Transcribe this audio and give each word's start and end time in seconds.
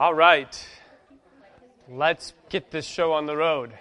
All 0.00 0.14
right. 0.14 0.68
Let's 1.88 2.32
get 2.50 2.70
this 2.70 2.86
show 2.86 3.12
on 3.14 3.26
the 3.26 3.36
road. 3.36 3.76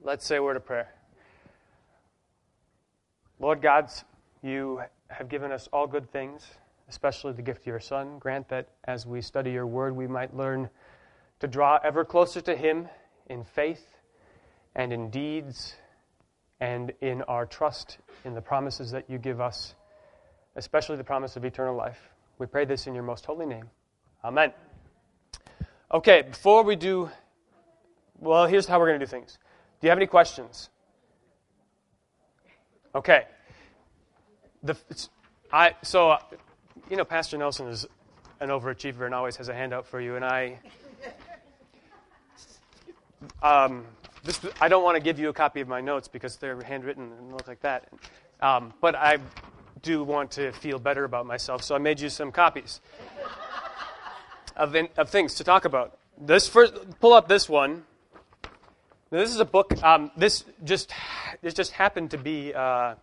Let's 0.00 0.24
say 0.24 0.36
a 0.36 0.42
word 0.44 0.56
of 0.56 0.64
prayer. 0.64 0.94
Lord 3.40 3.60
God, 3.60 3.90
you 4.40 4.80
have 5.08 5.28
given 5.28 5.50
us 5.50 5.68
all 5.72 5.88
good 5.88 6.08
things, 6.12 6.46
especially 6.88 7.32
the 7.32 7.42
gift 7.42 7.62
of 7.62 7.66
your 7.66 7.80
Son. 7.80 8.20
Grant 8.20 8.48
that 8.50 8.68
as 8.84 9.06
we 9.06 9.22
study 9.22 9.50
your 9.50 9.66
word, 9.66 9.96
we 9.96 10.06
might 10.06 10.32
learn 10.36 10.70
to 11.40 11.48
draw 11.48 11.80
ever 11.82 12.04
closer 12.04 12.40
to 12.42 12.54
him 12.54 12.88
in 13.26 13.42
faith 13.42 13.96
and 14.76 14.92
in 14.92 15.10
deeds 15.10 15.74
and 16.60 16.92
in 17.00 17.22
our 17.22 17.44
trust 17.44 17.98
in 18.24 18.34
the 18.34 18.40
promises 18.40 18.92
that 18.92 19.10
you 19.10 19.18
give 19.18 19.40
us, 19.40 19.74
especially 20.54 20.94
the 20.94 21.02
promise 21.02 21.34
of 21.34 21.44
eternal 21.44 21.74
life. 21.74 21.98
We 22.38 22.46
pray 22.46 22.66
this 22.66 22.86
in 22.86 22.94
your 22.94 23.02
most 23.02 23.26
holy 23.26 23.44
name. 23.44 23.68
Amen. 24.24 24.52
Okay, 25.92 26.22
before 26.22 26.64
we 26.64 26.74
do, 26.74 27.08
well, 28.18 28.46
here's 28.46 28.66
how 28.66 28.80
we're 28.80 28.88
going 28.88 28.98
to 28.98 29.06
do 29.06 29.08
things. 29.08 29.38
Do 29.80 29.86
you 29.86 29.90
have 29.90 29.98
any 29.98 30.08
questions? 30.08 30.70
Okay. 32.94 33.26
The, 34.64 34.76
I, 35.52 35.76
so, 35.82 36.18
you 36.90 36.96
know, 36.96 37.04
Pastor 37.04 37.38
Nelson 37.38 37.68
is 37.68 37.86
an 38.40 38.48
overachiever 38.48 39.06
and 39.06 39.14
always 39.14 39.36
has 39.36 39.48
a 39.48 39.54
handout 39.54 39.86
for 39.86 40.00
you, 40.00 40.16
and 40.16 40.24
I. 40.24 40.58
Um, 43.40 43.84
this, 44.24 44.40
I 44.60 44.68
don't 44.68 44.82
want 44.82 44.96
to 44.96 45.00
give 45.00 45.20
you 45.20 45.28
a 45.28 45.32
copy 45.32 45.60
of 45.60 45.68
my 45.68 45.80
notes 45.80 46.08
because 46.08 46.36
they're 46.36 46.60
handwritten 46.60 47.12
and 47.12 47.32
look 47.32 47.46
like 47.46 47.60
that. 47.60 47.88
Um, 48.40 48.74
but 48.80 48.96
I 48.96 49.18
do 49.82 50.02
want 50.02 50.32
to 50.32 50.50
feel 50.50 50.80
better 50.80 51.04
about 51.04 51.24
myself, 51.24 51.62
so 51.62 51.76
I 51.76 51.78
made 51.78 52.00
you 52.00 52.08
some 52.08 52.32
copies 52.32 52.80
of, 54.58 54.74
in, 54.74 54.88
of 54.96 55.08
things 55.08 55.34
to 55.36 55.44
talk 55.44 55.64
about. 55.64 55.96
This 56.20 56.48
first, 56.48 56.74
pull 57.00 57.12
up 57.12 57.28
this 57.28 57.48
one. 57.48 57.84
Now, 59.10 59.18
this 59.18 59.30
is 59.30 59.40
a 59.40 59.44
book. 59.44 59.82
Um, 59.82 60.10
this 60.16 60.44
just 60.64 60.92
this 61.40 61.54
just 61.54 61.72
happened 61.72 62.10
to 62.10 62.18
be. 62.18 62.52
Uh, 62.52 62.94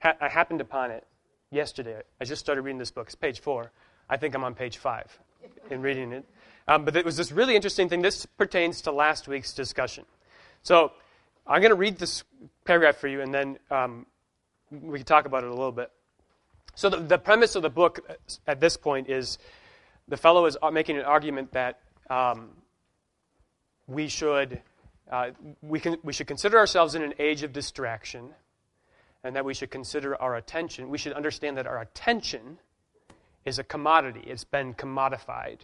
ha- 0.00 0.16
I 0.20 0.28
happened 0.28 0.60
upon 0.60 0.90
it 0.90 1.06
yesterday. 1.50 2.02
I 2.20 2.24
just 2.24 2.40
started 2.40 2.62
reading 2.62 2.78
this 2.78 2.90
book. 2.90 3.06
It's 3.06 3.14
page 3.14 3.40
four. 3.40 3.70
I 4.10 4.16
think 4.16 4.34
I'm 4.34 4.44
on 4.44 4.54
page 4.54 4.76
five 4.76 5.18
in 5.70 5.80
reading 5.80 6.12
it. 6.12 6.24
Um, 6.66 6.84
but 6.84 6.96
it 6.96 7.04
was 7.04 7.16
this 7.16 7.32
really 7.32 7.56
interesting 7.56 7.88
thing. 7.88 8.02
This 8.02 8.26
pertains 8.26 8.82
to 8.82 8.92
last 8.92 9.28
week's 9.28 9.54
discussion. 9.54 10.04
So 10.62 10.92
I'm 11.46 11.62
going 11.62 11.70
to 11.70 11.76
read 11.76 11.98
this 11.98 12.24
paragraph 12.66 12.96
for 12.96 13.08
you, 13.08 13.22
and 13.22 13.32
then 13.32 13.58
um, 13.70 14.04
we 14.70 14.98
can 14.98 15.06
talk 15.06 15.24
about 15.24 15.44
it 15.44 15.46
a 15.46 15.54
little 15.54 15.72
bit. 15.72 15.90
So 16.74 16.90
the, 16.90 16.98
the, 16.98 17.18
premise 17.18 17.54
of 17.54 17.62
the 17.62 17.70
book 17.70 18.00
at 18.46 18.60
this 18.60 18.76
point 18.76 19.08
is 19.08 19.38
the 20.08 20.16
fellow 20.16 20.46
is 20.46 20.56
making 20.72 20.96
an 20.96 21.04
argument 21.04 21.52
that 21.52 21.80
um, 22.10 22.50
we 23.86 24.08
should 24.08 24.60
uh, 25.10 25.30
we, 25.62 25.80
can, 25.80 25.96
we 26.02 26.12
should 26.12 26.26
consider 26.26 26.58
ourselves 26.58 26.94
in 26.94 27.02
an 27.02 27.14
age 27.18 27.42
of 27.42 27.52
distraction, 27.52 28.30
and 29.24 29.34
that 29.36 29.44
we 29.44 29.54
should 29.54 29.70
consider 29.70 30.20
our 30.20 30.36
attention. 30.36 30.90
We 30.90 30.98
should 30.98 31.14
understand 31.14 31.56
that 31.56 31.66
our 31.66 31.80
attention 31.80 32.58
is 33.44 33.58
a 33.58 33.64
commodity. 33.64 34.22
It's 34.26 34.44
been 34.44 34.74
commodified. 34.74 35.60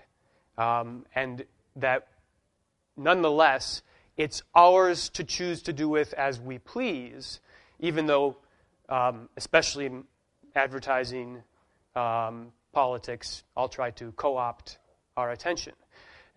Um, 0.56 1.05
and 1.14 1.45
that 1.77 2.08
nonetheless, 2.97 3.83
it's 4.17 4.42
ours 4.55 5.11
to 5.11 5.25
choose 5.25 5.62
to 5.62 5.73
do 5.73 5.89
with 5.89 6.14
as 6.14 6.41
we 6.41 6.58
please, 6.58 7.41
even 7.81 8.06
though, 8.06 8.36
um, 8.89 9.29
especially 9.36 9.86
in 9.86 10.05
advertising, 10.55 11.42
um, 11.95 12.53
politics, 12.75 13.44
I'll 13.56 13.69
try 13.69 13.91
to 13.92 14.12
co 14.12 14.36
opt 14.36 14.78
our 15.17 15.30
attention. 15.30 15.72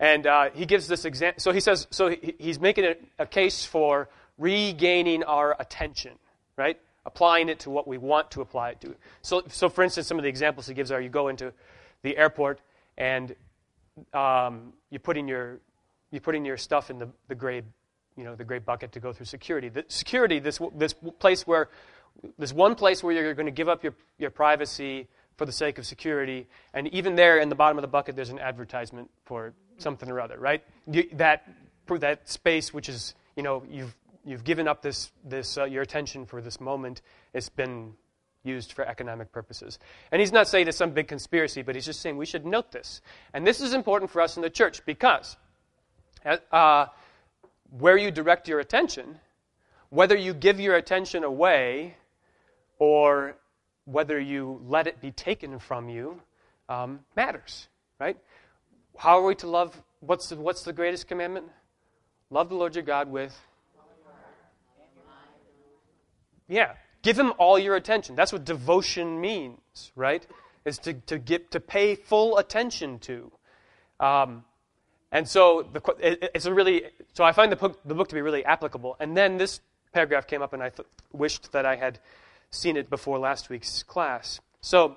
And 0.00 0.26
uh, 0.26 0.50
he 0.54 0.64
gives 0.64 0.86
this 0.86 1.04
example. 1.04 1.40
So 1.40 1.52
he 1.52 1.60
says, 1.60 1.88
so 1.90 2.08
he, 2.08 2.34
he's 2.38 2.60
making 2.60 2.84
a, 2.84 2.94
a 3.18 3.26
case 3.26 3.64
for 3.64 4.08
regaining 4.38 5.24
our 5.24 5.56
attention, 5.58 6.12
right? 6.56 6.78
Applying 7.04 7.48
it 7.48 7.60
to 7.60 7.70
what 7.70 7.88
we 7.88 7.98
want 7.98 8.30
to 8.32 8.40
apply 8.40 8.70
it 8.70 8.80
to. 8.82 8.94
So, 9.22 9.42
so 9.48 9.68
for 9.68 9.82
instance, 9.82 10.06
some 10.06 10.18
of 10.18 10.22
the 10.22 10.28
examples 10.28 10.66
he 10.66 10.74
gives 10.74 10.92
are 10.92 11.00
you 11.00 11.08
go 11.08 11.28
into 11.28 11.52
the 12.02 12.16
airport 12.16 12.60
and 12.96 13.34
um, 14.14 14.72
you 14.90 14.98
put 14.98 15.16
in 15.16 15.26
your 15.26 15.58
you 16.10 16.20
put 16.20 16.34
in 16.34 16.44
your 16.44 16.56
stuff 16.56 16.88
in 16.90 16.98
the, 16.98 17.08
the 17.26 17.34
gray 17.34 17.62
you 18.16 18.24
know 18.24 18.34
the 18.34 18.44
gray 18.44 18.58
bucket 18.58 18.92
to 18.92 19.00
go 19.00 19.12
through 19.12 19.26
security. 19.26 19.68
The 19.68 19.84
security, 19.88 20.38
this 20.38 20.60
this 20.74 20.94
place 21.18 21.46
where 21.46 21.68
there's 22.38 22.54
one 22.54 22.74
place 22.74 23.02
where 23.02 23.12
you're 23.12 23.34
going 23.34 23.46
to 23.46 23.52
give 23.52 23.68
up 23.68 23.82
your, 23.82 23.94
your 24.18 24.30
privacy 24.30 25.06
for 25.38 25.46
the 25.46 25.52
sake 25.52 25.78
of 25.78 25.86
security, 25.86 26.46
and 26.74 26.88
even 26.88 27.14
there 27.14 27.38
in 27.38 27.48
the 27.48 27.54
bottom 27.54 27.78
of 27.78 27.82
the 27.82 27.88
bucket 27.88 28.16
there's 28.16 28.28
an 28.28 28.40
advertisement 28.40 29.08
for 29.24 29.54
something 29.78 30.10
or 30.10 30.20
other, 30.20 30.36
right? 30.36 30.62
That 31.12 31.48
that 31.88 32.28
space 32.28 32.74
which 32.74 32.88
is 32.88 33.14
you 33.36 33.42
know 33.42 33.62
you've 33.70 33.96
you've 34.24 34.44
given 34.44 34.68
up 34.68 34.82
this 34.82 35.10
this 35.24 35.56
uh, 35.56 35.64
your 35.64 35.82
attention 35.82 36.26
for 36.26 36.42
this 36.42 36.60
moment. 36.60 37.00
It's 37.32 37.48
been 37.48 37.94
used 38.42 38.72
for 38.72 38.84
economic 38.84 39.30
purposes. 39.32 39.78
And 40.10 40.20
he's 40.20 40.32
not 40.32 40.48
saying 40.48 40.68
it's 40.68 40.76
some 40.76 40.90
big 40.90 41.08
conspiracy, 41.08 41.62
but 41.62 41.74
he's 41.74 41.86
just 41.86 42.00
saying 42.00 42.16
we 42.16 42.26
should 42.26 42.46
note 42.46 42.72
this. 42.72 43.00
And 43.32 43.46
this 43.46 43.60
is 43.60 43.74
important 43.74 44.10
for 44.10 44.20
us 44.20 44.36
in 44.36 44.42
the 44.42 44.50
church 44.50 44.84
because 44.86 45.36
uh, 46.52 46.86
where 47.70 47.96
you 47.96 48.10
direct 48.10 48.48
your 48.48 48.60
attention, 48.60 49.18
whether 49.90 50.16
you 50.16 50.34
give 50.34 50.60
your 50.60 50.76
attention 50.76 51.24
away 51.24 51.96
or 52.78 53.36
whether 53.90 54.18
you 54.18 54.60
let 54.66 54.86
it 54.86 55.00
be 55.00 55.10
taken 55.10 55.58
from 55.58 55.88
you, 55.88 56.20
um, 56.68 57.00
matters, 57.16 57.68
right? 57.98 58.16
How 58.96 59.18
are 59.18 59.24
we 59.24 59.34
to 59.36 59.46
love? 59.46 59.80
What's 60.00 60.28
the, 60.28 60.36
what's 60.36 60.62
the 60.62 60.72
greatest 60.72 61.08
commandment? 61.08 61.46
Love 62.30 62.48
the 62.48 62.54
Lord 62.54 62.74
your 62.74 62.84
God 62.84 63.08
with. 63.08 63.38
Yeah, 66.48 66.72
Give 67.02 67.18
him 67.18 67.32
all 67.38 67.58
your 67.58 67.76
attention. 67.76 68.16
That's 68.16 68.32
what 68.32 68.44
devotion 68.44 69.20
means, 69.20 69.92
right? 69.94 70.26
Is 70.64 70.78
to, 70.78 70.94
to, 70.94 71.18
get, 71.18 71.52
to 71.52 71.60
pay 71.60 71.94
full 71.94 72.38
attention 72.38 72.98
to. 73.00 73.30
Um, 74.00 74.44
and 75.12 75.26
so 75.26 75.66
the, 75.72 75.80
it, 76.00 76.30
it's 76.34 76.46
a 76.46 76.52
really, 76.52 76.82
so 77.14 77.24
I 77.24 77.32
find 77.32 77.52
the 77.52 77.56
book, 77.56 77.80
the 77.84 77.94
book 77.94 78.08
to 78.08 78.14
be 78.14 78.20
really 78.20 78.44
applicable. 78.44 78.96
And 78.98 79.16
then 79.16 79.38
this 79.38 79.60
paragraph 79.92 80.26
came 80.26 80.42
up, 80.42 80.52
and 80.52 80.62
I 80.62 80.70
th- 80.70 80.86
wished 81.12 81.52
that 81.52 81.64
I 81.64 81.76
had 81.76 82.00
seen 82.50 82.76
it 82.76 82.90
before 82.90 83.18
last 83.18 83.50
week's 83.50 83.82
class. 83.82 84.40
So, 84.60 84.96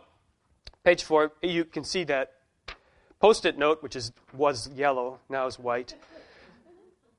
page 0.83 1.03
four, 1.03 1.33
you 1.41 1.65
can 1.65 1.83
see 1.83 2.03
that 2.05 2.33
post 3.19 3.45
it 3.45 3.57
note, 3.57 3.83
which 3.83 3.95
is, 3.95 4.11
was 4.33 4.69
yellow, 4.69 5.19
now 5.29 5.47
is 5.47 5.59
white. 5.59 5.95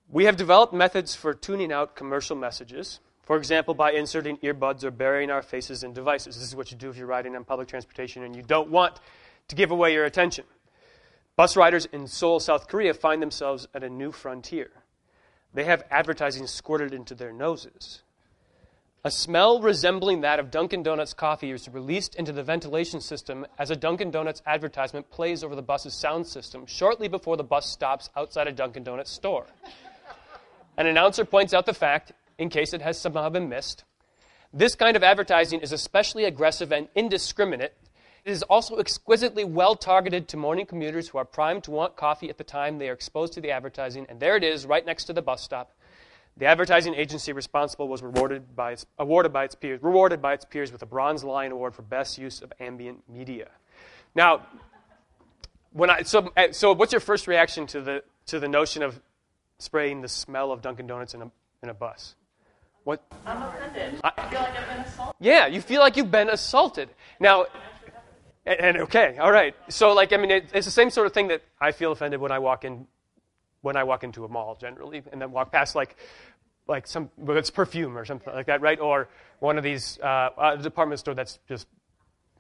We 0.08 0.24
have 0.24 0.36
developed 0.36 0.74
methods 0.74 1.14
for 1.14 1.32
tuning 1.32 1.72
out 1.72 1.96
commercial 1.96 2.36
messages 2.36 3.00
for 3.22 3.36
example, 3.36 3.74
by 3.74 3.92
inserting 3.92 4.36
earbuds 4.38 4.84
or 4.84 4.90
burying 4.90 5.30
our 5.30 5.42
faces 5.42 5.84
in 5.84 5.92
devices. 5.92 6.36
This 6.36 6.48
is 6.48 6.56
what 6.56 6.70
you 6.70 6.76
do 6.76 6.90
if 6.90 6.96
you're 6.96 7.06
riding 7.06 7.36
on 7.36 7.44
public 7.44 7.68
transportation 7.68 8.24
and 8.24 8.34
you 8.34 8.42
don't 8.42 8.68
want 8.68 9.00
to 9.48 9.56
give 9.56 9.70
away 9.70 9.92
your 9.92 10.04
attention. 10.04 10.44
Bus 11.36 11.56
riders 11.56 11.86
in 11.86 12.06
Seoul, 12.06 12.40
South 12.40 12.68
Korea 12.68 12.92
find 12.92 13.22
themselves 13.22 13.68
at 13.72 13.82
a 13.82 13.88
new 13.88 14.12
frontier. 14.12 14.70
They 15.54 15.64
have 15.64 15.84
advertising 15.90 16.46
squirted 16.46 16.92
into 16.92 17.14
their 17.14 17.32
noses. 17.32 18.02
A 19.04 19.10
smell 19.10 19.60
resembling 19.60 20.20
that 20.20 20.38
of 20.38 20.52
Dunkin' 20.52 20.84
Donuts 20.84 21.12
coffee 21.12 21.50
is 21.50 21.68
released 21.68 22.14
into 22.14 22.30
the 22.30 22.44
ventilation 22.44 23.00
system 23.00 23.44
as 23.58 23.68
a 23.68 23.74
Dunkin' 23.74 24.12
Donuts 24.12 24.42
advertisement 24.46 25.10
plays 25.10 25.42
over 25.42 25.56
the 25.56 25.62
bus's 25.62 25.92
sound 25.92 26.24
system 26.28 26.66
shortly 26.66 27.08
before 27.08 27.36
the 27.36 27.42
bus 27.42 27.68
stops 27.68 28.10
outside 28.14 28.46
a 28.46 28.52
Dunkin' 28.52 28.84
Donuts 28.84 29.10
store. 29.10 29.46
An 30.76 30.86
announcer 30.86 31.24
points 31.24 31.52
out 31.52 31.66
the 31.66 31.74
fact 31.74 32.12
in 32.38 32.48
case 32.48 32.72
it 32.72 32.80
has 32.82 32.96
somehow 32.96 33.28
been 33.28 33.48
missed. 33.48 33.82
This 34.52 34.76
kind 34.76 34.96
of 34.96 35.02
advertising 35.02 35.58
is 35.62 35.72
especially 35.72 36.22
aggressive 36.22 36.70
and 36.70 36.86
indiscriminate. 36.94 37.76
It 38.24 38.30
is 38.30 38.44
also 38.44 38.76
exquisitely 38.76 39.42
well 39.42 39.74
targeted 39.74 40.28
to 40.28 40.36
morning 40.36 40.64
commuters 40.64 41.08
who 41.08 41.18
are 41.18 41.24
primed 41.24 41.64
to 41.64 41.72
want 41.72 41.96
coffee 41.96 42.30
at 42.30 42.38
the 42.38 42.44
time 42.44 42.78
they 42.78 42.88
are 42.88 42.94
exposed 42.94 43.32
to 43.32 43.40
the 43.40 43.50
advertising, 43.50 44.06
and 44.08 44.20
there 44.20 44.36
it 44.36 44.44
is, 44.44 44.64
right 44.64 44.86
next 44.86 45.06
to 45.06 45.12
the 45.12 45.22
bus 45.22 45.42
stop. 45.42 45.72
The 46.36 46.46
advertising 46.46 46.94
agency 46.94 47.32
responsible 47.32 47.88
was 47.88 48.02
rewarded 48.02 48.56
by 48.56 48.72
its, 48.72 48.86
awarded 48.98 49.32
by 49.32 49.44
its 49.44 49.54
peers, 49.54 49.82
rewarded 49.82 50.22
by 50.22 50.32
its 50.32 50.44
peers 50.44 50.72
with 50.72 50.82
a 50.82 50.86
Bronze 50.86 51.22
Lion 51.24 51.52
Award 51.52 51.74
for 51.74 51.82
best 51.82 52.18
use 52.18 52.40
of 52.40 52.52
ambient 52.58 53.02
media. 53.08 53.48
Now, 54.14 54.46
when 55.72 55.90
I 55.90 56.02
so 56.02 56.32
eh, 56.36 56.52
so, 56.52 56.72
what's 56.72 56.92
your 56.92 57.00
first 57.00 57.26
reaction 57.26 57.66
to 57.68 57.80
the 57.80 58.02
to 58.26 58.40
the 58.40 58.48
notion 58.48 58.82
of 58.82 59.00
spraying 59.58 60.00
the 60.00 60.08
smell 60.08 60.52
of 60.52 60.62
Dunkin' 60.62 60.86
Donuts 60.86 61.14
in 61.14 61.22
a 61.22 61.30
in 61.62 61.68
a 61.68 61.74
bus? 61.74 62.14
What? 62.84 63.02
I'm 63.24 63.42
offended. 63.42 64.00
I, 64.02 64.12
I 64.16 64.28
feel 64.30 64.40
like 64.40 64.58
I've 64.58 64.68
been 64.68 64.80
assaulted. 64.80 65.16
Yeah, 65.20 65.46
you 65.46 65.60
feel 65.60 65.80
like 65.80 65.96
you've 65.96 66.10
been 66.10 66.30
assaulted. 66.30 66.88
Now, 67.20 67.46
and, 68.44 68.60
and 68.60 68.76
okay, 68.78 69.18
all 69.18 69.30
right. 69.30 69.54
So, 69.68 69.92
like, 69.92 70.12
I 70.12 70.16
mean, 70.16 70.30
it, 70.30 70.50
it's 70.52 70.66
the 70.66 70.72
same 70.72 70.90
sort 70.90 71.06
of 71.06 71.12
thing 71.12 71.28
that 71.28 71.42
I 71.60 71.72
feel 71.72 71.92
offended 71.92 72.20
when 72.20 72.32
I 72.32 72.40
walk 72.40 72.64
in, 72.64 72.86
when 73.62 73.76
I 73.76 73.84
walk 73.84 74.04
into 74.04 74.24
a 74.24 74.28
mall 74.28 74.56
generally, 74.60 75.02
and 75.10 75.20
then 75.20 75.32
walk 75.32 75.50
past 75.50 75.74
like, 75.74 75.96
like 76.68 76.86
some, 76.86 77.10
well, 77.16 77.36
it's 77.36 77.50
perfume 77.50 77.96
or 77.96 78.04
something 78.04 78.32
like 78.32 78.46
that, 78.46 78.60
right? 78.60 78.78
Or 78.78 79.08
one 79.40 79.58
of 79.58 79.64
these 79.64 79.98
uh, 80.00 80.56
department 80.56 81.00
store 81.00 81.14
that's 81.14 81.38
just 81.48 81.66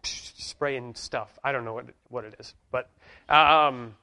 spraying 0.02 0.94
stuff. 0.94 1.38
I 1.42 1.52
don't 1.52 1.64
know 1.64 1.74
what 1.74 1.86
what 2.08 2.24
it 2.24 2.34
is, 2.38 2.54
but 2.70 2.90
um, 3.28 3.94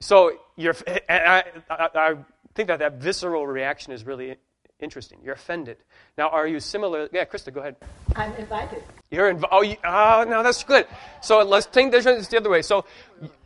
so 0.00 0.32
you're. 0.56 0.74
I, 1.08 1.44
I, 1.68 1.88
I 1.94 2.16
think 2.54 2.68
that 2.68 2.78
that 2.78 2.94
visceral 2.94 3.46
reaction 3.46 3.92
is 3.92 4.04
really 4.04 4.36
interesting. 4.80 5.18
You're 5.24 5.34
offended. 5.34 5.78
Now, 6.18 6.28
are 6.28 6.46
you 6.46 6.60
similar? 6.60 7.08
Yeah, 7.12 7.24
Krista, 7.24 7.52
go 7.52 7.60
ahead. 7.60 7.76
I'm 8.16 8.34
invited. 8.34 8.82
You're 9.10 9.30
invited. 9.30 9.54
Oh, 9.54 9.62
you, 9.62 9.76
oh, 9.84 10.24
no, 10.28 10.42
that's 10.42 10.64
good. 10.64 10.86
So 11.22 11.42
let's 11.42 11.66
think 11.66 11.92
this 11.92 12.04
the 12.04 12.36
other 12.36 12.50
way. 12.50 12.62
So 12.62 12.84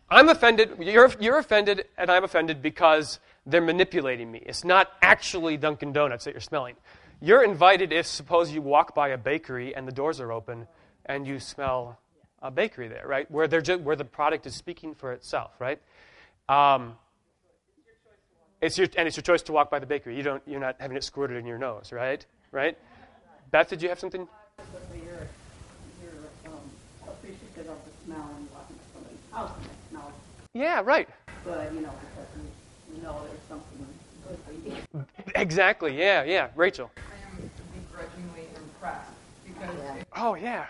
I'm 0.09 0.29
offended. 0.29 0.77
You're, 0.79 1.11
you're 1.19 1.39
offended, 1.39 1.87
and 1.99 2.11
I'm 2.11 2.25
offended 2.25 2.63
because 2.63 3.19
they're 3.45 3.61
manipulating 3.61 4.31
me. 4.31 4.43
It's 4.45 4.65
not 4.65 4.91
actually 5.03 5.57
Dunkin' 5.57 5.93
Donuts 5.93 6.25
that 6.25 6.35
you're 6.35 6.41
smelling. 6.41 6.77
You're 7.21 7.45
invited 7.45 7.93
if, 7.93 8.07
suppose, 8.07 8.53
you 8.53 8.61
walk 8.61 8.95
by 8.95 9.09
a 9.09 9.19
bakery 9.19 9.75
and 9.75 9.89
the 9.89 9.93
doors 9.93 10.21
are 10.21 10.33
open 10.33 10.67
and 11.07 11.27
you 11.27 11.41
smell 11.41 11.99
a 12.43 12.51
bakery 12.51 12.89
there, 12.89 13.05
right? 13.07 13.31
Where, 13.31 13.49
they're 13.49 13.63
just, 13.63 13.81
where 13.81 13.97
the 13.97 14.05
product 14.05 14.47
is 14.47 14.55
speaking 14.55 14.95
for 14.95 15.13
itself, 15.13 15.53
right? 15.59 15.81
Um, 16.49 16.97
it's 18.61 18.77
your, 18.77 18.89
and 18.97 19.09
it's 19.09 19.17
your 19.17 19.23
choice 19.23 19.43
to 19.43 19.53
walk 19.53 19.71
by 19.71 19.79
the 19.79 19.87
bakery. 19.87 20.17
You 20.17 20.23
don't, 20.23 20.43
you're 20.47 20.61
not 20.61 20.77
having 20.79 20.97
it 20.97 21.05
squirted 21.05 21.37
in 21.37 21.47
your 21.47 21.59
nose, 21.59 21.91
right? 21.93 22.25
Right? 22.53 22.77
Beth, 23.51 23.69
did 23.69 23.83
you 23.83 23.89
have 23.89 23.99
something? 23.99 24.29
You're, 24.95 25.29
um, 26.47 26.53
appreciative 27.07 27.71
of 27.71 27.79
the 27.85 28.05
smell 28.05 28.31
and 28.37 28.49
walking 28.53 28.77
to 28.77 28.83
somebody's 28.93 29.19
house 29.33 29.76
Yeah, 30.57 30.81
right. 30.83 31.07
good, 31.45 31.75
you 31.75 31.83
know, 31.83 31.93
because 32.01 32.29
you, 32.39 32.97
you 32.97 33.03
know 33.03 33.21
there's 33.29 33.39
something 33.47 33.87
good 34.27 34.39
for 34.47 34.53
you. 34.53 35.07
Exactly. 35.35 35.99
Yeah, 35.99 36.25
yeah. 36.25 36.49
Rachel. 36.57 36.91
I 36.97 37.01
am 37.29 37.51
begrudgingly 37.75 38.49
impressed 38.57 39.11
because 39.45 39.77
Yeah. 39.77 40.05
Oh, 40.17 40.35
yeah. 40.35 40.67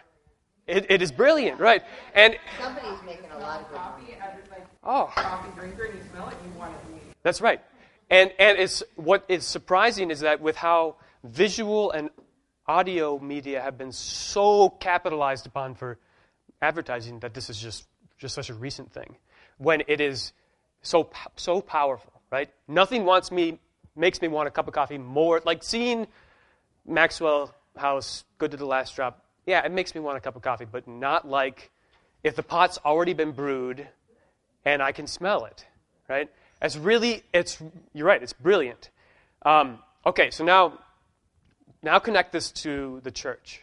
It, 0.66 0.90
it 0.90 1.02
is 1.02 1.12
brilliant, 1.12 1.60
right? 1.60 1.84
And, 2.16 2.36
Somebody's 2.60 3.00
making 3.06 3.30
a 3.30 3.38
lot 3.38 3.60
of 3.60 3.68
good 3.68 3.78
coffee, 3.78 4.16
as 4.20 4.50
like 4.50 4.66
oh, 4.82 5.12
coffee 5.14 5.50
drinker, 5.54 5.84
and 5.84 5.94
you 5.94 6.00
smell 6.10 6.28
it, 6.30 6.34
you 6.44 6.58
want 6.58 6.72
it 6.72 6.78
immediately. 6.88 7.14
that's 7.22 7.40
right. 7.40 7.60
And, 8.10 8.32
and 8.40 8.58
it's, 8.58 8.82
what 8.96 9.24
is 9.28 9.44
surprising 9.44 10.10
is 10.10 10.20
that 10.20 10.40
with 10.40 10.56
how 10.56 10.96
visual 11.22 11.92
and 11.92 12.10
audio 12.66 13.20
media 13.20 13.62
have 13.62 13.78
been 13.78 13.92
so 13.92 14.68
capitalized 14.68 15.46
upon 15.46 15.76
for 15.76 15.98
advertising, 16.60 17.20
that 17.20 17.34
this 17.34 17.48
is 17.48 17.56
just, 17.56 17.86
just 18.18 18.34
such 18.34 18.50
a 18.50 18.54
recent 18.54 18.90
thing. 18.92 19.16
When 19.58 19.82
it 19.86 20.00
is 20.00 20.32
so, 20.82 21.10
so 21.36 21.60
powerful, 21.60 22.12
right? 22.30 22.48
Nothing 22.68 23.04
wants 23.04 23.30
me, 23.30 23.58
makes 23.94 24.20
me 24.20 24.28
want 24.28 24.48
a 24.48 24.50
cup 24.50 24.68
of 24.68 24.74
coffee 24.74 24.98
more. 24.98 25.40
Like 25.44 25.62
seeing 25.62 26.06
Maxwell 26.86 27.54
House, 27.76 28.24
Good 28.38 28.50
to 28.52 28.56
the 28.56 28.66
Last 28.66 28.94
Drop, 28.94 29.24
yeah, 29.46 29.64
it 29.64 29.72
makes 29.72 29.94
me 29.94 30.00
want 30.00 30.16
a 30.16 30.20
cup 30.20 30.36
of 30.36 30.42
coffee, 30.42 30.66
but 30.70 30.86
not 30.88 31.28
like 31.28 31.70
if 32.22 32.34
the 32.34 32.42
pot's 32.42 32.78
already 32.84 33.14
been 33.14 33.32
brewed 33.32 33.86
and 34.64 34.82
I 34.82 34.92
can 34.92 35.06
smell 35.06 35.44
it, 35.44 35.64
right? 36.08 36.28
It's 36.60 36.76
really, 36.76 37.22
it's, 37.32 37.58
you're 37.94 38.06
right, 38.06 38.22
it's 38.22 38.32
brilliant. 38.32 38.90
Um, 39.42 39.78
okay, 40.04 40.30
so 40.30 40.44
now, 40.44 40.78
now 41.82 41.98
connect 41.98 42.32
this 42.32 42.50
to 42.52 43.00
the 43.04 43.10
church 43.10 43.62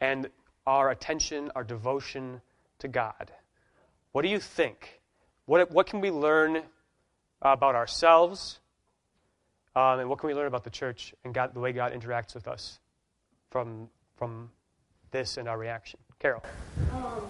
and 0.00 0.28
our 0.66 0.90
attention, 0.90 1.50
our 1.54 1.64
devotion 1.64 2.40
to 2.78 2.88
God. 2.88 3.32
What 4.14 4.22
do 4.22 4.28
you 4.28 4.38
think? 4.38 5.00
What, 5.46 5.72
what 5.72 5.88
can 5.88 6.00
we 6.00 6.12
learn 6.12 6.62
about 7.42 7.74
ourselves? 7.74 8.60
Um, 9.74 9.98
and 9.98 10.08
what 10.08 10.20
can 10.20 10.28
we 10.28 10.34
learn 10.34 10.46
about 10.46 10.62
the 10.62 10.70
church 10.70 11.12
and 11.24 11.34
God, 11.34 11.52
the 11.52 11.58
way 11.58 11.72
God 11.72 11.92
interacts 11.92 12.32
with 12.32 12.46
us 12.46 12.78
from, 13.50 13.88
from 14.16 14.50
this 15.10 15.36
and 15.36 15.48
our 15.48 15.58
reaction? 15.58 15.98
Carol. 16.20 16.44
Um, 16.92 17.26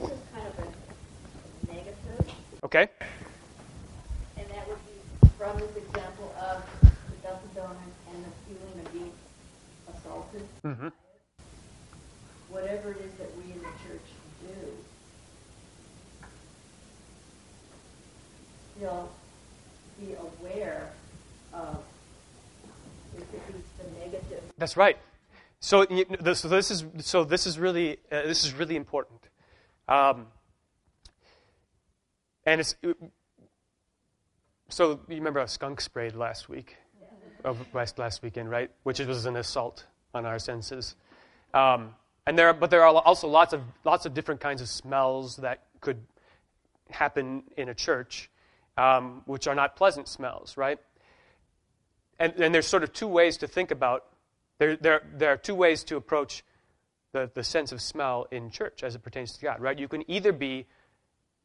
this 0.00 0.10
is 0.10 0.18
kind 0.34 0.48
of 0.48 0.58
a 0.58 1.72
negative, 1.72 2.34
Okay? 2.64 2.88
and 4.36 4.48
that 4.48 4.66
would 4.66 4.78
be 4.84 5.28
from 5.38 5.56
this 5.58 5.76
example 5.76 6.34
of 6.40 6.64
the 6.82 7.16
Dunkin' 7.22 7.50
Donuts 7.54 7.78
and 8.12 8.24
the 8.24 8.30
feeling 8.48 8.84
of 8.84 8.92
being 8.92 9.12
assaulted. 9.94 10.42
Mm-hmm. 10.64 10.88
Whatever 12.50 12.90
it 12.90 12.98
is 12.98 13.12
that 13.20 13.30
we 13.36 13.52
in 13.52 13.58
the 13.58 13.74
church 13.86 14.08
do, 14.42 14.72
still 18.76 19.08
be 20.00 20.14
aware 20.14 20.90
of 21.52 21.82
if 23.16 23.22
it 23.22 23.42
is 23.54 23.64
the 23.78 24.00
negative. 24.00 24.42
That's 24.58 24.76
right. 24.76 24.98
So 25.60 25.86
this, 26.20 26.40
so 26.40 26.48
this 26.48 26.70
is 26.70 26.84
so 26.98 27.24
this 27.24 27.46
is 27.46 27.58
really 27.58 27.98
uh, 28.12 28.22
this 28.22 28.44
is 28.44 28.52
really 28.52 28.76
important, 28.76 29.20
um, 29.88 30.26
and 32.44 32.60
it's 32.60 32.74
so 34.68 35.00
you 35.08 35.16
remember 35.16 35.40
a 35.40 35.48
skunk 35.48 35.80
sprayed 35.80 36.14
last 36.14 36.50
week, 36.50 36.76
of 37.44 37.58
last 37.72 37.98
last 37.98 38.22
weekend, 38.22 38.50
right? 38.50 38.70
Which 38.82 38.98
was 38.98 39.24
an 39.24 39.36
assault 39.36 39.86
on 40.12 40.26
our 40.26 40.38
senses, 40.38 40.96
um, 41.54 41.94
and 42.26 42.38
there 42.38 42.48
are, 42.48 42.52
but 42.52 42.70
there 42.70 42.84
are 42.84 42.94
also 43.02 43.26
lots 43.26 43.54
of 43.54 43.62
lots 43.84 44.04
of 44.04 44.12
different 44.12 44.42
kinds 44.42 44.60
of 44.60 44.68
smells 44.68 45.36
that 45.36 45.62
could 45.80 46.04
happen 46.90 47.44
in 47.56 47.70
a 47.70 47.74
church, 47.74 48.28
um, 48.76 49.22
which 49.26 49.46
are 49.46 49.54
not 49.54 49.76
pleasant 49.76 50.08
smells, 50.08 50.56
right? 50.56 50.78
and, 52.18 52.32
and 52.34 52.54
there's 52.54 52.66
sort 52.66 52.82
of 52.82 52.92
two 52.92 53.08
ways 53.08 53.36
to 53.38 53.46
think 53.46 53.70
about 53.70 54.04
there, 54.58 54.76
there, 54.76 55.02
there 55.12 55.32
are 55.32 55.36
two 55.36 55.54
ways 55.54 55.82
to 55.84 55.96
approach 55.96 56.44
the, 57.12 57.30
the 57.34 57.42
sense 57.42 57.72
of 57.72 57.82
smell 57.82 58.26
in 58.30 58.50
church 58.50 58.84
as 58.84 58.94
it 58.94 59.02
pertains 59.02 59.32
to 59.32 59.40
God, 59.40 59.60
right? 59.60 59.78
You 59.78 59.88
can 59.88 60.08
either 60.08 60.32
be 60.32 60.66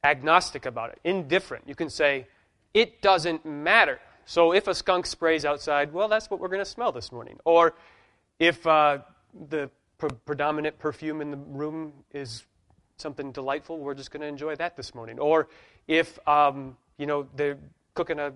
agnostic 0.03 0.65
about 0.65 0.91
it, 0.91 0.99
indifferent. 1.03 1.67
You 1.67 1.73
can 1.73 1.89
say, 1.89 2.27
it 2.73 3.01
doesn't 3.01 3.45
matter. 3.45 3.99
So 4.25 4.53
if 4.53 4.67
a 4.67 4.75
skunk 4.75 5.07
sprays 5.07 5.43
outside, 5.43 5.91
well, 5.91 6.07
that's 6.07 6.29
what 6.29 6.39
we're 6.39 6.49
going 6.49 6.61
to 6.61 6.65
smell 6.65 6.91
this 6.91 7.11
morning. 7.11 7.39
Or 7.45 7.73
if 8.37 8.65
uh, 8.67 8.99
the 9.49 9.71
pre- 9.97 10.11
predominant 10.25 10.77
perfume 10.77 11.19
in 11.19 11.31
the 11.31 11.37
room 11.37 11.93
is 12.13 12.43
something 12.97 13.31
delightful, 13.31 13.79
we're 13.79 13.95
just 13.95 14.11
going 14.11 14.21
to 14.21 14.27
enjoy 14.27 14.55
that 14.57 14.77
this 14.77 14.93
morning. 14.93 15.17
Or 15.17 15.49
if, 15.87 16.19
um, 16.27 16.77
you 16.99 17.07
know, 17.07 17.27
they're 17.35 17.57
cooking 17.95 18.19
a, 18.19 18.33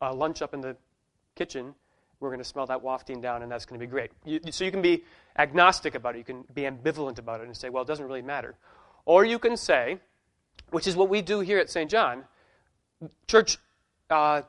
a 0.00 0.12
lunch 0.12 0.42
up 0.42 0.54
in 0.54 0.60
the 0.60 0.76
kitchen, 1.36 1.74
we're 2.18 2.30
going 2.30 2.40
to 2.40 2.44
smell 2.44 2.66
that 2.66 2.82
wafting 2.82 3.20
down, 3.20 3.42
and 3.42 3.52
that's 3.52 3.66
going 3.66 3.78
to 3.78 3.86
be 3.86 3.90
great. 3.90 4.10
You, 4.24 4.40
so 4.50 4.64
you 4.64 4.70
can 4.70 4.82
be 4.82 5.04
agnostic 5.38 5.94
about 5.94 6.14
it. 6.14 6.18
You 6.18 6.24
can 6.24 6.44
be 6.54 6.62
ambivalent 6.62 7.18
about 7.18 7.40
it 7.40 7.46
and 7.46 7.56
say, 7.56 7.68
well, 7.68 7.82
it 7.82 7.86
doesn't 7.86 8.06
really 8.06 8.22
matter. 8.22 8.54
Or 9.04 9.24
you 9.24 9.38
can 9.38 9.56
say, 9.56 9.98
which 10.70 10.86
is 10.86 10.96
what 10.96 11.08
we 11.08 11.20
do 11.20 11.40
here 11.40 11.58
at 11.58 11.70
St. 11.70 11.90
John, 11.90 12.24
church 13.28 13.58
uh, 14.08 14.42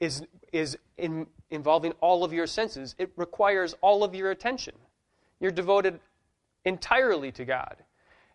is, 0.00 0.24
is 0.52 0.78
in, 0.96 1.26
involving 1.50 1.92
all 2.00 2.24
of 2.24 2.32
your 2.32 2.46
senses. 2.46 2.94
It 2.98 3.12
requires 3.16 3.76
all 3.82 4.02
of 4.02 4.14
your 4.14 4.30
attention. 4.30 4.74
You're 5.38 5.50
devoted 5.50 6.00
entirely 6.64 7.30
to 7.32 7.44
God. 7.44 7.76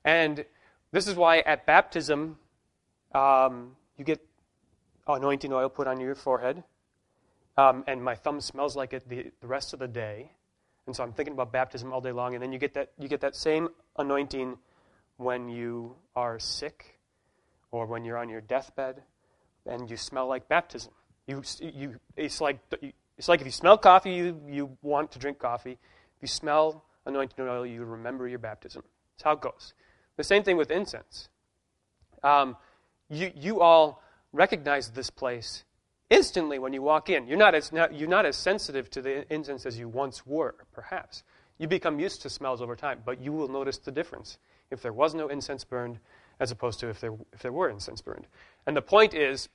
And 0.04 0.46
this 0.92 1.08
is 1.08 1.16
why 1.16 1.40
at 1.40 1.66
baptism, 1.66 2.38
um, 3.14 3.76
you 3.98 4.06
get 4.06 4.26
anointing 5.08 5.54
oil 5.54 5.70
put 5.70 5.88
on 5.88 6.00
your 6.00 6.16
forehead. 6.16 6.64
Um, 7.58 7.84
and 7.88 8.04
my 8.04 8.16
thumb 8.16 8.42
smells 8.42 8.76
like 8.76 8.94
it 8.94 9.08
the, 9.08 9.32
the 9.40 9.48
rest 9.48 9.74
of 9.74 9.80
the 9.80 9.88
day. 9.88 10.32
And 10.88 10.96
so 10.96 11.04
I'm 11.04 11.14
thinking 11.14 11.34
about 11.34 11.52
baptism 11.52 11.94
all 11.94 12.02
day 12.02 12.12
long. 12.12 12.34
And 12.34 12.44
then 12.44 12.52
you 12.52 12.60
get 12.60 12.74
that, 12.74 12.92
you 13.00 13.08
get 13.08 13.22
that 13.22 13.36
same 13.36 13.70
anointing 13.98 14.58
when 15.18 15.48
you 15.48 15.96
are 16.16 16.38
sick 16.40 17.00
or 17.72 17.86
when 17.86 18.04
you're 18.04 18.18
on 18.18 18.30
your 18.30 18.42
deathbed 18.42 19.02
and 19.66 19.90
you 19.90 19.98
smell 19.98 20.28
like 20.28 20.48
baptism. 20.48 20.92
You, 21.28 21.42
you, 21.60 21.96
it's, 22.16 22.42
like, 22.42 22.60
it's 23.18 23.28
like 23.28 23.40
if 23.40 23.46
you 23.46 23.52
smell 23.52 23.78
coffee, 23.78 24.14
you, 24.14 24.42
you 24.48 24.78
want 24.82 25.12
to 25.14 25.20
drink 25.20 25.40
coffee. 25.40 25.72
If 25.72 26.22
you 26.22 26.28
smell 26.28 26.84
anointing 27.06 27.48
oil, 27.48 27.66
you 27.66 27.84
remember 27.84 28.28
your 28.28 28.40
baptism. 28.40 28.84
That's 29.14 29.24
how 29.24 29.32
it 29.32 29.42
goes. 29.42 29.74
The 30.18 30.24
same 30.24 30.44
thing 30.44 30.58
with 30.58 30.72
incense. 30.72 31.30
Um, 32.22 32.58
you, 33.10 33.32
you 33.36 33.62
all 33.62 34.02
recognize 34.34 34.90
this 34.90 35.10
place 35.10 35.64
instantly 36.10 36.60
when 36.60 36.74
you 36.74 36.82
walk 36.82 37.10
in. 37.10 37.28
You're 37.28 37.38
not, 37.38 37.56
as, 37.56 37.72
you're 37.92 38.10
not 38.10 38.26
as 38.26 38.36
sensitive 38.36 38.90
to 38.92 39.02
the 39.02 39.34
incense 39.34 39.66
as 39.66 39.80
you 39.80 39.88
once 39.88 40.26
were, 40.26 40.56
perhaps. 40.74 41.24
You 41.58 41.68
become 41.68 42.00
used 42.00 42.22
to 42.24 42.30
smells 42.30 42.62
over 42.62 42.76
time, 42.76 43.02
but 43.06 43.22
you 43.22 43.32
will 43.32 43.48
notice 43.48 43.78
the 43.78 43.92
difference 43.92 44.38
if 44.72 44.82
there 44.82 44.94
was 44.94 45.16
no 45.16 45.28
incense 45.30 45.64
burned 45.64 46.00
as 46.40 46.52
opposed 46.52 46.80
to 46.82 46.90
if 46.90 47.00
there, 47.00 47.14
if 47.32 47.42
there 47.42 47.54
were 47.54 47.70
incense 47.70 48.02
burned. 48.02 48.28
And 48.68 48.76
the 48.76 48.82
point 48.82 49.14
is, 49.14 49.48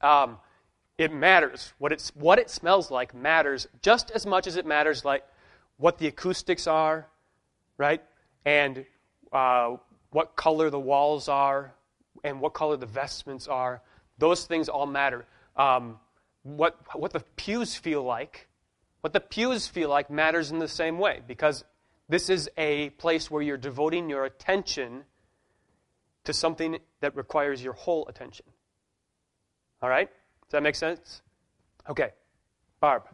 um, 0.00 0.38
it 0.98 1.12
matters. 1.12 1.72
What, 1.78 1.92
it's, 1.92 2.10
what 2.14 2.38
it 2.38 2.50
smells 2.50 2.90
like 2.90 3.14
matters 3.14 3.68
just 3.82 4.10
as 4.10 4.26
much 4.26 4.46
as 4.46 4.56
it 4.56 4.66
matters 4.66 5.04
like 5.04 5.24
what 5.76 5.98
the 5.98 6.06
acoustics 6.06 6.66
are, 6.66 7.06
right? 7.78 8.02
And 8.44 8.84
uh, 9.32 9.76
what 10.10 10.36
color 10.36 10.70
the 10.70 10.78
walls 10.78 11.28
are, 11.28 11.74
and 12.22 12.40
what 12.40 12.54
color 12.54 12.76
the 12.76 12.86
vestments 12.86 13.48
are. 13.48 13.82
Those 14.18 14.44
things 14.46 14.68
all 14.68 14.86
matter. 14.86 15.24
Um, 15.56 15.98
what, 16.42 16.78
what 16.94 17.12
the 17.12 17.20
pews 17.36 17.74
feel 17.74 18.02
like, 18.02 18.48
what 19.00 19.12
the 19.12 19.20
pews 19.20 19.66
feel 19.66 19.88
like 19.88 20.10
matters 20.10 20.50
in 20.50 20.58
the 20.58 20.68
same 20.68 20.98
way 20.98 21.20
because 21.26 21.64
This 22.08 22.28
is 22.28 22.50
a 22.58 22.90
place 22.90 23.30
where 23.30 23.42
you're 23.42 23.56
devoting 23.56 24.10
your 24.10 24.24
attention 24.24 25.04
to 26.24 26.32
something 26.32 26.78
that 27.00 27.16
requires 27.16 27.62
your 27.62 27.72
whole 27.72 28.06
attention. 28.08 28.46
All 29.82 29.88
right? 29.88 30.08
Does 30.08 30.52
that 30.52 30.62
make 30.62 30.74
sense? 30.74 31.22
Okay. 31.88 32.10
Barb. 32.80 33.04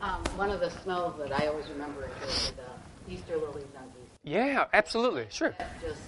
Um, 0.00 0.22
one 0.36 0.50
of 0.50 0.60
the 0.60 0.70
smells 0.70 1.16
that 1.18 1.32
I 1.32 1.46
always 1.46 1.68
remember 1.68 2.08
is 2.26 2.52
the 2.52 3.12
Easter 3.12 3.36
lilies 3.36 3.66
on 3.76 3.84
Easter. 3.88 4.10
Yeah, 4.24 4.64
absolutely. 4.72 5.26
Sure. 5.30 5.54
Just, 5.80 6.00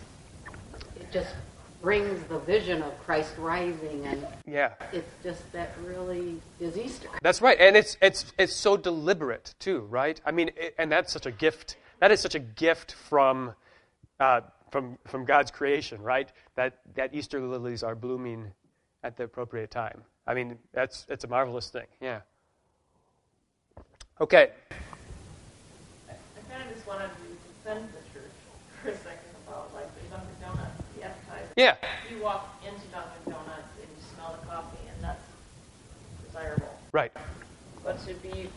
it 0.96 1.12
just 1.12 1.34
brings 1.82 2.22
the 2.28 2.38
vision 2.38 2.80
of 2.82 2.98
Christ 3.04 3.34
rising, 3.38 4.06
and 4.06 4.24
Yeah. 4.46 4.74
it's 4.92 5.12
just 5.22 5.50
that 5.52 5.74
really 5.84 6.40
is 6.60 6.78
Easter. 6.78 7.08
That's 7.22 7.42
right, 7.42 7.58
and 7.60 7.76
it's 7.76 7.96
it's 8.00 8.32
it's 8.38 8.54
so 8.54 8.76
deliberate 8.76 9.54
too, 9.58 9.80
right? 9.90 10.20
I 10.24 10.30
mean, 10.30 10.50
it, 10.56 10.74
and 10.78 10.90
that's 10.90 11.12
such 11.12 11.26
a 11.26 11.32
gift. 11.32 11.76
That 11.98 12.10
is 12.12 12.20
such 12.20 12.34
a 12.36 12.38
gift 12.38 12.92
from 12.92 13.54
uh, 14.20 14.42
from 14.70 14.96
from 15.06 15.24
God's 15.24 15.50
creation, 15.50 16.00
right? 16.02 16.30
That 16.54 16.78
that 16.94 17.12
Easter 17.14 17.40
lilies 17.40 17.82
are 17.82 17.94
blooming 17.96 18.52
at 19.02 19.16
the 19.16 19.24
appropriate 19.24 19.70
time. 19.72 20.04
I 20.26 20.34
mean, 20.34 20.58
that's 20.72 21.04
it's 21.08 21.24
a 21.24 21.28
marvelous 21.28 21.68
thing. 21.68 21.86
Yeah. 22.00 22.20
Okay. 24.20 24.50
I 26.08 26.12
kind 26.48 26.62
of 26.68 26.74
just 26.74 26.86
wanted 26.86 27.08
to 27.08 27.26
defend 27.64 27.88
the 27.88 28.02
church 28.18 28.30
for 28.82 28.90
a 28.90 28.96
second 28.98 29.30
about 29.48 29.74
like 29.74 29.88
the 29.96 30.08
Dunkin' 30.10 30.28
Donuts, 30.40 30.82
the 30.96 31.02
advertising. 31.02 31.41
Yeah. 31.56 31.76
You 32.10 32.22
walk 32.22 32.62
into 32.64 32.86
Dunkin' 32.88 33.24
Donuts 33.26 33.72
and 33.80 33.88
you 33.88 34.02
smell 34.14 34.36
the 34.40 34.46
coffee, 34.46 34.88
and 34.94 35.04
that's 35.04 35.22
desirable. 36.26 36.78
Right. 36.92 37.12
But 37.84 38.04
to 38.06 38.14
be, 38.14 38.48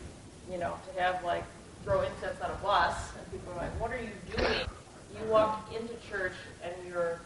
you 0.50 0.58
know, 0.58 0.74
to 0.94 1.00
have 1.00 1.24
like 1.24 1.44
throw 1.84 2.02
incense 2.02 2.40
on 2.40 2.50
a 2.50 2.54
bus, 2.62 2.94
and 3.16 3.30
people 3.30 3.52
are 3.52 3.56
like, 3.56 3.80
"What 3.80 3.90
are 3.90 4.00
you 4.00 4.10
doing?" 4.36 4.66
You 5.14 5.30
walk 5.30 5.72
into 5.74 5.94
church 6.08 6.34
and 6.62 6.72
you're 6.86 7.20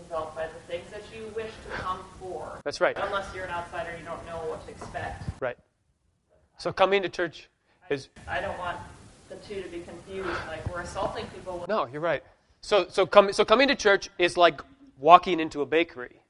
enveloped 0.00 0.34
by 0.34 0.46
the 0.46 0.72
things 0.72 0.90
that 0.90 1.02
you 1.14 1.32
wish 1.34 1.50
to 1.50 1.70
come 1.76 2.00
for. 2.20 2.60
That's 2.64 2.80
right. 2.80 2.96
Unless 3.00 3.34
you're 3.34 3.44
an 3.44 3.50
outsider, 3.50 3.96
you 3.98 4.04
don't 4.04 4.24
know 4.26 4.38
what 4.48 4.64
to 4.66 4.72
expect. 4.72 5.24
Right. 5.40 5.56
So 6.58 6.72
coming 6.72 7.02
to 7.02 7.08
church 7.08 7.48
is 7.90 8.08
I 8.26 8.40
don't 8.40 8.58
want 8.58 8.78
the 9.28 9.36
two 9.36 9.62
to 9.62 9.68
be 9.68 9.80
confused. 9.80 10.28
Like 10.48 10.72
we're 10.72 10.82
assaulting 10.82 11.26
people. 11.28 11.58
With, 11.58 11.68
no. 11.68 11.86
You're 11.86 12.00
right. 12.00 12.22
So 12.62 12.86
so 12.88 13.06
coming 13.06 13.32
so 13.32 13.44
coming 13.44 13.68
to 13.68 13.74
church 13.74 14.10
is 14.18 14.36
like 14.36 14.60
walking 14.98 15.40
into 15.40 15.62
a 15.62 15.66
bakery, 15.66 16.22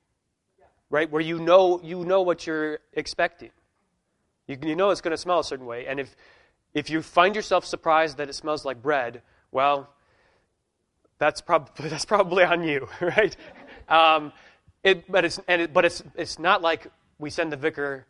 right? 0.90 1.10
Where 1.10 1.22
you 1.22 1.38
know 1.38 1.80
you 1.82 2.04
know 2.04 2.22
what 2.22 2.46
you're 2.46 2.78
expecting. 2.92 3.50
You, 4.46 4.58
you 4.62 4.76
know 4.76 4.90
it's 4.90 5.00
going 5.00 5.12
to 5.12 5.18
smell 5.18 5.40
a 5.40 5.44
certain 5.44 5.66
way, 5.66 5.86
and 5.86 6.00
if 6.00 6.14
if 6.74 6.90
you 6.90 7.02
find 7.02 7.34
yourself 7.34 7.64
surprised 7.64 8.18
that 8.18 8.28
it 8.28 8.34
smells 8.34 8.64
like 8.64 8.82
bread, 8.82 9.22
well, 9.50 9.88
that's 11.18 11.40
probably 11.40 11.88
that's 11.88 12.04
probably 12.04 12.44
on 12.44 12.62
you, 12.62 12.88
right? 13.00 13.36
Um, 13.88 14.32
it, 14.82 15.10
but 15.10 15.24
it's 15.24 15.40
and 15.48 15.62
it, 15.62 15.72
but 15.72 15.84
it's 15.84 16.02
it's 16.16 16.38
not 16.38 16.62
like 16.62 16.86
we 17.18 17.30
send 17.30 17.52
the 17.52 17.56
vicar 17.56 18.06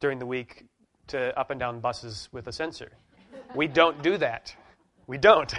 during 0.00 0.18
the 0.18 0.26
week 0.26 0.64
to 1.08 1.38
up 1.38 1.50
and 1.50 1.58
down 1.58 1.80
buses 1.80 2.28
with 2.32 2.46
a 2.46 2.52
censer. 2.52 2.92
We 3.54 3.66
don't 3.66 4.02
do 4.02 4.18
that. 4.18 4.54
We 5.06 5.16
don't. 5.16 5.52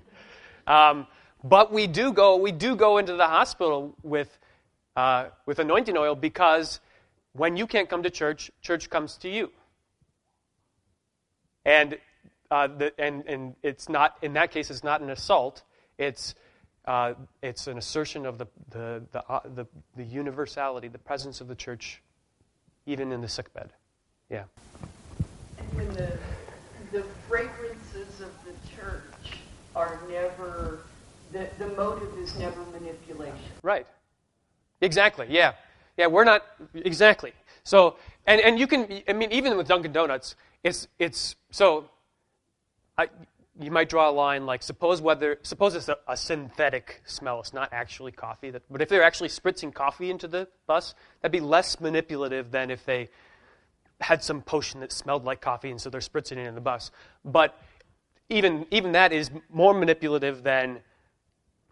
um, 0.66 1.06
but 1.44 1.72
we 1.72 1.86
do 1.86 2.12
go. 2.12 2.36
We 2.36 2.52
do 2.52 2.76
go 2.76 2.98
into 2.98 3.14
the 3.14 3.26
hospital 3.26 3.94
with 4.02 4.38
uh, 4.96 5.26
with 5.46 5.58
anointing 5.58 5.96
oil 5.96 6.14
because 6.14 6.80
when 7.32 7.56
you 7.56 7.66
can't 7.66 7.88
come 7.88 8.02
to 8.02 8.10
church, 8.10 8.50
church 8.60 8.90
comes 8.90 9.16
to 9.18 9.28
you. 9.28 9.50
And 11.64 11.98
uh, 12.50 12.66
the, 12.66 12.92
and 12.98 13.24
and 13.26 13.54
it's 13.62 13.88
not 13.88 14.16
in 14.22 14.32
that 14.34 14.50
case. 14.50 14.70
It's 14.70 14.84
not 14.84 15.00
an 15.00 15.10
assault. 15.10 15.62
It's 15.98 16.34
uh, 16.86 17.14
it's 17.42 17.66
an 17.66 17.78
assertion 17.78 18.26
of 18.26 18.38
the 18.38 18.46
the 18.70 19.02
the, 19.12 19.24
uh, 19.28 19.40
the 19.54 19.66
the 19.96 20.04
universality, 20.04 20.88
the 20.88 20.98
presence 20.98 21.40
of 21.40 21.48
the 21.48 21.54
church, 21.54 22.02
even 22.86 23.12
in 23.12 23.20
the 23.20 23.28
sickbed. 23.28 23.72
Yeah. 24.30 24.44
And 25.58 25.74
when 25.74 25.88
the, 25.94 26.18
the 26.92 27.02
fragrances 27.28 28.20
of 28.20 28.32
the 28.44 28.52
church 28.76 29.38
are 29.74 29.98
never, 30.08 30.80
the, 31.32 31.48
the 31.58 31.68
motive 31.68 32.16
is 32.18 32.36
never 32.38 32.60
manipulation. 32.72 33.36
Right. 33.62 33.86
Exactly. 34.80 35.26
Yeah. 35.30 35.52
Yeah. 35.96 36.06
We're 36.06 36.24
not 36.24 36.44
exactly. 36.74 37.32
So, 37.64 37.96
and 38.26 38.40
and 38.40 38.58
you 38.58 38.66
can. 38.66 39.02
I 39.08 39.12
mean, 39.12 39.32
even 39.32 39.56
with 39.56 39.68
Dunkin' 39.68 39.92
Donuts, 39.92 40.36
it's 40.64 40.88
it's 40.98 41.36
so. 41.50 41.90
I, 42.96 43.08
you 43.60 43.70
might 43.70 43.88
draw 43.88 44.08
a 44.08 44.12
line 44.12 44.46
like 44.46 44.62
suppose 44.62 45.02
whether 45.02 45.38
suppose 45.42 45.74
it's 45.74 45.88
a, 45.88 45.98
a 46.06 46.16
synthetic 46.16 47.02
smell. 47.04 47.40
It's 47.40 47.52
not 47.52 47.72
actually 47.72 48.12
coffee. 48.12 48.50
That, 48.50 48.62
but 48.70 48.80
if 48.80 48.88
they're 48.88 49.02
actually 49.02 49.28
spritzing 49.28 49.74
coffee 49.74 50.10
into 50.10 50.28
the 50.28 50.48
bus, 50.66 50.94
that'd 51.20 51.32
be 51.32 51.40
less 51.40 51.80
manipulative 51.80 52.50
than 52.50 52.70
if 52.70 52.84
they 52.84 53.08
had 54.00 54.22
some 54.22 54.42
potion 54.42 54.80
that 54.80 54.92
smelled 54.92 55.24
like 55.24 55.40
coffee, 55.40 55.70
and 55.70 55.80
so 55.80 55.90
they're 55.90 56.00
spritzing 56.00 56.36
it 56.36 56.46
in 56.46 56.54
the 56.54 56.60
bus. 56.60 56.90
But 57.24 57.60
even 58.28 58.66
even 58.70 58.92
that 58.92 59.12
is 59.12 59.30
more 59.50 59.74
manipulative 59.74 60.42
than 60.42 60.80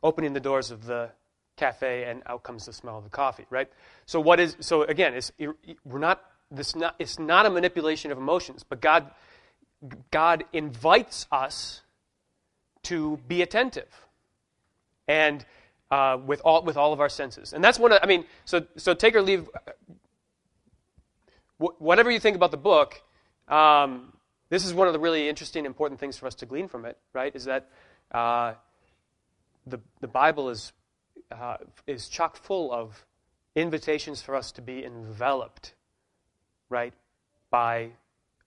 opening 0.03 0.33
the 0.33 0.41
doors 0.41 0.71
of 0.71 0.87
the 0.87 1.11
cafe 1.57 2.05
and 2.05 2.23
out 2.27 2.43
comes 2.43 2.67
the 2.67 2.73
smell 2.73 2.99
of 2.99 3.05
the 3.05 3.11
coffee, 3.11 3.47
right? 3.51 3.69
So 4.05 4.21
what 4.21 4.41
is 4.41 4.57
so 4.61 4.83
again? 4.83 5.15
It's 5.15 5.33
we're 5.85 5.99
not 5.99 6.23
this 6.51 6.77
not 6.77 6.95
it's 6.99 7.19
not 7.19 7.47
a 7.47 7.51
manipulation 7.51 8.11
of 8.13 8.19
emotions, 8.19 8.65
but 8.69 8.81
God 8.81 9.11
God 10.11 10.45
invites 10.53 11.27
us 11.33 11.83
to 12.85 13.19
be 13.27 13.43
attentive 13.43 14.07
and 15.09 15.45
uh, 15.91 16.19
with 16.25 16.41
all 16.45 16.63
with 16.63 16.77
all 16.77 16.93
of 16.93 17.01
our 17.01 17.09
senses, 17.09 17.53
and 17.53 17.63
that's 17.63 17.79
one. 17.79 17.93
Of, 17.93 18.01
I 18.03 18.07
mean, 18.07 18.25
so 18.45 18.67
so 18.77 18.95
take 18.95 19.15
or 19.15 19.23
leave. 19.23 19.49
Wh- 21.59 21.81
whatever 21.81 22.11
you 22.11 22.19
think 22.19 22.37
about 22.37 22.51
the 22.51 22.57
book, 22.57 23.03
um, 23.49 24.13
this 24.49 24.65
is 24.65 24.75
one 24.75 24.89
of 24.89 24.93
the 24.93 24.99
really 24.99 25.29
interesting, 25.29 25.65
important 25.65 26.01
things 26.01 26.17
for 26.17 26.27
us 26.27 26.35
to 26.37 26.47
glean 26.47 26.69
from 26.69 26.85
it. 26.85 26.99
Right? 27.13 27.35
Is 27.35 27.45
that 27.45 27.71
uh, 28.11 28.55
the 29.67 29.81
the 30.01 30.09
Bible 30.09 30.49
is 30.49 30.73
uh, 31.31 31.57
is 31.87 32.09
chock 32.09 32.37
full 32.37 32.73
of 32.73 33.05
invitations 33.55 34.23
for 34.23 34.35
us 34.37 34.53
to 34.53 34.63
be 34.63 34.85
enveloped, 34.85 35.75
right, 36.69 36.95
by 37.51 37.91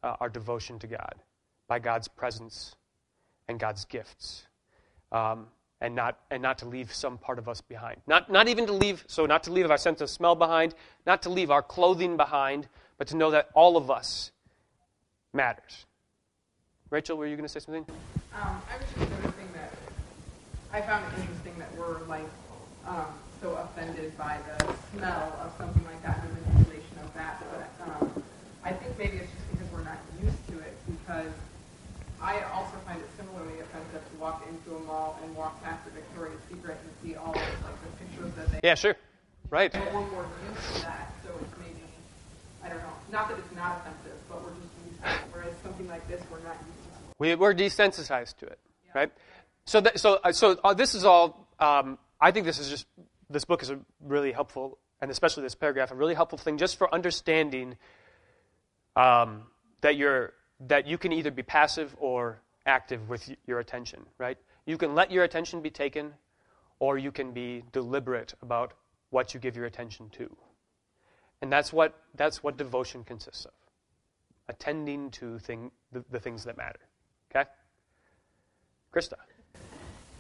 uh, 0.04 0.16
our 0.20 0.30
devotion 0.30 0.80
to 0.80 0.88
God, 0.88 1.16
by 1.68 1.80
God's 1.80 2.08
presence 2.08 2.76
and 3.48 3.60
God's 3.60 3.86
gifts, 3.86 4.46
um, 5.12 5.48
and 5.82 5.96
not 5.96 6.20
and 6.32 6.42
not 6.42 6.60
to 6.60 6.68
leave 6.68 6.94
some 6.94 7.18
part 7.18 7.40
of 7.40 7.50
us 7.50 7.62
behind. 7.62 8.02
Not 8.08 8.32
not 8.32 8.48
even 8.48 8.66
to 8.68 8.74
leave 8.74 9.04
so 9.08 9.26
not 9.26 9.44
to 9.44 9.52
leave 9.52 9.70
our 9.70 9.78
sense 9.78 10.02
of 10.02 10.10
smell 10.10 10.36
behind, 10.36 10.76
not 11.06 11.22
to 11.24 11.30
leave 11.30 11.52
our 11.52 11.64
clothing 11.64 12.18
behind, 12.18 12.68
but 12.98 13.08
to 13.08 13.18
know 13.18 13.32
that 13.32 13.50
all 13.54 13.78
of 13.78 13.92
us 13.92 14.32
matters. 15.34 15.86
Rachel, 16.90 17.18
were 17.18 17.28
you 17.28 17.36
going 17.36 17.48
to 17.48 17.50
say 17.50 17.60
something? 17.60 17.86
Um, 18.34 18.62
I 20.72 20.80
was 20.80 20.86
just 20.86 20.92
noticing 20.92 21.00
that 21.00 21.00
I 21.02 21.02
found 21.02 21.06
it 21.06 21.20
interesting 21.22 21.60
that 21.60 21.76
we're 21.78 22.00
like 22.08 22.30
um, 22.88 23.06
so 23.42 23.56
offended 23.56 24.18
by 24.18 24.38
the 24.46 24.74
smell 24.94 25.40
of 25.42 25.54
something 25.58 25.84
like 25.86 26.02
that 26.04 26.24
and 26.24 26.38
the 26.38 26.52
manipulation 26.52 26.98
of 27.04 27.14
that. 27.14 27.44
But 27.52 27.88
um, 27.88 28.24
I 28.64 28.72
think 28.74 28.98
maybe 28.98 29.18
it's 29.18 29.32
just 29.32 29.52
because 29.52 29.72
we're 29.72 29.84
not 29.84 29.98
used 30.22 30.48
to 30.50 30.60
it. 30.60 30.78
Because 30.88 31.32
I 32.22 32.42
also 32.54 32.78
find 32.86 33.00
it 33.00 33.10
similarly 33.18 33.60
offensive 33.60 34.04
to 34.12 34.18
walk 34.20 34.46
into 34.50 34.76
a 34.76 34.80
mall 34.86 35.20
and 35.24 35.36
walk 35.36 35.64
past 35.64 35.88
a 35.88 35.92
Victoria's 35.92 36.42
Secret 36.52 36.78
and 36.84 36.92
see 37.04 37.16
all 37.16 37.32
of 37.32 37.36
like 37.36 37.82
the 37.82 38.06
pictures 38.06 38.34
that 38.36 38.52
they. 38.52 38.60
Yeah, 38.68 38.76
sure. 38.76 38.96
Right. 39.50 39.72
But 39.72 39.94
we're 39.94 40.06
more 40.12 40.28
used 40.48 40.76
to 40.76 40.82
that, 40.84 41.14
so 41.24 41.32
it's 41.42 41.58
maybe 41.58 41.82
I 42.64 42.70
don't 42.70 42.78
know. 42.78 42.94
Not 43.12 43.30
that 43.30 43.40
it's 43.40 43.56
not 43.56 43.82
offensive, 43.82 44.20
but 44.30 44.44
we're 44.44 44.54
just 44.54 44.74
used 44.86 45.02
to 45.02 45.10
it. 45.10 45.22
Whereas 45.32 45.54
something 45.64 45.88
like 45.88 46.08
this, 46.08 46.22
we're 46.30 46.44
not 46.44 46.58
used 46.60 46.84
to. 46.84 47.14
We, 47.18 47.36
we're 47.36 47.56
desensitized 47.56 48.38
to 48.38 48.46
it, 48.46 48.60
right? 48.94 49.12
So, 49.66 49.82
that, 49.82 50.00
so, 50.00 50.20
uh, 50.24 50.32
so 50.32 50.60
uh, 50.64 50.74
this 50.74 50.96
is 50.96 51.06
all. 51.06 51.48
Um, 51.60 51.98
I 52.22 52.32
think 52.32 52.46
this 52.46 52.60
is 52.60 52.70
just 52.70 52.86
this 53.30 53.46
book 53.46 53.62
is 53.62 53.70
a 53.70 53.80
really 54.02 54.32
helpful, 54.32 54.80
and 55.02 55.12
especially 55.12 55.44
this 55.44 55.56
paragraph, 55.56 55.92
a 55.92 55.96
really 55.96 56.16
helpful 56.16 56.38
thing 56.38 56.58
just 56.58 56.78
for 56.78 56.94
understanding 56.94 57.78
um, 58.96 59.44
that 59.82 59.96
you're 59.96 60.34
that 60.68 60.88
you 60.88 60.98
can 60.98 61.14
either 61.14 61.32
be 61.32 61.44
passive 61.44 61.96
or 62.00 62.42
active 62.66 63.08
with 63.08 63.30
your 63.46 63.60
attention, 63.60 64.06
right? 64.18 64.38
You 64.66 64.78
can 64.78 64.94
let 64.94 65.12
your 65.12 65.24
attention 65.24 65.62
be 65.62 65.70
taken, 65.70 66.14
or 66.80 66.98
you 66.98 67.12
can 67.12 67.32
be 67.32 67.64
deliberate 67.72 68.34
about 68.42 68.74
what 69.10 69.34
you 69.34 69.40
give 69.40 69.56
your 69.56 69.66
attention 69.66 70.10
to, 70.10 70.36
and 71.42 71.52
that's 71.52 71.72
what 71.72 71.96
that's 72.16 72.44
what 72.44 72.58
devotion 72.58 73.04
consists 73.04 73.46
of: 73.46 73.54
attending 74.48 75.12
to 75.12 75.40
thing, 75.40 75.72
the, 75.92 76.04
the 76.12 76.20
things 76.20 76.44
that 76.44 76.58
matter. 76.58 76.80
Okay, 77.32 77.48
Krista. 78.94 79.14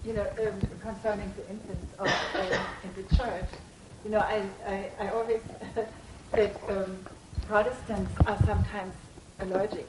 You 0.05 0.13
know, 0.13 0.27
um, 0.41 0.61
concerning 0.81 1.31
the 1.35 1.49
incense 1.49 1.93
of 1.99 2.07
um, 2.07 2.65
in 2.83 3.03
the 3.03 3.15
church, 3.15 3.49
you 4.05 4.11
know, 4.11 4.19
I, 4.19 4.43
I, 4.65 4.89
I 4.99 5.09
always 5.09 5.41
that 6.31 6.55
um, 6.69 6.97
Protestants 7.47 8.11
are 8.25 8.37
sometimes 8.45 8.93
allergic. 9.39 9.87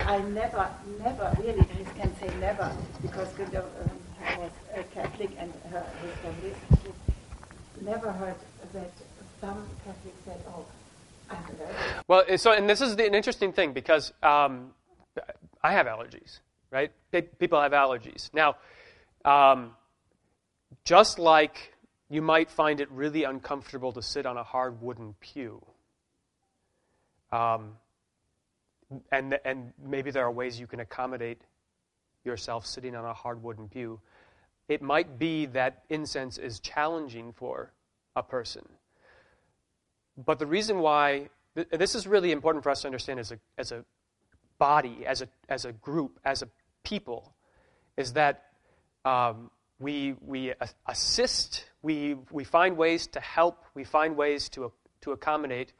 I 0.00 0.18
never, 0.18 0.68
never, 0.98 1.36
really, 1.38 1.60
I 1.60 1.98
can 1.98 2.16
say 2.16 2.34
never, 2.40 2.72
because 3.02 3.28
know, 3.52 3.60
um, 3.60 3.90
I 4.26 4.38
was 4.38 4.50
a 4.74 4.82
Catholic 4.84 5.30
and 5.38 5.52
her, 5.70 5.84
his 6.02 6.12
family 6.16 6.54
Never 7.82 8.12
heard 8.12 8.34
that 8.72 8.90
some 9.40 9.66
Catholics 9.84 10.16
said, 10.24 10.40
oh, 10.48 10.64
I'm 11.30 11.44
allergic. 11.44 11.76
Well, 12.08 12.38
so 12.38 12.52
and 12.52 12.68
this 12.68 12.80
is 12.80 12.96
the, 12.96 13.06
an 13.06 13.14
interesting 13.14 13.52
thing 13.52 13.72
because 13.72 14.12
um, 14.22 14.72
I 15.62 15.72
have 15.72 15.86
allergies, 15.86 16.40
right? 16.70 16.90
People 17.38 17.60
have 17.60 17.72
allergies. 17.72 18.32
Now, 18.34 18.56
um, 19.24 19.72
just 20.84 21.18
like 21.18 21.74
you 22.08 22.22
might 22.22 22.50
find 22.50 22.80
it 22.80 22.90
really 22.90 23.24
uncomfortable 23.24 23.92
to 23.92 24.02
sit 24.02 24.26
on 24.26 24.36
a 24.36 24.42
hard 24.42 24.80
wooden 24.80 25.14
pew, 25.20 25.64
um, 27.32 27.76
and 29.12 29.38
and 29.44 29.72
maybe 29.82 30.10
there 30.10 30.24
are 30.24 30.32
ways 30.32 30.58
you 30.58 30.66
can 30.66 30.80
accommodate 30.80 31.40
yourself 32.24 32.66
sitting 32.66 32.94
on 32.94 33.04
a 33.04 33.14
hard 33.14 33.42
wooden 33.42 33.68
pew. 33.68 34.00
It 34.68 34.82
might 34.82 35.18
be 35.18 35.46
that 35.46 35.82
incense 35.88 36.38
is 36.38 36.60
challenging 36.60 37.32
for 37.32 37.72
a 38.14 38.22
person. 38.22 38.68
But 40.16 40.38
the 40.38 40.46
reason 40.46 40.80
why 40.80 41.30
th- 41.54 41.68
this 41.70 41.94
is 41.94 42.06
really 42.06 42.32
important 42.32 42.62
for 42.62 42.70
us 42.70 42.82
to 42.82 42.88
understand 42.88 43.20
as 43.20 43.32
a, 43.32 43.38
as 43.58 43.72
a 43.72 43.84
body, 44.58 45.06
as 45.06 45.22
a, 45.22 45.28
as 45.48 45.64
a 45.64 45.72
group, 45.72 46.18
as 46.24 46.42
a 46.42 46.48
people, 46.84 47.34
is 47.96 48.12
that 48.12 48.49
um, 49.04 49.50
we, 49.78 50.14
we 50.20 50.52
assist, 50.86 51.64
we, 51.82 52.16
we 52.30 52.44
find 52.44 52.76
ways 52.76 53.06
to 53.08 53.20
help, 53.20 53.64
we 53.74 53.84
find 53.84 54.16
ways 54.16 54.48
to, 54.50 54.72
to 55.00 55.12
accommodate, 55.12 55.72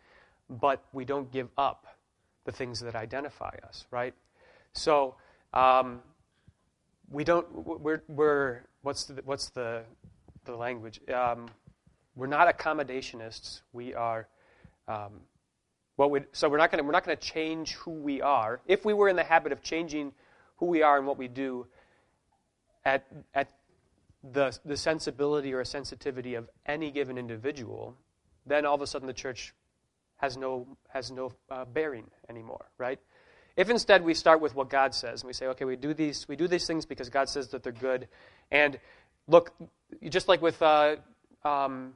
but 0.49 0.83
we 0.93 1.05
don't 1.05 1.31
give 1.31 1.49
up 1.59 1.87
the 2.45 2.53
things 2.53 2.81
that 2.81 2.95
identify 2.95 3.55
us, 3.69 3.85
right? 3.91 4.15
So 4.73 5.17
um, 5.53 6.01
we 7.11 7.25
don't, 7.25 7.47
we're, 7.53 8.03
we're 8.09 8.63
what's 8.83 9.05
the, 9.05 9.21
what's 9.25 9.51
the, 9.51 9.83
the 10.45 10.57
language? 10.57 11.01
Um, 11.13 11.47
we're 12.17 12.27
not 12.27 12.49
accommodationists. 12.49 13.61
We 13.73 13.95
are, 13.95 14.29
um, 14.89 15.21
what 15.97 16.11
would, 16.11 16.27
so 16.33 16.49
we're 16.49 16.57
not 16.57 16.71
going 16.71 16.79
to 16.79 16.85
we're 16.85 16.93
not 16.93 17.05
going 17.05 17.17
to 17.17 17.23
change 17.23 17.75
who 17.75 17.91
we 17.91 18.23
are. 18.23 18.61
If 18.67 18.85
we 18.85 18.95
were 18.95 19.09
in 19.09 19.17
the 19.17 19.25
habit 19.25 19.53
of 19.53 19.63
changing 19.63 20.13
who 20.57 20.67
we 20.67 20.83
are 20.83 20.97
and 20.97 21.07
what 21.07 21.19
we 21.19 21.29
do, 21.29 21.67
at 22.85 23.07
at 23.35 23.51
the 24.33 24.59
the 24.65 24.77
sensibility 24.77 25.53
or 25.53 25.65
sensitivity 25.65 26.35
of 26.35 26.49
any 26.67 26.91
given 26.91 27.19
individual, 27.19 27.97
then 28.47 28.67
all 28.67 28.75
of 28.75 28.83
a 28.83 28.87
sudden 28.87 29.07
the 29.07 29.13
church 29.13 29.55
has 30.17 30.37
no 30.37 30.67
has 30.89 31.11
no 31.11 31.33
uh, 31.51 31.65
bearing 31.65 32.11
anymore, 32.29 32.67
right? 32.79 32.99
If 33.57 33.69
instead 33.69 34.05
we 34.05 34.15
start 34.15 34.41
with 34.41 34.55
what 34.55 34.71
God 34.71 34.95
says 34.95 35.23
and 35.23 35.27
we 35.27 35.33
say, 35.33 35.47
okay, 35.49 35.65
we 35.65 35.77
do 35.77 35.95
these 35.95 36.29
we 36.29 36.37
do 36.37 36.49
these 36.49 36.67
things 36.67 36.87
because 36.87 37.09
God 37.09 37.29
says 37.29 37.49
that 37.49 37.63
they're 37.63 37.73
good, 37.73 38.09
and 38.51 38.79
look, 39.27 39.53
just 40.09 40.29
like 40.29 40.43
with 40.43 40.61
uh, 40.63 40.97
um, 41.45 41.95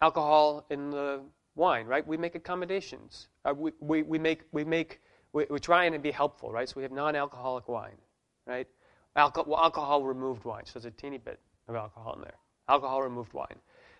alcohol 0.00 0.64
in 0.70 0.90
the 0.90 1.20
wine, 1.54 1.86
right? 1.86 2.06
We 2.06 2.16
make 2.16 2.34
accommodations. 2.34 3.28
Uh, 3.44 3.54
we, 3.56 3.72
we, 3.80 4.02
we 4.02 4.18
make, 4.18 4.42
we 4.52 4.64
make, 4.64 5.00
we, 5.32 5.46
we 5.50 5.58
try 5.58 5.84
and 5.84 6.02
be 6.02 6.10
helpful, 6.10 6.50
right? 6.50 6.68
So 6.68 6.74
we 6.76 6.82
have 6.82 6.92
non-alcoholic 6.92 7.68
wine, 7.68 7.98
right? 8.46 8.68
Alco- 9.16 9.46
well, 9.46 9.60
alcohol 9.60 10.02
removed 10.02 10.44
wine. 10.44 10.64
So 10.66 10.78
there's 10.78 10.86
a 10.86 10.90
teeny 10.90 11.18
bit 11.18 11.38
of 11.68 11.74
alcohol 11.74 12.14
in 12.14 12.22
there. 12.22 12.36
Alcohol 12.68 13.02
removed 13.02 13.32
wine. 13.32 13.56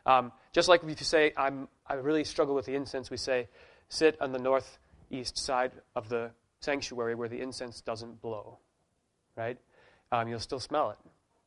Um, 0.06 0.32
just 0.52 0.68
like 0.68 0.82
if 0.82 0.88
you 0.88 0.96
say, 1.04 1.32
I'm, 1.36 1.68
I 1.86 1.94
really 1.94 2.24
struggle 2.24 2.54
with 2.54 2.66
the 2.66 2.74
incense, 2.74 3.10
we 3.10 3.16
say, 3.16 3.48
sit 3.88 4.20
on 4.20 4.32
the 4.32 4.38
northeast 4.38 5.38
side 5.38 5.72
of 5.94 6.08
the 6.08 6.30
sanctuary 6.60 7.14
where 7.14 7.28
the 7.28 7.40
incense 7.40 7.80
doesn't 7.80 8.20
blow, 8.20 8.58
right? 9.36 9.58
Um, 10.10 10.28
you'll 10.28 10.40
still 10.40 10.60
smell 10.60 10.90
it, 10.90 10.96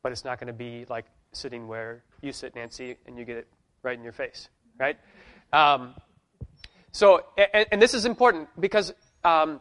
but 0.03 0.11
it's 0.11 0.25
not 0.25 0.39
going 0.39 0.47
to 0.47 0.53
be 0.53 0.85
like 0.89 1.05
sitting 1.31 1.67
where 1.67 2.03
you 2.21 2.31
sit, 2.31 2.55
Nancy, 2.55 2.97
and 3.05 3.17
you 3.17 3.25
get 3.25 3.37
it 3.37 3.47
right 3.83 3.97
in 3.97 4.03
your 4.03 4.13
face, 4.13 4.49
right? 4.79 4.97
Um, 5.53 5.95
so, 6.91 7.25
and, 7.37 7.67
and, 7.71 7.81
this 7.81 7.93
is 7.93 8.05
important 8.05 8.49
because 8.59 8.93
um, 9.23 9.59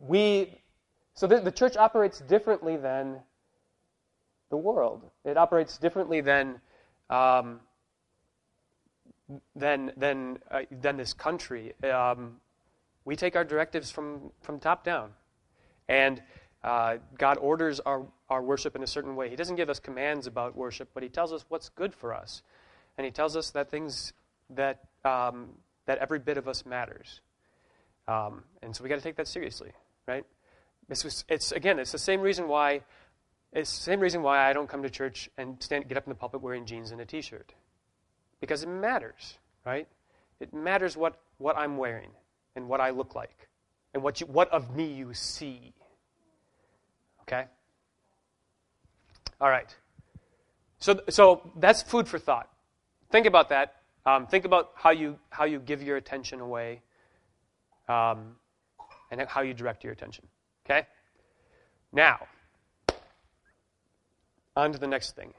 we, 0.00 0.60
so 1.14 1.26
the, 1.26 1.40
the, 1.40 1.52
church 1.52 1.76
operates 1.76 2.20
differently 2.20 2.76
than 2.76 3.20
the 4.50 4.56
world. 4.56 5.02
It 5.24 5.36
operates 5.36 5.78
differently 5.78 6.20
than 6.20 6.60
um, 7.08 7.60
than 9.54 9.92
than 9.96 10.38
uh, 10.50 10.62
than 10.70 10.96
this 10.96 11.12
country. 11.12 11.72
Um, 11.82 12.36
we 13.04 13.16
take 13.16 13.36
our 13.36 13.44
directives 13.44 13.90
from 13.90 14.32
from 14.42 14.58
top 14.58 14.84
down, 14.84 15.10
and 15.88 16.22
uh, 16.62 16.96
God 17.16 17.38
orders 17.38 17.80
our 17.80 18.06
our 18.28 18.42
worship 18.42 18.74
in 18.74 18.82
a 18.82 18.86
certain 18.86 19.14
way. 19.14 19.28
He 19.30 19.36
doesn't 19.36 19.56
give 19.56 19.70
us 19.70 19.78
commands 19.78 20.26
about 20.26 20.56
worship, 20.56 20.88
but 20.94 21.02
He 21.02 21.08
tells 21.08 21.32
us 21.32 21.44
what's 21.48 21.68
good 21.68 21.94
for 21.94 22.12
us, 22.12 22.42
and 22.98 23.04
He 23.04 23.10
tells 23.10 23.36
us 23.36 23.50
that 23.50 23.70
things 23.70 24.12
that 24.50 24.80
um, 25.04 25.50
that 25.86 25.98
every 25.98 26.18
bit 26.18 26.38
of 26.38 26.48
us 26.48 26.66
matters, 26.66 27.20
um, 28.08 28.42
and 28.62 28.74
so 28.74 28.82
we 28.82 28.90
got 28.90 28.96
to 28.96 29.02
take 29.02 29.16
that 29.16 29.28
seriously, 29.28 29.72
right? 30.06 30.24
It's, 30.88 31.24
it's 31.28 31.52
again, 31.52 31.78
it's 31.78 31.92
the 31.92 31.98
same 31.98 32.20
reason 32.20 32.48
why 32.48 32.82
it's 33.52 33.76
the 33.76 33.82
same 33.84 34.00
reason 34.00 34.22
why 34.22 34.48
I 34.48 34.52
don't 34.52 34.68
come 34.68 34.82
to 34.82 34.90
church 34.90 35.30
and 35.38 35.62
stand, 35.62 35.88
get 35.88 35.96
up 35.96 36.04
in 36.06 36.10
the 36.10 36.16
pulpit 36.16 36.42
wearing 36.42 36.66
jeans 36.66 36.90
and 36.90 37.00
a 37.00 37.04
t-shirt, 37.04 37.54
because 38.40 38.62
it 38.62 38.68
matters, 38.68 39.38
right? 39.64 39.86
It 40.40 40.52
matters 40.52 40.96
what 40.96 41.20
what 41.38 41.56
I'm 41.56 41.76
wearing 41.76 42.10
and 42.56 42.68
what 42.68 42.80
I 42.80 42.90
look 42.90 43.14
like, 43.14 43.48
and 43.94 44.02
what 44.02 44.20
you, 44.20 44.26
what 44.26 44.50
of 44.50 44.74
me 44.74 44.92
you 44.92 45.14
see. 45.14 45.72
Okay. 47.22 47.46
All 49.40 49.48
right. 49.48 49.74
So, 50.78 51.00
so 51.08 51.50
that's 51.56 51.82
food 51.82 52.06
for 52.06 52.18
thought. 52.18 52.50
Think 53.10 53.26
about 53.26 53.48
that. 53.48 53.76
Um, 54.04 54.26
think 54.26 54.44
about 54.44 54.72
how 54.74 54.90
you, 54.90 55.18
how 55.30 55.44
you 55.44 55.58
give 55.58 55.82
your 55.82 55.96
attention 55.96 56.40
away 56.40 56.82
um, 57.88 58.36
and 59.10 59.22
how 59.22 59.40
you 59.40 59.54
direct 59.54 59.82
your 59.82 59.94
attention. 59.94 60.26
Okay? 60.64 60.86
Now, 61.92 62.26
on 64.56 64.72
to 64.72 64.78
the 64.78 64.86
next 64.86 65.14
thing. 65.14 65.34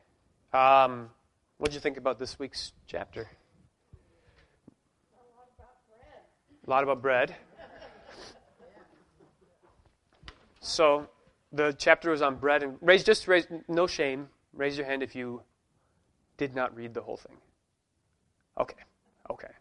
Um, 0.53 1.09
what 1.57 1.69
did 1.69 1.75
you 1.75 1.81
think 1.81 1.97
about 1.97 2.19
this 2.19 2.37
week's 2.37 2.73
chapter? 2.87 3.21
A 3.21 5.17
lot 5.37 5.53
about 5.57 5.77
bread. 5.87 6.21
A 6.65 6.69
lot 6.69 6.83
about 6.83 7.01
bread. 7.01 7.35
So, 10.59 11.07
the 11.51 11.75
chapter 11.77 12.09
was 12.09 12.21
on 12.21 12.35
bread 12.35 12.63
and 12.63 12.77
raise 12.81 13.03
just 13.03 13.27
raise 13.27 13.47
no 13.67 13.87
shame. 13.87 14.29
Raise 14.53 14.77
your 14.77 14.85
hand 14.85 15.03
if 15.03 15.15
you 15.15 15.41
did 16.37 16.55
not 16.55 16.75
read 16.75 16.93
the 16.93 17.01
whole 17.01 17.17
thing. 17.17 17.37
Okay. 18.59 18.83
Okay. 19.29 19.51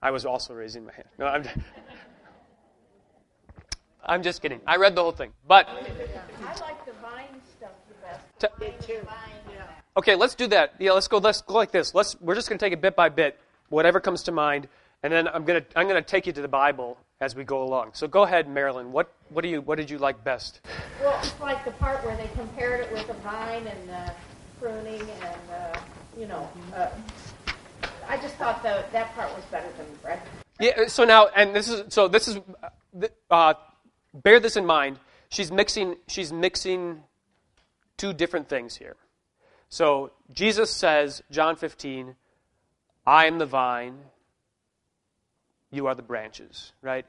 I 0.00 0.10
was 0.10 0.24
also 0.24 0.54
raising 0.54 0.84
my 0.84 0.92
hand. 0.92 1.08
No, 1.18 1.26
I'm 1.26 1.42
I'm 4.04 4.22
just 4.22 4.42
kidding. 4.42 4.60
I 4.66 4.76
read 4.76 4.94
the 4.94 5.02
whole 5.02 5.12
thing. 5.12 5.32
But 5.46 5.68
I 5.68 5.74
like 6.60 6.84
the 6.84 6.92
vine 7.00 7.40
stuff 7.56 7.70
the 7.88 7.94
best. 8.06 8.52
Okay, 9.96 10.14
let's 10.14 10.34
do 10.34 10.46
that. 10.48 10.74
Yeah, 10.78 10.92
let's 10.92 11.08
go 11.08 11.18
let's 11.18 11.42
go 11.42 11.54
like 11.54 11.70
this. 11.70 11.94
Let's 11.94 12.18
we're 12.20 12.34
just 12.34 12.48
going 12.48 12.58
to 12.58 12.64
take 12.64 12.72
it 12.72 12.80
bit 12.80 12.96
by 12.96 13.08
bit, 13.08 13.38
whatever 13.68 14.00
comes 14.00 14.22
to 14.24 14.32
mind, 14.32 14.68
and 15.02 15.12
then 15.12 15.28
I'm 15.28 15.44
going 15.44 15.62
to 15.62 15.78
I'm 15.78 15.86
going 15.86 16.02
to 16.02 16.08
take 16.08 16.26
you 16.26 16.32
to 16.32 16.40
the 16.40 16.48
Bible 16.48 16.98
as 17.20 17.36
we 17.36 17.44
go 17.44 17.62
along. 17.62 17.90
So 17.92 18.08
go 18.08 18.22
ahead, 18.22 18.48
Marilyn. 18.48 18.90
What 18.90 19.12
what 19.28 19.42
do 19.42 19.48
you 19.48 19.60
what 19.60 19.76
did 19.76 19.90
you 19.90 19.98
like 19.98 20.24
best? 20.24 20.60
Well, 21.02 21.18
it's 21.22 21.38
like 21.40 21.64
the 21.64 21.72
part 21.72 22.04
where 22.04 22.16
they 22.16 22.28
compared 22.34 22.80
it 22.80 22.92
with 22.92 23.06
the 23.06 23.14
vine 23.14 23.66
and 23.66 23.90
uh, 23.90 24.10
pruning 24.58 25.00
and 25.00 25.50
uh, 25.52 25.78
you 26.18 26.26
know. 26.26 26.48
Uh, 26.74 26.88
I 28.08 28.16
just 28.16 28.34
thought 28.36 28.62
that 28.62 28.90
that 28.92 29.14
part 29.14 29.34
was 29.34 29.44
better 29.46 29.68
than 29.76 29.86
the 29.92 29.98
bread. 29.98 30.20
Yeah. 30.58 30.86
So 30.86 31.04
now, 31.04 31.28
and 31.28 31.54
this 31.54 31.68
is 31.68 31.92
so 31.92 32.08
this 32.08 32.28
is 32.28 32.38
uh, 33.30 33.54
bear 34.14 34.40
this 34.40 34.56
in 34.56 34.66
mind. 34.66 34.98
She's 35.28 35.50
mixing 35.50 35.96
she's 36.06 36.32
mixing 36.32 37.02
two 37.96 38.12
different 38.12 38.48
things 38.48 38.76
here. 38.76 38.96
So 39.68 40.12
Jesus 40.32 40.70
says, 40.70 41.22
John 41.30 41.56
15, 41.56 42.14
I 43.06 43.26
am 43.26 43.38
the 43.38 43.46
vine, 43.46 43.98
you 45.70 45.86
are 45.86 45.94
the 45.94 46.02
branches, 46.02 46.72
right? 46.82 47.06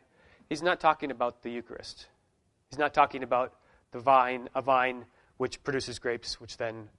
He's 0.47 0.61
not 0.61 0.79
talking 0.79 1.11
about 1.11 1.43
the 1.43 1.49
Eucharist. 1.49 2.07
He's 2.69 2.79
not 2.79 2.93
talking 2.93 3.21
about 3.21 3.53
the 3.91 3.99
vine, 3.99 4.49
a 4.55 4.61
vine 4.61 5.05
which 5.37 5.63
produces 5.63 5.99
grapes, 5.99 6.39
which 6.39 6.57
then 6.57 6.89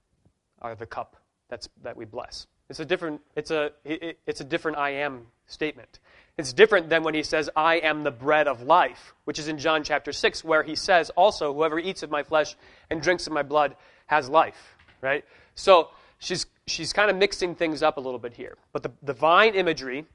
are 0.61 0.75
the 0.75 0.85
cup 0.85 1.17
that's, 1.49 1.67
that 1.81 1.97
we 1.97 2.05
bless. 2.05 2.47
It's 2.69 2.79
a 2.79 2.85
different, 2.85 3.21
it's 3.35 3.51
a, 3.51 3.71
it, 3.83 4.19
it's 4.25 4.41
a 4.41 4.43
different 4.43 4.77
I 4.77 4.91
am 4.91 5.27
statement. 5.47 5.99
It's 6.37 6.51
different 6.51 6.89
than 6.89 7.03
when 7.03 7.13
he 7.13 7.23
says, 7.23 7.49
I 7.55 7.75
am 7.75 8.03
the 8.03 8.11
bread 8.11 8.47
of 8.47 8.61
life, 8.61 9.13
which 9.23 9.39
is 9.39 9.47
in 9.47 9.57
John 9.57 9.83
chapter 9.83 10.11
6, 10.11 10.43
where 10.43 10.63
he 10.63 10.75
says 10.75 11.09
also, 11.11 11.53
whoever 11.53 11.79
eats 11.79 12.03
of 12.03 12.11
my 12.11 12.23
flesh 12.23 12.55
and 12.89 13.01
drinks 13.01 13.25
of 13.27 13.33
my 13.33 13.43
blood 13.43 13.75
has 14.07 14.27
life, 14.29 14.75
right? 15.01 15.23
So 15.53 15.89
she's, 16.19 16.45
she's 16.67 16.91
kind 16.91 17.09
of 17.09 17.15
mixing 17.15 17.55
things 17.55 17.81
up 17.81 17.97
a 17.97 18.01
little 18.01 18.19
bit 18.19 18.33
here. 18.33 18.57
But 18.73 18.83
the, 18.83 18.91
the 19.01 19.13
vine 19.13 19.55
imagery, 19.55 20.05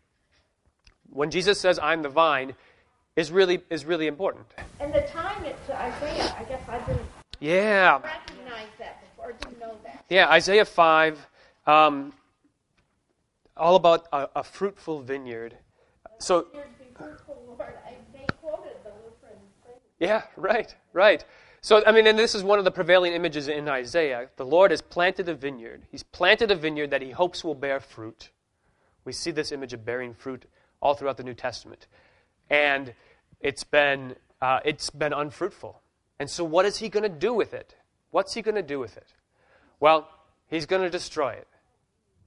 when 1.09 1.31
Jesus 1.31 1.59
says, 1.59 1.79
I'm 1.83 2.03
the 2.03 2.09
vine, 2.11 2.55
is 3.17 3.33
really 3.33 3.61
is 3.71 3.85
really 3.85 4.07
important. 4.07 4.47
And 4.79 4.93
the 4.93 5.01
time 5.03 5.45
it's 5.45 5.69
Isaiah, 5.71 6.35
I 6.39 6.45
guess 6.45 6.63
I 6.69 6.79
didn't 6.87 7.07
Yeah, 7.41 7.95
recognize 8.03 8.69
that 8.79 9.01
before, 9.03 9.33
didn't 9.33 9.59
know 9.59 9.75
that. 9.85 10.05
yeah. 10.09 10.29
Isaiah 10.29 10.65
five, 10.65 11.19
um, 11.67 12.13
all 13.61 13.77
about 13.77 14.09
a, 14.12 14.29
a 14.37 14.42
fruitful 14.42 15.03
vineyard. 15.03 15.57
So 16.18 16.46
Here's 16.53 16.66
be 16.79 16.87
fruitful, 16.96 17.44
Lord. 17.46 17.75
I, 17.87 17.92
they 18.12 18.27
quoted 18.40 18.73
the 18.83 18.90
Lutheran 18.90 19.38
thing. 19.64 19.75
Yeah, 19.99 20.23
right, 20.37 20.75
right. 20.92 21.25
So, 21.61 21.83
I 21.87 21.92
mean, 21.92 22.07
and 22.07 22.18
this 22.18 22.35
is 22.35 22.42
one 22.42 22.59
of 22.59 22.64
the 22.64 22.70
prevailing 22.70 23.12
images 23.12 23.46
in 23.46 23.68
Isaiah. 23.68 24.31
The 24.37 24.46
Lord 24.46 24.70
has 24.70 24.81
planted 24.81 25.29
a 25.29 25.35
vineyard. 25.35 25.83
He's 25.90 26.03
planted 26.03 26.51
a 26.51 26.57
vineyard 26.57 26.90
that 26.90 27.03
he 27.03 27.11
hopes 27.11 27.44
will 27.44 27.55
bear 27.55 27.81
fruit. 27.81 28.31
We 29.05 29.12
see 29.12 29.31
this 29.31 29.53
image 29.53 29.75
of 29.75 29.85
bearing 29.85 30.14
fruit 30.14 30.46
all 30.81 30.94
throughout 30.94 31.18
the 31.18 31.23
New 31.23 31.35
Testament. 31.35 31.87
And 32.49 32.94
it's 33.40 33.64
been, 33.64 34.16
uh, 34.40 34.61
it's 34.64 34.88
been 34.88 35.12
unfruitful. 35.12 35.83
And 36.18 36.31
so, 36.31 36.44
what 36.44 36.64
is 36.64 36.79
he 36.79 36.88
going 36.88 37.03
to 37.03 37.09
do 37.09 37.35
with 37.35 37.53
it? 37.53 37.75
What's 38.11 38.35
he 38.35 38.42
going 38.42 38.55
to 38.55 38.62
do 38.62 38.79
with 38.79 38.96
it? 38.96 39.14
Well, 39.81 40.09
he's 40.49 40.66
going 40.66 40.83
to 40.83 40.90
destroy 40.90 41.33
it. 41.33 41.46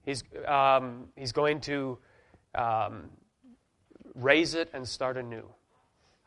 He's, 0.06 0.24
um, 0.48 1.08
he's 1.16 1.32
going 1.32 1.62
to 1.62 1.98
um, 2.56 3.10
raze 4.16 4.54
it 4.54 4.70
and 4.74 4.88
start 4.88 5.18
anew. 5.18 5.46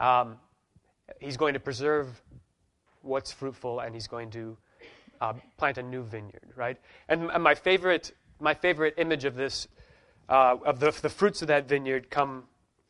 Um, 0.00 0.38
he's 1.20 1.36
going 1.36 1.54
to 1.54 1.60
preserve 1.60 2.22
what's 3.02 3.32
fruitful 3.32 3.80
and 3.80 3.94
he's 3.94 4.08
going 4.08 4.30
to 4.30 4.56
uh, 5.20 5.34
plant 5.56 5.78
a 5.78 5.82
new 5.82 6.02
vineyard 6.02 6.52
right? 6.56 6.78
And, 7.08 7.30
and 7.30 7.42
my 7.42 7.54
favorite 7.54 8.12
my 8.38 8.54
favorite 8.54 8.94
image 8.98 9.24
of 9.24 9.34
this 9.34 9.68
uh, 10.28 10.56
of 10.64 10.80
the, 10.80 10.90
the 11.02 11.08
fruits 11.08 11.42
of 11.42 11.48
that 11.48 11.68
vineyard 11.68 12.10
come 12.10 12.44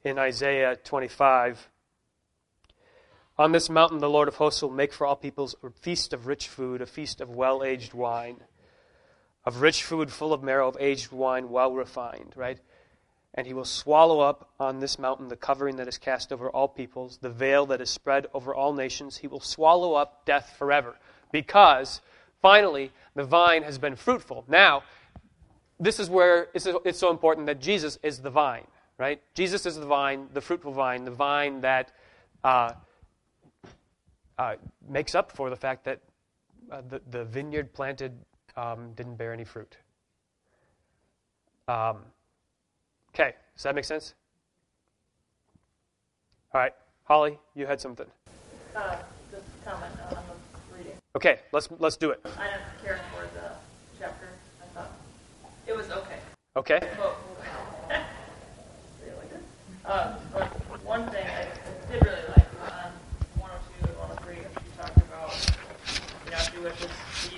in 0.05 0.19
isaiah 0.19 0.77
25 0.77 1.69
on 3.39 3.53
this 3.53 3.69
mountain 3.69 3.99
the 3.99 4.09
lord 4.09 4.27
of 4.27 4.37
hosts 4.37 4.63
will 4.63 4.71
make 4.71 4.93
for 4.93 5.07
all 5.07 5.17
peoples 5.17 5.55
a 5.63 5.71
feast 5.71 6.13
of 6.13 6.27
rich 6.27 6.49
food 6.49 6.81
a 6.81 6.87
feast 6.87 7.21
of 7.21 7.29
well-aged 7.31 7.93
wine 7.95 8.39
of 9.47 9.63
rich 9.63 9.85
food 9.85 10.13
full 10.13 10.33
of 10.33 10.43
marrow 10.43 10.69
of 10.69 10.77
aged 10.79 11.13
wine 11.13 11.49
well 11.49 11.73
refined 11.73 12.35
right 12.37 12.59
and 13.37 13.47
he 13.47 13.53
will 13.53 13.67
swallow 13.67 14.21
up 14.21 14.51
on 14.59 14.81
this 14.81 14.99
mountain 14.99 15.29
the 15.29 15.37
covering 15.37 15.77
that 15.77 15.87
is 15.87 15.99
cast 15.99 16.33
over 16.33 16.49
all 16.49 16.69
peoples, 16.69 17.19
the 17.19 17.29
veil 17.29 17.67
that 17.67 17.83
is 17.83 17.91
spread 17.91 18.27
over 18.33 18.55
all 18.55 18.73
nations. 18.73 19.19
He 19.19 19.27
will 19.27 19.41
swallow 19.41 19.93
up 19.93 20.25
death 20.25 20.55
forever. 20.59 20.97
Because, 21.31 22.01
finally, 22.41 22.93
the 23.15 23.25
vine 23.25 23.63
has 23.63 23.77
been 23.77 23.95
fruitful. 23.95 24.45
Now, 24.49 24.85
this 25.79 26.01
is 26.01 26.09
where 26.09 26.49
it's 26.55 26.99
so 26.99 27.11
important 27.11 27.47
that 27.49 27.61
Jesus 27.61 27.99
is 28.03 28.21
the 28.21 28.31
vine, 28.31 28.67
right? 28.97 29.21
Jesus 29.35 29.67
is 29.67 29.77
the 29.77 29.85
vine, 29.85 30.29
the 30.33 30.41
fruitful 30.41 30.73
vine, 30.73 31.05
the 31.05 31.11
vine 31.11 31.61
that 31.61 31.93
uh, 32.43 32.73
uh, 34.39 34.55
makes 34.89 35.15
up 35.15 35.31
for 35.31 35.51
the 35.51 35.57
fact 35.57 35.85
that 35.85 36.01
uh, 36.73 36.81
the, 36.89 37.03
the 37.11 37.25
vineyard 37.27 37.75
planted 37.75 38.13
um, 38.57 38.93
didn't 38.95 39.17
bear 39.17 39.33
any 39.33 39.45
fruit. 39.45 39.77
Um, 41.69 41.99
Okay, 43.19 43.33
does 43.55 43.63
that 43.63 43.75
make 43.75 43.87
sense? 43.87 44.13
All 46.53 46.61
right, 46.61 46.75
Holly, 47.05 47.39
you 47.55 47.65
had 47.67 47.81
something. 47.81 48.05
Uh, 48.75 48.97
just 49.31 49.47
comment 49.65 49.91
on 50.11 50.19
the 50.29 50.77
reading. 50.77 50.93
Okay, 51.17 51.39
let's 51.51 51.71
let's 51.79 51.97
do 51.97 52.11
it. 52.11 52.21
I 52.25 52.45
didn't 52.45 52.85
care 52.85 53.01
for 53.15 53.23
the 53.23 53.53
chapter. 53.99 54.29
I 54.63 54.67
thought 54.75 54.91
it 55.67 55.75
was 55.75 55.91
okay. 55.91 56.19
Okay. 56.57 56.81
But. 56.99 57.17
Uh, 59.87 60.19
but 60.33 60.49
one 60.85 61.09
thing 61.11 61.25
I 61.25 61.47
did 61.93 62.05
really 62.05 62.19
like 62.35 62.49
on 62.61 62.91
102 63.39 63.87
and 63.87 63.97
103, 63.97 64.35
she 64.35 64.77
talked 64.77 64.97
about, 64.97 65.31
you 66.25 66.33
know, 66.33 66.39
she 66.43 66.59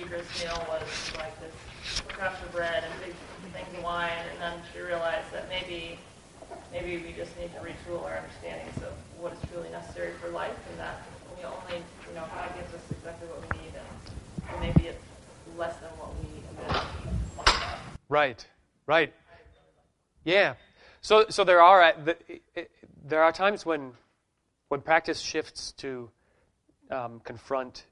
Eucharist 0.09 0.43
meal 0.43 0.65
was 0.67 1.17
like 1.17 1.39
this 1.39 2.01
cups 2.07 2.41
of 2.41 2.51
bread 2.51 2.83
and 2.83 2.93
big 3.05 3.13
things 3.53 3.77
of 3.77 3.83
wine, 3.83 4.09
and 4.31 4.41
then 4.41 4.53
she 4.73 4.81
realized 4.81 5.31
that 5.31 5.47
maybe 5.49 5.99
maybe 6.71 6.97
we 6.97 7.13
just 7.13 7.37
need 7.37 7.53
to 7.53 7.59
retool 7.59 8.03
our 8.05 8.17
understandings 8.17 8.77
of 8.77 8.93
what 9.19 9.33
is 9.33 9.39
truly 9.51 9.69
necessary 9.69 10.13
for 10.19 10.29
life, 10.29 10.55
and 10.71 10.79
that 10.79 11.03
we 11.37 11.43
only, 11.43 11.83
you 12.07 12.15
know, 12.15 12.23
God 12.33 12.49
gives 12.55 12.73
us 12.73 12.81
exactly 12.89 13.27
what 13.27 13.41
we 13.41 13.61
need, 13.61 13.73
and 14.49 14.61
maybe 14.61 14.87
it's 14.87 15.05
less 15.57 15.75
than 15.77 15.89
what 15.99 16.15
we 16.23 16.41
imagine. 16.57 17.89
Right, 18.09 18.47
right. 18.87 19.13
Yeah. 20.23 20.55
So, 21.01 21.25
so 21.29 21.43
there 21.43 21.61
are 21.61 21.93
there 23.05 23.21
are 23.21 23.31
times 23.31 23.63
when 23.63 23.91
when 24.69 24.81
practice 24.81 25.19
shifts 25.19 25.71
to 25.73 26.09
um, 26.89 27.21
confront 27.23 27.83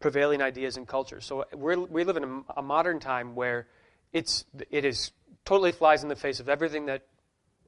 prevailing 0.00 0.42
ideas 0.42 0.76
and 0.76 0.86
culture. 0.86 1.20
So 1.20 1.44
we 1.56 1.76
we 1.76 2.04
live 2.04 2.16
in 2.16 2.24
a, 2.24 2.58
a 2.58 2.62
modern 2.62 2.98
time 2.98 3.34
where 3.34 3.66
it's 4.12 4.44
it 4.70 4.84
is 4.84 5.12
totally 5.44 5.72
flies 5.72 6.02
in 6.02 6.08
the 6.08 6.16
face 6.16 6.40
of 6.40 6.48
everything 6.48 6.86
that 6.86 7.06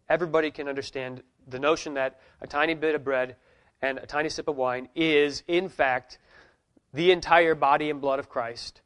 everybody 0.09 0.51
can 0.51 0.69
understand. 0.69 1.23
The 1.49 1.59
notion 1.59 1.95
that 1.95 2.21
a 2.41 2.47
tiny 2.47 2.75
bit 2.75 2.95
of 2.95 3.05
bread 3.05 3.37
and 3.81 3.99
a 3.99 4.07
tiny 4.07 4.29
sip 4.29 4.49
of 4.49 4.57
wine 4.57 4.88
is, 4.95 5.43
in 5.49 5.69
fact, 5.69 6.19
the 6.93 7.11
entire 7.11 7.55
body 7.55 7.91
and 7.91 8.01
blood 8.01 8.19
of 8.19 8.29
Christ 8.29 8.81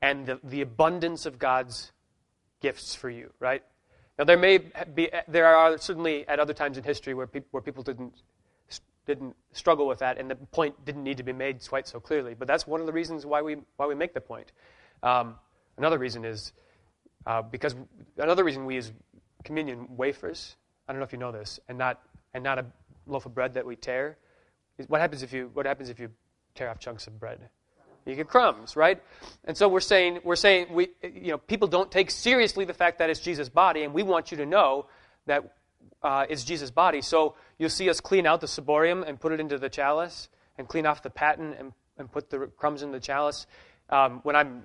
and 0.00 0.26
the, 0.26 0.40
the 0.44 0.60
abundance 0.60 1.26
of 1.26 1.38
God's 1.38 1.92
gifts 2.60 2.94
for 2.94 3.10
you, 3.10 3.32
right? 3.40 3.62
Now, 4.18 4.24
there 4.24 4.36
may 4.36 4.58
be, 4.58 5.10
there 5.28 5.46
are 5.46 5.76
certainly 5.78 6.26
at 6.28 6.38
other 6.38 6.54
times 6.54 6.78
in 6.78 6.84
history 6.84 7.14
where, 7.14 7.26
pe- 7.26 7.42
where 7.50 7.62
people 7.62 7.82
didn't, 7.82 8.14
didn't 9.06 9.36
struggle 9.52 9.86
with 9.86 10.00
that, 10.00 10.18
and 10.18 10.30
the 10.30 10.34
point 10.36 10.84
didn't 10.84 11.04
need 11.04 11.16
to 11.16 11.22
be 11.22 11.32
made 11.32 11.66
quite 11.66 11.86
so 11.86 12.00
clearly. 12.00 12.34
But 12.34 12.48
that's 12.48 12.66
one 12.66 12.80
of 12.80 12.86
the 12.86 12.92
reasons 12.92 13.24
why 13.24 13.42
we, 13.42 13.56
why 13.76 13.86
we 13.86 13.94
make 13.94 14.14
the 14.14 14.20
point. 14.20 14.52
Um, 15.02 15.36
another 15.78 15.98
reason 15.98 16.24
is 16.24 16.52
uh, 17.26 17.42
because 17.42 17.74
another 18.18 18.44
reason 18.44 18.66
we 18.66 18.74
use 18.74 18.92
communion 19.44 19.86
wafers, 19.96 20.56
I 20.88 20.92
don't 20.92 21.00
know 21.00 21.04
if 21.04 21.12
you 21.12 21.18
know 21.18 21.32
this, 21.32 21.60
and 21.68 21.78
not, 21.78 22.00
and 22.34 22.42
not 22.44 22.58
a 22.58 22.66
loaf 23.06 23.26
of 23.26 23.34
bread 23.34 23.54
that 23.54 23.64
we 23.64 23.76
tear. 23.76 24.16
What 24.88 25.00
happens 25.00 25.22
if 25.22 25.32
you, 25.32 25.50
what 25.54 25.66
happens 25.66 25.88
if 25.88 25.98
you 25.98 26.10
tear 26.54 26.68
off 26.68 26.78
chunks 26.78 27.06
of 27.06 27.18
bread? 27.18 27.48
You 28.04 28.14
get 28.14 28.28
crumbs, 28.28 28.76
right? 28.76 29.02
And 29.44 29.56
so 29.56 29.68
we're 29.68 29.80
saying, 29.80 30.20
we're 30.22 30.36
saying 30.36 30.68
we, 30.72 30.90
you 31.02 31.32
know, 31.32 31.38
people 31.38 31.66
don't 31.66 31.90
take 31.90 32.10
seriously 32.10 32.64
the 32.64 32.74
fact 32.74 32.98
that 33.00 33.10
it's 33.10 33.18
Jesus' 33.18 33.48
body, 33.48 33.82
and 33.82 33.92
we 33.92 34.04
want 34.04 34.30
you 34.30 34.36
to 34.36 34.46
know 34.46 34.86
that 35.26 35.56
uh, 36.02 36.26
it's 36.28 36.44
Jesus' 36.44 36.70
body. 36.70 37.00
So 37.02 37.34
you'll 37.58 37.70
see 37.70 37.88
us 37.90 38.00
clean 38.00 38.26
out 38.26 38.40
the 38.40 38.46
ciborium 38.46 39.06
and 39.06 39.18
put 39.20 39.32
it 39.32 39.40
into 39.40 39.58
the 39.58 39.68
chalice, 39.68 40.28
and 40.58 40.68
clean 40.68 40.86
off 40.86 41.02
the 41.02 41.10
paten 41.10 41.54
and, 41.54 41.72
and 41.98 42.10
put 42.10 42.30
the 42.30 42.50
crumbs 42.56 42.82
in 42.82 42.92
the 42.92 43.00
chalice. 43.00 43.46
Um, 43.90 44.20
when 44.22 44.36
I'm 44.36 44.64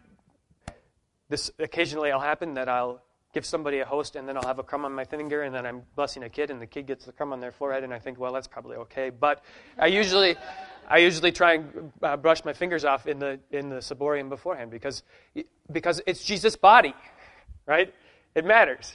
this 1.29 1.49
occasionally 1.59 2.11
will 2.11 2.19
happen 2.19 2.55
that 2.55 2.67
I'll 2.67 3.01
give 3.33 3.45
somebody 3.45 3.79
a 3.79 3.85
host 3.85 4.17
and 4.17 4.27
then 4.27 4.35
I'll 4.35 4.45
have 4.45 4.59
a 4.59 4.63
crumb 4.63 4.83
on 4.83 4.93
my 4.93 5.05
finger 5.05 5.43
and 5.43 5.55
then 5.55 5.65
I'm 5.65 5.83
blessing 5.95 6.23
a 6.23 6.29
kid 6.29 6.51
and 6.51 6.61
the 6.61 6.67
kid 6.67 6.87
gets 6.87 7.05
the 7.05 7.13
crumb 7.13 7.31
on 7.31 7.39
their 7.39 7.53
forehead 7.53 7.83
and 7.83 7.93
I 7.93 7.99
think, 7.99 8.19
well, 8.19 8.33
that's 8.33 8.47
probably 8.47 8.75
okay. 8.77 9.09
But 9.09 9.43
I 9.79 9.87
usually, 9.87 10.35
I 10.89 10.97
usually 10.97 11.31
try 11.31 11.53
and 11.53 11.93
uh, 12.03 12.17
brush 12.17 12.43
my 12.43 12.53
fingers 12.53 12.83
off 12.83 13.07
in 13.07 13.19
the 13.19 13.39
in 13.51 13.69
the 13.69 13.77
ciborium 13.77 14.27
beforehand 14.29 14.71
because 14.71 15.03
because 15.71 16.01
it's 16.05 16.23
Jesus' 16.23 16.57
body, 16.57 16.93
right? 17.65 17.93
It 18.35 18.45
matters. 18.45 18.91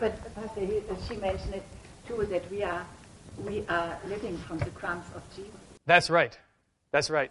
But 0.00 0.34
Pastor, 0.34 0.66
she 1.06 1.16
mentioned 1.16 1.54
it 1.54 1.64
too 2.08 2.26
that 2.30 2.50
we 2.50 2.62
are 2.62 2.86
we 3.44 3.64
are 3.68 3.98
living 4.06 4.36
from 4.38 4.58
the 4.58 4.70
crumbs 4.70 5.04
of 5.14 5.22
Jesus. 5.36 5.52
That's 5.86 6.08
right. 6.08 6.36
That's 6.90 7.10
right. 7.10 7.30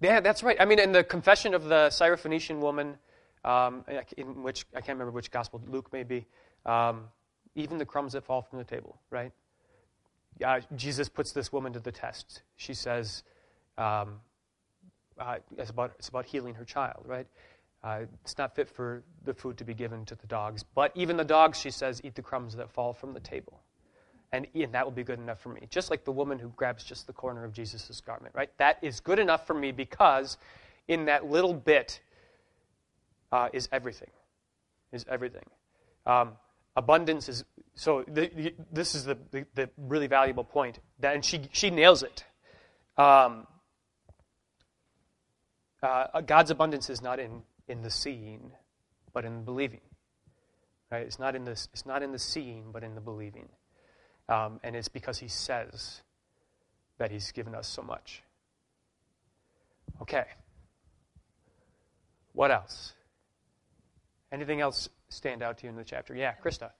Yeah, 0.00 0.20
that's 0.20 0.42
right. 0.42 0.56
I 0.60 0.64
mean, 0.64 0.78
in 0.78 0.92
the 0.92 1.02
confession 1.02 1.54
of 1.54 1.64
the 1.64 1.88
Syrophoenician 1.88 2.58
woman, 2.58 2.98
um, 3.44 3.84
in 4.16 4.42
which 4.42 4.66
I 4.74 4.80
can't 4.80 4.98
remember 4.98 5.12
which 5.12 5.30
gospel, 5.30 5.62
Luke 5.66 5.88
maybe, 5.92 6.26
um, 6.66 7.08
even 7.54 7.78
the 7.78 7.86
crumbs 7.86 8.12
that 8.12 8.24
fall 8.24 8.42
from 8.42 8.58
the 8.58 8.64
table, 8.64 9.00
right? 9.10 9.32
Uh, 10.44 10.60
Jesus 10.76 11.08
puts 11.08 11.32
this 11.32 11.52
woman 11.52 11.72
to 11.72 11.80
the 11.80 11.92
test. 11.92 12.42
She 12.56 12.74
says, 12.74 13.22
um, 13.78 14.20
uh, 15.18 15.36
it's, 15.56 15.70
about, 15.70 15.92
it's 15.98 16.08
about 16.08 16.24
healing 16.26 16.54
her 16.54 16.64
child, 16.64 17.04
right? 17.06 17.26
Uh, 17.84 18.02
it's 18.22 18.38
not 18.38 18.54
fit 18.54 18.68
for 18.68 19.02
the 19.24 19.34
food 19.34 19.58
to 19.58 19.64
be 19.64 19.74
given 19.74 20.04
to 20.04 20.14
the 20.14 20.26
dogs. 20.26 20.62
But 20.62 20.92
even 20.94 21.16
the 21.16 21.24
dogs, 21.24 21.58
she 21.58 21.70
says, 21.70 22.00
eat 22.04 22.14
the 22.14 22.22
crumbs 22.22 22.54
that 22.56 22.70
fall 22.70 22.92
from 22.92 23.12
the 23.12 23.20
table 23.20 23.60
and, 24.32 24.46
and 24.54 24.72
that 24.72 24.84
will 24.84 24.92
be 24.92 25.04
good 25.04 25.18
enough 25.18 25.40
for 25.40 25.50
me. 25.50 25.60
Just 25.70 25.90
like 25.90 26.04
the 26.04 26.12
woman 26.12 26.38
who 26.38 26.48
grabs 26.56 26.82
just 26.82 27.06
the 27.06 27.12
corner 27.12 27.44
of 27.44 27.52
Jesus' 27.52 28.00
garment, 28.00 28.34
right? 28.34 28.50
That 28.56 28.78
is 28.82 29.00
good 29.00 29.18
enough 29.18 29.46
for 29.46 29.54
me 29.54 29.72
because 29.72 30.38
in 30.88 31.04
that 31.04 31.30
little 31.30 31.54
bit 31.54 32.00
uh, 33.30 33.48
is 33.52 33.68
everything. 33.72 34.10
Is 34.92 35.04
everything. 35.08 35.44
Um, 36.06 36.32
abundance 36.76 37.28
is 37.28 37.44
so. 37.74 38.04
The, 38.06 38.52
this 38.70 38.94
is 38.94 39.04
the, 39.04 39.16
the, 39.30 39.46
the, 39.54 39.70
really 39.78 40.06
valuable 40.06 40.44
point. 40.44 40.80
That 41.00 41.14
and 41.14 41.24
she 41.24 41.48
she 41.52 41.70
nails 41.70 42.02
it. 42.02 42.24
Um, 42.98 43.46
uh, 45.82 46.20
God's 46.20 46.50
abundance 46.50 46.90
is 46.90 47.00
not 47.00 47.18
in 47.18 47.42
in 47.68 47.82
the 47.82 47.90
seeing, 47.90 48.52
but 49.12 49.24
in 49.24 49.44
believing. 49.44 49.80
Right? 50.90 51.06
It's 51.06 51.18
not 51.18 51.34
in 51.34 51.44
this. 51.44 51.68
It's 51.72 51.86
not 51.86 52.02
in 52.02 52.12
the 52.12 52.18
seeing, 52.18 52.70
but 52.72 52.84
in 52.84 52.94
the 52.94 53.00
believing. 53.00 53.48
Um, 54.28 54.60
and 54.62 54.76
it's 54.76 54.88
because 54.88 55.18
he 55.18 55.28
says 55.28 56.02
that 56.98 57.10
he's 57.10 57.32
given 57.32 57.54
us 57.54 57.66
so 57.66 57.82
much. 57.82 58.22
Okay. 60.00 60.24
What 62.32 62.50
else? 62.50 62.94
Anything 64.30 64.60
else 64.60 64.88
stand 65.08 65.42
out 65.42 65.58
to 65.58 65.64
you 65.64 65.70
in 65.70 65.76
the 65.76 65.84
chapter? 65.84 66.14
Yeah, 66.14 66.34
Krista. 66.42 66.70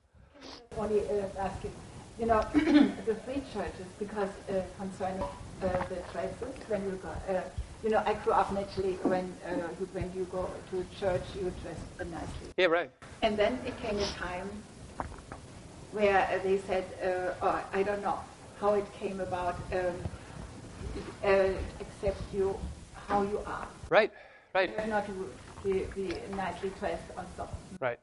only 0.78 1.00
uh, 1.00 1.26
asking, 1.38 1.72
you 2.18 2.26
know, 2.26 2.40
the 2.54 3.14
free 3.26 3.42
churches, 3.52 3.86
because 3.98 4.30
uh, 4.48 4.62
concerning 4.78 5.22
uh, 5.22 5.28
the 5.60 5.96
dresses, 6.12 6.54
when 6.68 6.82
you 6.84 6.98
go, 7.02 7.10
uh, 7.34 7.40
you 7.82 7.90
know, 7.90 8.02
I 8.06 8.14
grew 8.14 8.32
up 8.32 8.52
naturally 8.52 8.94
when 9.04 9.34
uh, 9.46 9.68
you, 9.78 9.88
when 9.92 10.12
you 10.14 10.26
go 10.30 10.48
to 10.70 10.84
church, 10.98 11.22
you 11.34 11.52
dress 11.62 11.78
nicely. 11.98 12.48
Yeah, 12.56 12.66
right. 12.66 12.90
And 13.22 13.38
then 13.38 13.58
it 13.66 13.76
came 13.78 13.98
a 13.98 14.06
time 14.18 14.62
where 15.90 16.40
they 16.44 16.58
said, 16.58 16.84
uh, 17.02 17.34
oh, 17.42 17.64
I 17.72 17.82
don't 17.82 18.02
know 18.02 18.20
how 18.60 18.74
it 18.74 18.86
came 18.92 19.20
about, 19.20 19.58
um, 19.72 19.94
uh, 21.24 21.48
accept 21.80 22.32
you 22.32 22.56
how 22.94 23.22
you 23.22 23.40
are. 23.46 23.68
Right, 23.90 24.10
right, 24.54 24.70
You're 24.76 24.86
not 24.86 25.06
to 25.06 25.30
be, 25.64 25.86
be 25.94 26.16
nicely 26.34 26.70
dressed 26.78 27.10
or 27.16 27.26
so. 27.36 27.48
right. 27.80 27.98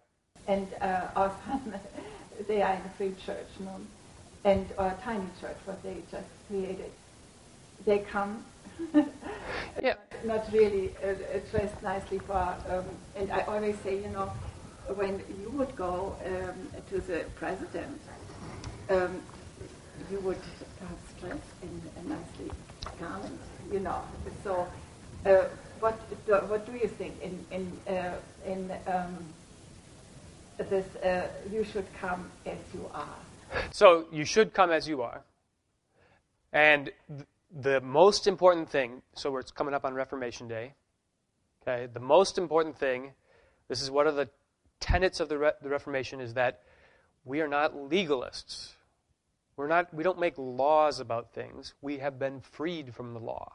And 0.47 0.67
uh, 0.81 1.07
our 1.15 1.35
son, 1.45 1.79
they 2.47 2.61
are 2.61 2.73
in 2.73 2.81
a 2.81 2.91
free 2.97 3.13
church, 3.25 3.47
no? 3.59 3.81
and 4.43 4.67
or 4.77 4.87
a 4.87 4.97
tiny 5.03 5.25
church, 5.39 5.57
what 5.65 5.83
they 5.83 6.03
just 6.11 6.27
created. 6.47 6.91
They 7.85 7.99
come, 7.99 8.45
Yeah. 9.81 9.95
not 10.25 10.51
really 10.51 10.91
uh, 11.03 11.07
uh, 11.09 11.39
dressed 11.51 11.81
nicely 11.81 12.19
for. 12.19 12.55
Um, 12.69 12.85
and 13.15 13.31
I 13.31 13.41
always 13.41 13.77
say, 13.79 13.95
you 14.01 14.09
know, 14.09 14.31
when 14.95 15.21
you 15.41 15.49
would 15.51 15.75
go 15.75 16.15
um, 16.25 16.81
to 16.89 16.99
the 16.99 17.25
president, 17.35 18.01
um, 18.89 19.21
you 20.11 20.19
would 20.19 20.41
have 20.81 21.19
dressed 21.19 21.53
in 21.61 21.81
a 21.97 22.09
nicely 22.09 22.51
garment, 22.99 23.39
you 23.71 23.79
know. 23.79 24.01
So, 24.43 24.67
uh, 25.25 25.43
what 25.79 25.97
do, 26.25 26.33
what 26.47 26.65
do 26.65 26.73
you 26.73 26.87
think 26.87 27.13
in 27.21 27.45
in 27.51 27.95
uh, 27.95 28.15
in 28.45 28.71
um, 28.87 29.17
this? 30.69 30.85
Uh, 30.97 31.27
you 31.51 31.63
should 31.63 31.87
come 32.01 32.29
as 32.45 32.57
you 32.73 32.89
are. 32.93 33.15
So 33.71 34.05
you 34.11 34.25
should 34.25 34.53
come 34.53 34.71
as 34.71 34.87
you 34.87 35.01
are. 35.01 35.21
And 36.51 36.91
th- 37.07 37.27
the 37.51 37.81
most 37.81 38.27
important 38.27 38.69
thing, 38.69 39.01
so 39.13 39.35
it's 39.37 39.51
coming 39.51 39.73
up 39.73 39.85
on 39.85 39.93
Reformation 39.93 40.47
Day. 40.47 40.73
Okay, 41.61 41.87
the 41.91 41.99
most 41.99 42.37
important 42.37 42.77
thing, 42.77 43.11
this 43.67 43.81
is 43.81 43.91
one 43.91 44.07
of 44.07 44.15
the 44.15 44.29
tenets 44.79 45.19
of 45.19 45.29
the, 45.29 45.37
Re- 45.37 45.51
the 45.61 45.69
Reformation, 45.69 46.21
is 46.21 46.35
that 46.35 46.61
we 47.25 47.41
are 47.41 47.47
not 47.47 47.75
legalists. 47.75 48.69
We're 49.55 49.67
not. 49.67 49.93
We 49.93 50.03
don't 50.03 50.19
make 50.19 50.35
laws 50.37 51.01
about 51.01 51.33
things. 51.33 51.73
We 51.81 51.97
have 51.97 52.17
been 52.17 52.39
freed 52.39 52.95
from 52.95 53.13
the 53.13 53.19
law. 53.19 53.51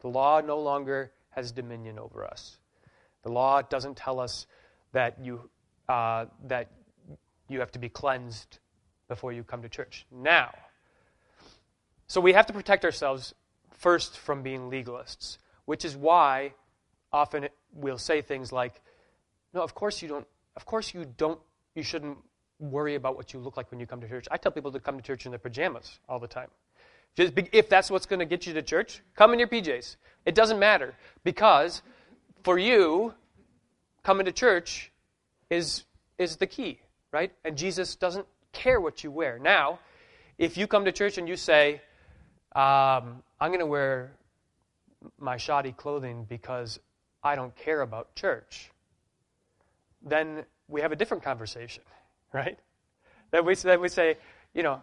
The 0.00 0.08
law 0.08 0.40
no 0.40 0.58
longer 0.58 1.12
has 1.30 1.52
dominion 1.52 2.00
over 2.00 2.24
us. 2.24 2.58
The 3.22 3.30
law 3.30 3.62
doesn't 3.62 3.96
tell 3.96 4.18
us 4.18 4.46
that 4.90 5.18
you 5.22 5.48
uh, 5.88 6.26
that 6.48 6.72
you 7.48 7.60
have 7.60 7.70
to 7.72 7.78
be 7.78 7.88
cleansed 7.88 8.58
before 9.06 9.32
you 9.32 9.44
come 9.44 9.62
to 9.62 9.68
church. 9.68 10.04
Now, 10.10 10.50
so 12.12 12.20
we 12.20 12.34
have 12.34 12.44
to 12.44 12.52
protect 12.52 12.84
ourselves 12.84 13.34
first 13.70 14.18
from 14.18 14.42
being 14.42 14.70
legalists, 14.70 15.38
which 15.64 15.82
is 15.82 15.96
why 15.96 16.52
often 17.10 17.48
we'll 17.72 17.96
say 17.96 18.20
things 18.20 18.52
like, 18.52 18.82
"No, 19.54 19.62
of 19.62 19.74
course 19.74 20.02
you 20.02 20.08
don't. 20.08 20.26
Of 20.54 20.66
course 20.66 20.92
you 20.92 21.06
don't. 21.06 21.40
You 21.74 21.82
shouldn't 21.82 22.18
worry 22.58 22.96
about 22.96 23.16
what 23.16 23.32
you 23.32 23.40
look 23.40 23.56
like 23.56 23.70
when 23.70 23.80
you 23.80 23.86
come 23.86 24.02
to 24.02 24.08
church." 24.10 24.28
I 24.30 24.36
tell 24.36 24.52
people 24.52 24.72
to 24.72 24.78
come 24.78 24.98
to 24.98 25.02
church 25.02 25.24
in 25.24 25.32
their 25.32 25.38
pajamas 25.38 26.00
all 26.06 26.18
the 26.18 26.28
time. 26.28 26.50
Just 27.14 27.34
be- 27.34 27.48
if 27.50 27.70
that's 27.70 27.90
what's 27.90 28.04
going 28.04 28.20
to 28.20 28.26
get 28.26 28.46
you 28.46 28.52
to 28.52 28.62
church, 28.62 29.00
come 29.14 29.32
in 29.32 29.38
your 29.38 29.48
PJs. 29.48 29.96
It 30.26 30.34
doesn't 30.34 30.58
matter 30.58 30.94
because 31.24 31.80
for 32.42 32.58
you, 32.58 33.14
coming 34.02 34.26
to 34.26 34.32
church 34.32 34.92
is 35.48 35.84
is 36.18 36.36
the 36.36 36.46
key, 36.46 36.82
right? 37.10 37.32
And 37.42 37.56
Jesus 37.56 37.96
doesn't 37.96 38.26
care 38.52 38.82
what 38.82 39.02
you 39.02 39.10
wear. 39.10 39.38
Now, 39.38 39.78
if 40.36 40.58
you 40.58 40.66
come 40.66 40.84
to 40.84 40.92
church 40.92 41.16
and 41.16 41.26
you 41.26 41.36
say, 41.36 41.80
um, 42.54 43.22
"I'm 43.40 43.50
going 43.50 43.60
to 43.60 43.66
wear 43.66 44.12
my 45.18 45.36
shoddy 45.36 45.72
clothing 45.72 46.24
because 46.28 46.78
I 47.22 47.34
don't 47.34 47.54
care 47.56 47.80
about 47.80 48.14
church," 48.14 48.70
then 50.02 50.44
we 50.68 50.80
have 50.80 50.92
a 50.92 50.96
different 50.96 51.22
conversation, 51.22 51.84
right? 52.32 52.58
Then 53.30 53.44
we 53.44 53.54
that 53.54 53.80
we 53.80 53.88
say, 53.88 54.16
you 54.54 54.62
know, 54.62 54.82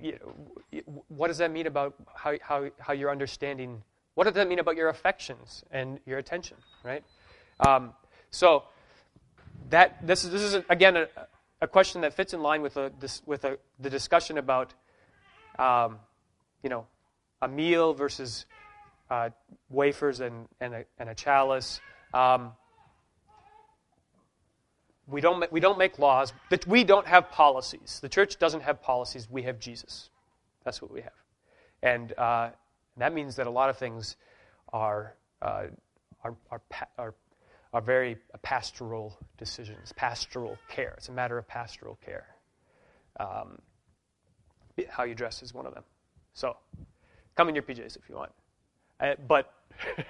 you 0.00 0.12
know, 0.12 0.82
what 1.08 1.28
does 1.28 1.38
that 1.38 1.50
mean 1.50 1.66
about 1.66 1.94
how, 2.14 2.34
how, 2.40 2.70
how 2.78 2.92
you're 2.92 3.10
understanding? 3.10 3.82
What 4.14 4.24
does 4.24 4.34
that 4.34 4.48
mean 4.48 4.58
about 4.58 4.76
your 4.76 4.88
affections 4.88 5.62
and 5.70 6.00
your 6.06 6.18
attention, 6.18 6.56
right? 6.82 7.04
Um, 7.60 7.92
so 8.30 8.64
that 9.70 10.06
this 10.06 10.24
is 10.24 10.30
this 10.30 10.42
is 10.42 10.62
again 10.68 10.96
a, 10.96 11.06
a 11.60 11.68
question 11.68 12.00
that 12.00 12.14
fits 12.14 12.32
in 12.32 12.42
line 12.42 12.62
with 12.62 12.76
a, 12.76 12.92
this, 13.00 13.22
with 13.26 13.44
a, 13.44 13.58
the 13.78 13.90
discussion 13.90 14.38
about 14.38 14.74
um, 15.58 15.98
you 16.62 16.70
know 16.70 16.86
a 17.42 17.48
meal 17.48 17.94
versus 17.94 18.46
uh, 19.10 19.30
wafers 19.68 20.20
and 20.20 20.46
and 20.60 20.74
a, 20.74 20.84
and 20.98 21.08
a 21.08 21.14
chalice. 21.14 21.80
Um, 22.12 22.52
we 25.10 25.20
don't, 25.20 25.50
we 25.50 25.60
don't 25.60 25.78
make 25.78 25.98
laws. 25.98 26.32
We 26.66 26.84
don't 26.84 27.06
have 27.06 27.30
policies. 27.30 27.98
The 28.00 28.08
church 28.08 28.38
doesn't 28.38 28.62
have 28.62 28.80
policies. 28.80 29.28
We 29.28 29.42
have 29.42 29.58
Jesus. 29.58 30.10
That's 30.64 30.80
what 30.80 30.92
we 30.92 31.00
have. 31.00 31.12
And 31.82 32.16
uh, 32.16 32.50
that 32.96 33.12
means 33.12 33.36
that 33.36 33.46
a 33.46 33.50
lot 33.50 33.70
of 33.70 33.78
things 33.78 34.16
are, 34.72 35.14
uh, 35.42 35.64
are, 36.22 36.36
are, 36.50 36.62
are, 36.98 37.14
are 37.72 37.80
very 37.80 38.18
pastoral 38.42 39.18
decisions, 39.36 39.92
pastoral 39.96 40.56
care. 40.68 40.94
It's 40.96 41.08
a 41.08 41.12
matter 41.12 41.38
of 41.38 41.48
pastoral 41.48 41.98
care. 42.04 42.26
Um, 43.18 43.58
how 44.88 45.04
you 45.04 45.14
dress 45.14 45.42
is 45.42 45.52
one 45.52 45.66
of 45.66 45.74
them. 45.74 45.84
So 46.34 46.56
come 47.36 47.48
in 47.48 47.54
your 47.54 47.62
PJs 47.62 47.96
if 47.96 48.08
you 48.08 48.16
want. 48.16 48.32
Uh, 49.00 49.14
but 49.26 49.52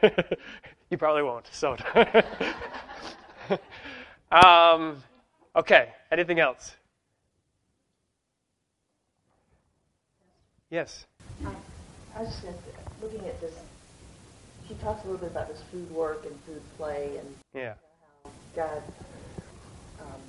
you 0.91 0.99
probably 0.99 1.23
won't. 1.23 1.49
So. 1.53 1.77
Um, 4.33 5.03
okay, 5.57 5.89
anything 6.13 6.39
else? 6.39 6.77
Yes. 10.71 11.07
I 12.15 12.21
was 12.23 12.29
just 12.29 12.43
gonna, 12.45 12.57
looking 13.03 13.27
at 13.27 13.41
this, 13.41 13.55
she 14.69 14.75
talks 14.75 15.03
a 15.05 15.09
little 15.09 15.19
bit 15.21 15.33
about 15.33 15.49
this 15.49 15.61
food 15.73 15.91
work 15.91 16.25
and 16.27 16.39
food 16.45 16.63
play 16.77 17.17
and 17.19 17.37
Yeah. 17.55 17.75
how 18.25 18.31
God, 18.55 18.83
um, 20.01 20.21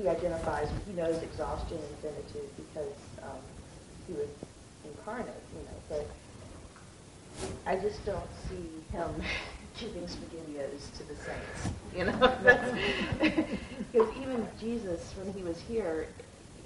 he 0.00 0.06
identifies, 0.06 0.68
he 0.86 0.92
knows 0.92 1.20
exhaustion 1.20 1.78
and 1.78 1.96
finitude 1.98 2.50
because 2.56 2.94
um, 3.24 3.40
he 4.06 4.12
was 4.12 4.28
incarnate, 4.96 5.42
you 5.54 5.62
know, 5.64 5.78
but 5.88 6.06
I 7.66 7.76
just 7.76 8.04
don't 8.04 8.28
see 8.48 8.68
him 8.96 9.22
giving 9.78 10.02
SpaghettiOs 10.02 10.96
to 10.98 11.02
the 11.04 11.14
saints, 11.14 11.68
you 11.96 12.04
know? 12.04 12.18
Because 13.92 14.14
even 14.20 14.46
Jesus, 14.60 15.14
when 15.16 15.32
he 15.32 15.42
was 15.42 15.58
here, 15.60 16.08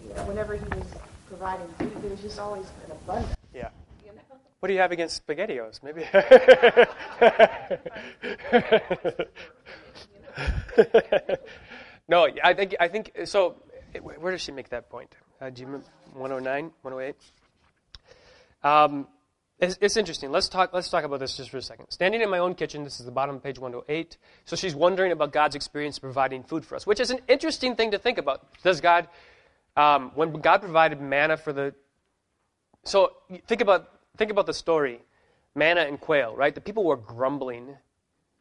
you 0.03 0.15
know, 0.15 0.25
whenever 0.25 0.57
he 0.57 0.65
was 0.65 0.87
providing 1.29 1.69
food, 1.79 1.93
there 2.03 2.11
was 2.11 2.21
just 2.21 2.39
always 2.39 2.67
an 2.87 2.91
abundance, 2.93 3.37
Yeah. 3.55 3.69
you 4.05 4.13
know? 4.13 4.21
What 4.61 4.67
do 4.69 4.75
you 4.75 4.81
have 4.81 4.91
against 4.93 5.25
SpaghettiOs? 5.27 5.83
Maybe. 5.85 6.05
no, 12.09 12.29
I 12.43 12.55
think 12.55 12.75
I 12.81 12.89
think 12.89 13.13
so. 13.25 13.57
Where 14.03 14.33
does 14.33 14.41
she 14.41 14.53
make 14.53 14.69
that 14.71 14.89
point? 14.89 15.15
Uh, 15.41 15.51
do 15.51 15.61
you 15.61 15.67
remember 15.67 15.87
109, 16.15 16.71
108? 16.83 17.17
Um, 18.63 19.07
it's, 19.59 19.79
it's 19.81 19.97
interesting. 19.97 20.31
Let's 20.31 20.49
talk. 20.49 20.73
Let's 20.73 20.89
talk 20.89 21.05
about 21.05 21.21
this 21.21 21.37
just 21.37 21.51
for 21.51 21.59
a 21.59 21.63
second. 21.63 21.91
Standing 21.91 22.21
in 22.21 22.31
my 22.31 22.39
own 22.39 22.55
kitchen. 22.55 22.85
This 22.85 22.99
is 22.99 23.07
the 23.07 23.13
bottom 23.13 23.37
of 23.37 23.43
page 23.43 23.59
108. 23.59 24.17
So 24.45 24.57
she's 24.57 24.75
wondering 24.75 25.13
about 25.13 25.33
God's 25.33 25.55
experience 25.55 25.99
providing 25.99 26.43
food 26.43 26.65
for 26.65 26.75
us, 26.75 26.87
which 26.87 27.01
is 27.01 27.11
an 27.11 27.21
interesting 27.29 27.77
thing 27.77 27.93
to 27.93 27.99
think 27.99 28.19
about. 28.19 28.47
Does 28.63 28.81
God, 28.81 29.09
um, 29.77 30.11
when 30.15 30.33
God 30.33 30.63
provided 30.63 31.01
manna 31.01 31.37
for 31.37 31.53
the 31.53 31.75
so 32.85 33.13
think 33.47 33.61
about 33.61 33.89
think 34.17 34.31
about 34.31 34.47
the 34.47 34.55
story, 34.55 35.01
manna 35.55 35.83
and 35.83 36.01
quail, 36.01 36.35
right? 36.35 36.55
The 36.55 36.61
people 36.61 36.85
were 36.85 36.97
grumbling 36.97 37.77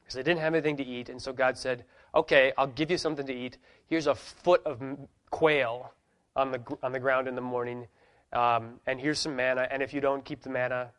because 0.02 0.16
they 0.16 0.24
didn't 0.24 0.40
have 0.40 0.54
anything 0.54 0.78
to 0.78 0.84
eat, 0.84 1.10
and 1.10 1.22
so 1.22 1.32
God 1.32 1.58
said, 1.58 1.86
"Okay, 2.16 2.52
I'll 2.58 2.68
give 2.68 2.90
you 2.90 2.98
something 2.98 3.26
to 3.28 3.34
eat. 3.34 3.58
Here's 3.88 4.08
a 4.08 4.16
foot 4.16 4.62
of 4.66 4.82
quail 5.30 5.94
on 6.36 6.52
the 6.52 6.78
on 6.82 6.92
the 6.92 7.00
ground 7.00 7.28
in 7.28 7.36
the 7.36 7.42
morning, 7.42 7.88
um, 8.34 8.80
and 8.86 9.00
here's 9.00 9.20
some 9.20 9.36
manna. 9.36 9.68
And 9.70 9.82
if 9.84 9.94
you 9.94 10.02
don't 10.02 10.24
keep 10.24 10.42
the 10.42 10.50
manna, 10.50 10.92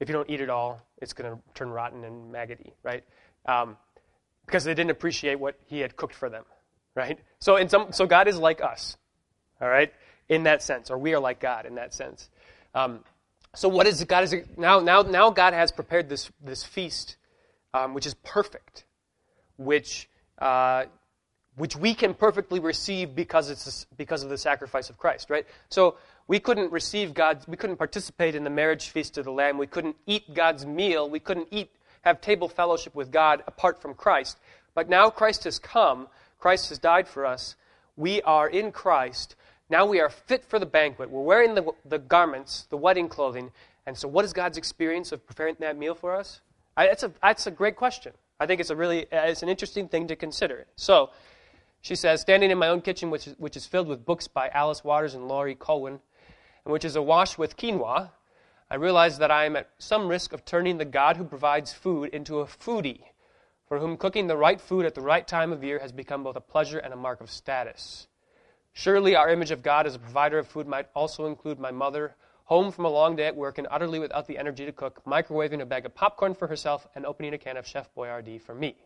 if 0.00 0.08
you 0.08 0.12
don't 0.12 0.28
eat 0.30 0.40
it 0.40 0.50
all, 0.50 0.80
it's 1.00 1.12
going 1.12 1.30
to 1.30 1.38
turn 1.54 1.70
rotten 1.70 2.04
and 2.04 2.30
maggoty, 2.30 2.72
right? 2.82 3.04
Um, 3.46 3.76
because 4.46 4.64
they 4.64 4.74
didn't 4.74 4.90
appreciate 4.90 5.38
what 5.38 5.58
He 5.66 5.80
had 5.80 5.96
cooked 5.96 6.14
for 6.14 6.30
them, 6.30 6.44
right? 6.94 7.18
So 7.38 7.56
in 7.56 7.68
some, 7.68 7.92
so 7.92 8.06
God 8.06 8.28
is 8.28 8.38
like 8.38 8.62
us, 8.62 8.96
all 9.60 9.68
right? 9.68 9.92
in 10.28 10.44
that 10.44 10.62
sense, 10.62 10.90
or 10.90 10.98
we 10.98 11.14
are 11.14 11.20
like 11.20 11.40
God 11.40 11.66
in 11.66 11.76
that 11.76 11.94
sense. 11.94 12.28
Um, 12.74 13.00
so 13.54 13.68
what 13.68 13.86
is? 13.86 14.04
God 14.04 14.24
is 14.24 14.34
now 14.56 14.80
now 14.80 15.02
now 15.02 15.30
God 15.30 15.54
has 15.54 15.72
prepared 15.72 16.08
this 16.08 16.30
this 16.42 16.64
feast, 16.64 17.16
um, 17.72 17.94
which 17.94 18.06
is 18.06 18.14
perfect, 18.14 18.84
which 19.56 20.08
uh, 20.38 20.84
which 21.56 21.74
we 21.74 21.94
can 21.94 22.14
perfectly 22.14 22.60
receive 22.60 23.14
because 23.14 23.48
it's 23.50 23.86
because 23.96 24.22
of 24.22 24.28
the 24.28 24.38
sacrifice 24.38 24.90
of 24.90 24.98
Christ, 24.98 25.30
right? 25.30 25.46
So 25.70 25.96
we 26.28 26.38
couldn't 26.38 26.70
receive 26.70 27.14
God's, 27.14 27.48
we 27.48 27.56
couldn't 27.56 27.76
participate 27.76 28.34
in 28.34 28.44
the 28.44 28.50
marriage 28.50 28.90
feast 28.90 29.18
of 29.18 29.24
the 29.24 29.32
Lamb, 29.32 29.58
we 29.58 29.66
couldn't 29.66 29.96
eat 30.06 30.34
God's 30.34 30.64
meal, 30.64 31.08
we 31.10 31.18
couldn't 31.18 31.48
eat 31.50 31.70
have 32.02 32.20
table 32.20 32.48
fellowship 32.48 32.94
with 32.94 33.10
God 33.10 33.42
apart 33.46 33.82
from 33.82 33.94
Christ. 33.94 34.38
But 34.74 34.88
now 34.88 35.10
Christ 35.10 35.44
has 35.44 35.58
come, 35.58 36.08
Christ 36.38 36.68
has 36.68 36.78
died 36.78 37.08
for 37.08 37.26
us. 37.26 37.56
We 37.96 38.22
are 38.22 38.48
in 38.48 38.70
Christ. 38.70 39.34
Now 39.68 39.84
we 39.84 40.00
are 40.00 40.08
fit 40.08 40.44
for 40.44 40.58
the 40.58 40.66
banquet. 40.66 41.10
We're 41.10 41.22
wearing 41.22 41.54
the, 41.54 41.72
the 41.84 41.98
garments, 41.98 42.66
the 42.70 42.76
wedding 42.76 43.08
clothing. 43.08 43.50
And 43.86 43.96
so, 43.96 44.06
what 44.06 44.24
is 44.24 44.32
God's 44.32 44.56
experience 44.56 45.12
of 45.12 45.26
preparing 45.26 45.56
that 45.58 45.76
meal 45.76 45.94
for 45.94 46.14
us? 46.14 46.40
I, 46.76 46.86
that's, 46.86 47.02
a, 47.02 47.12
that's 47.20 47.46
a 47.46 47.50
great 47.50 47.76
question. 47.76 48.12
I 48.38 48.46
think 48.46 48.60
it's 48.60 48.70
a 48.70 48.76
really 48.76 49.10
uh, 49.12 49.24
it's 49.24 49.42
an 49.42 49.48
interesting 49.48 49.88
thing 49.88 50.06
to 50.08 50.16
consider. 50.16 50.66
So, 50.76 51.10
she 51.80 51.94
says, 51.94 52.20
standing 52.20 52.50
in 52.50 52.58
my 52.58 52.68
own 52.68 52.80
kitchen, 52.80 53.10
which 53.10 53.26
is, 53.26 53.34
which 53.38 53.56
is 53.56 53.66
filled 53.66 53.88
with 53.88 54.04
books 54.04 54.28
by 54.28 54.48
Alice 54.48 54.84
Waters 54.84 55.14
and 55.14 55.26
Laurie 55.28 55.56
and 55.60 56.00
which 56.68 56.84
is 56.84 56.96
awash 56.96 57.38
with 57.38 57.56
quinoa, 57.56 58.10
I 58.70 58.74
realize 58.74 59.18
that 59.18 59.30
I 59.30 59.46
am 59.46 59.56
at 59.56 59.70
some 59.78 60.08
risk 60.08 60.32
of 60.32 60.44
turning 60.44 60.76
the 60.76 60.84
God 60.84 61.16
who 61.16 61.24
provides 61.24 61.72
food 61.72 62.10
into 62.10 62.40
a 62.40 62.46
foodie, 62.46 63.00
for 63.66 63.78
whom 63.78 63.96
cooking 63.96 64.26
the 64.26 64.36
right 64.36 64.60
food 64.60 64.84
at 64.84 64.94
the 64.94 65.00
right 65.00 65.26
time 65.26 65.52
of 65.52 65.64
year 65.64 65.78
has 65.78 65.92
become 65.92 66.22
both 66.22 66.36
a 66.36 66.40
pleasure 66.40 66.78
and 66.78 66.92
a 66.92 66.96
mark 66.96 67.22
of 67.22 67.30
status. 67.30 68.06
Surely 68.74 69.16
our 69.16 69.30
image 69.30 69.50
of 69.50 69.62
God 69.62 69.86
as 69.86 69.94
a 69.94 69.98
provider 69.98 70.38
of 70.38 70.46
food 70.46 70.68
might 70.68 70.88
also 70.94 71.26
include 71.26 71.58
my 71.58 71.70
mother, 71.70 72.14
home 72.44 72.70
from 72.70 72.84
a 72.84 72.90
long 72.90 73.16
day 73.16 73.26
at 73.26 73.36
work 73.36 73.56
and 73.58 73.66
utterly 73.70 73.98
without 73.98 74.26
the 74.26 74.38
energy 74.38 74.66
to 74.66 74.72
cook, 74.72 75.02
microwaving 75.06 75.62
a 75.62 75.66
bag 75.66 75.86
of 75.86 75.94
popcorn 75.94 76.34
for 76.34 76.46
herself 76.46 76.86
and 76.94 77.06
opening 77.06 77.32
a 77.32 77.38
can 77.38 77.56
of 77.56 77.66
Chef 77.66 77.88
Boyardee 77.94 78.40
for 78.40 78.54
me. 78.54 78.76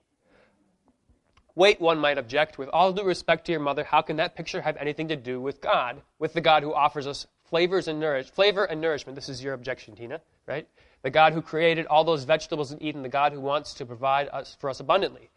Wait, 1.55 1.81
one 1.81 1.99
might 1.99 2.17
object, 2.17 2.59
with 2.59 2.69
all 2.69 2.93
due 2.93 3.05
respect 3.05 3.45
to 3.45 3.53
your 3.53 3.61
mother, 3.61 3.85
how 3.85 4.01
can 4.01 4.17
that 4.17 4.37
picture 4.37 4.63
have 4.63 4.77
anything 4.79 5.09
to 5.09 5.17
do 5.17 5.41
with 5.41 5.61
God, 5.61 6.01
with 6.19 6.33
the 6.33 6.41
God 6.41 6.63
who 6.63 6.73
offers 6.73 7.07
us 7.07 7.27
flavors 7.53 7.87
and 7.87 8.01
nourish, 8.01 8.31
flavor 8.31 8.65
and 8.65 8.81
nourishment? 8.81 9.15
This 9.15 9.29
is 9.29 9.45
your 9.45 9.53
objection, 9.53 9.95
Tina, 9.95 10.23
right? 10.47 10.67
The 11.03 11.11
God 11.11 11.35
who 11.35 11.43
created 11.43 11.85
all 11.85 12.03
those 12.03 12.25
vegetables 12.25 12.73
in 12.73 12.83
Eden, 12.83 13.03
the 13.03 13.11
God 13.11 13.35
who 13.35 13.41
wants 13.41 13.75
to 13.75 13.85
provide 13.85 14.31
us 14.33 14.57
for 14.59 14.71
us 14.71 14.81
abundantly. 14.81 15.29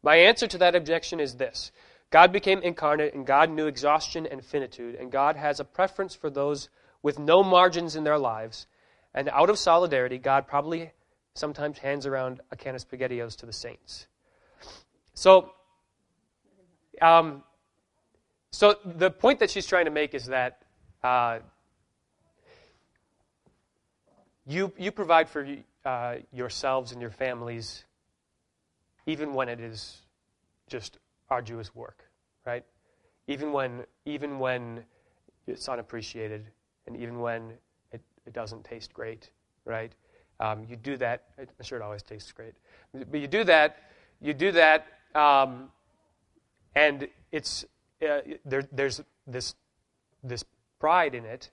My 0.00 0.14
answer 0.14 0.46
to 0.46 0.58
that 0.58 0.76
objection 0.76 1.18
is 1.18 1.34
this 1.34 1.72
God 2.12 2.30
became 2.30 2.62
incarnate, 2.62 3.12
and 3.12 3.26
God 3.26 3.50
knew 3.50 3.66
exhaustion 3.66 4.24
and 4.24 4.44
finitude, 4.44 4.94
and 4.94 5.10
God 5.10 5.34
has 5.34 5.58
a 5.58 5.64
preference 5.64 6.14
for 6.14 6.30
those 6.30 6.68
with 7.02 7.18
no 7.18 7.42
margins 7.42 7.96
in 7.96 8.04
their 8.04 8.18
lives. 8.18 8.68
And 9.12 9.28
out 9.30 9.50
of 9.50 9.58
solidarity, 9.58 10.18
God 10.18 10.46
probably 10.46 10.92
sometimes 11.34 11.78
hands 11.78 12.06
around 12.06 12.40
a 12.52 12.56
can 12.56 12.76
of 12.76 12.88
SpaghettiOs 12.88 13.34
to 13.38 13.46
the 13.46 13.52
saints. 13.52 14.06
So, 15.14 15.50
um, 17.02 17.42
so 18.52 18.76
the 18.84 19.10
point 19.10 19.40
that 19.40 19.50
she's 19.50 19.66
trying 19.66 19.86
to 19.86 19.90
make 19.90 20.14
is 20.14 20.26
that 20.26 20.62
uh, 21.02 21.38
you 24.46 24.72
you 24.78 24.90
provide 24.90 25.28
for 25.28 25.46
uh, 25.84 26.16
yourselves 26.32 26.92
and 26.92 27.00
your 27.00 27.10
families, 27.10 27.84
even 29.06 29.34
when 29.34 29.48
it 29.48 29.60
is 29.60 30.02
just 30.68 30.98
arduous 31.30 31.74
work, 31.74 32.04
right? 32.44 32.64
Even 33.26 33.52
when, 33.52 33.84
even 34.04 34.38
when 34.38 34.84
it's 35.46 35.68
unappreciated 35.68 36.46
and 36.86 36.96
even 36.96 37.20
when 37.20 37.52
it, 37.92 38.00
it 38.26 38.32
doesn't 38.32 38.64
taste 38.64 38.92
great, 38.92 39.30
right? 39.64 39.92
Um, 40.40 40.64
you 40.68 40.76
do 40.76 40.96
that. 40.98 41.24
I'm 41.38 41.46
sure 41.62 41.78
it 41.78 41.82
always 41.82 42.02
tastes 42.02 42.32
great, 42.32 42.54
but 42.92 43.20
you 43.20 43.26
do 43.26 43.44
that. 43.44 43.78
You 44.20 44.34
do 44.34 44.52
that, 44.52 44.86
um, 45.14 45.70
and 46.74 47.08
it's 47.32 47.64
uh, 48.02 48.20
there, 48.44 48.62
there's 48.72 49.00
this 49.26 49.54
this 50.22 50.44
pride 50.78 51.14
in 51.14 51.24
it, 51.24 51.50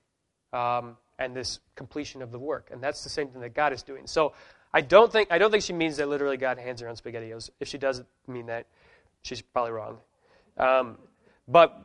um, 0.54 0.98
and 1.18 1.36
this 1.36 1.60
completion 1.76 2.22
of 2.22 2.32
the 2.32 2.40
work, 2.40 2.70
and 2.72 2.82
that's 2.82 3.04
the 3.04 3.10
same 3.10 3.30
thing 3.30 3.42
that 3.42 3.54
God 3.54 3.74
is 3.74 3.84
doing. 3.84 4.08
So 4.08 4.34
I 4.74 4.82
don't 4.82 5.12
think 5.12 5.32
I 5.32 5.38
don't 5.38 5.52
think 5.52 5.64
she 5.64 5.74
means 5.74 5.98
that 5.98 6.10
literally 6.10 6.38
God 6.38 6.58
hands 6.58 6.82
around 6.82 6.98
SpaghettiOs. 6.98 7.50
If 7.60 7.68
she 7.68 7.78
does 7.78 8.04
mean 8.28 8.48
that, 8.48 8.68
she's 9.22 9.42
probably 9.42 9.72
wrong. 9.72 9.98
Um, 10.58 10.98
but 11.48 11.82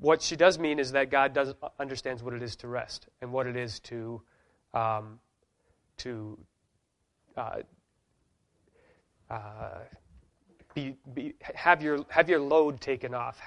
what 0.00 0.20
she 0.20 0.36
does 0.36 0.58
mean 0.58 0.78
is 0.78 0.92
that 0.92 1.10
God 1.10 1.32
does 1.32 1.54
understands 1.78 2.22
what 2.22 2.34
it 2.34 2.42
is 2.42 2.56
to 2.56 2.68
rest 2.68 3.08
and 3.22 3.32
what 3.32 3.46
it 3.46 3.56
is 3.56 3.80
to 3.80 4.20
um, 4.74 5.18
to 5.98 6.38
uh, 7.36 7.60
uh, 9.30 9.78
be, 10.74 10.96
be, 11.14 11.34
have 11.54 11.82
your 11.82 12.04
have 12.08 12.28
your 12.28 12.40
load 12.40 12.80
taken 12.80 13.14
off. 13.14 13.40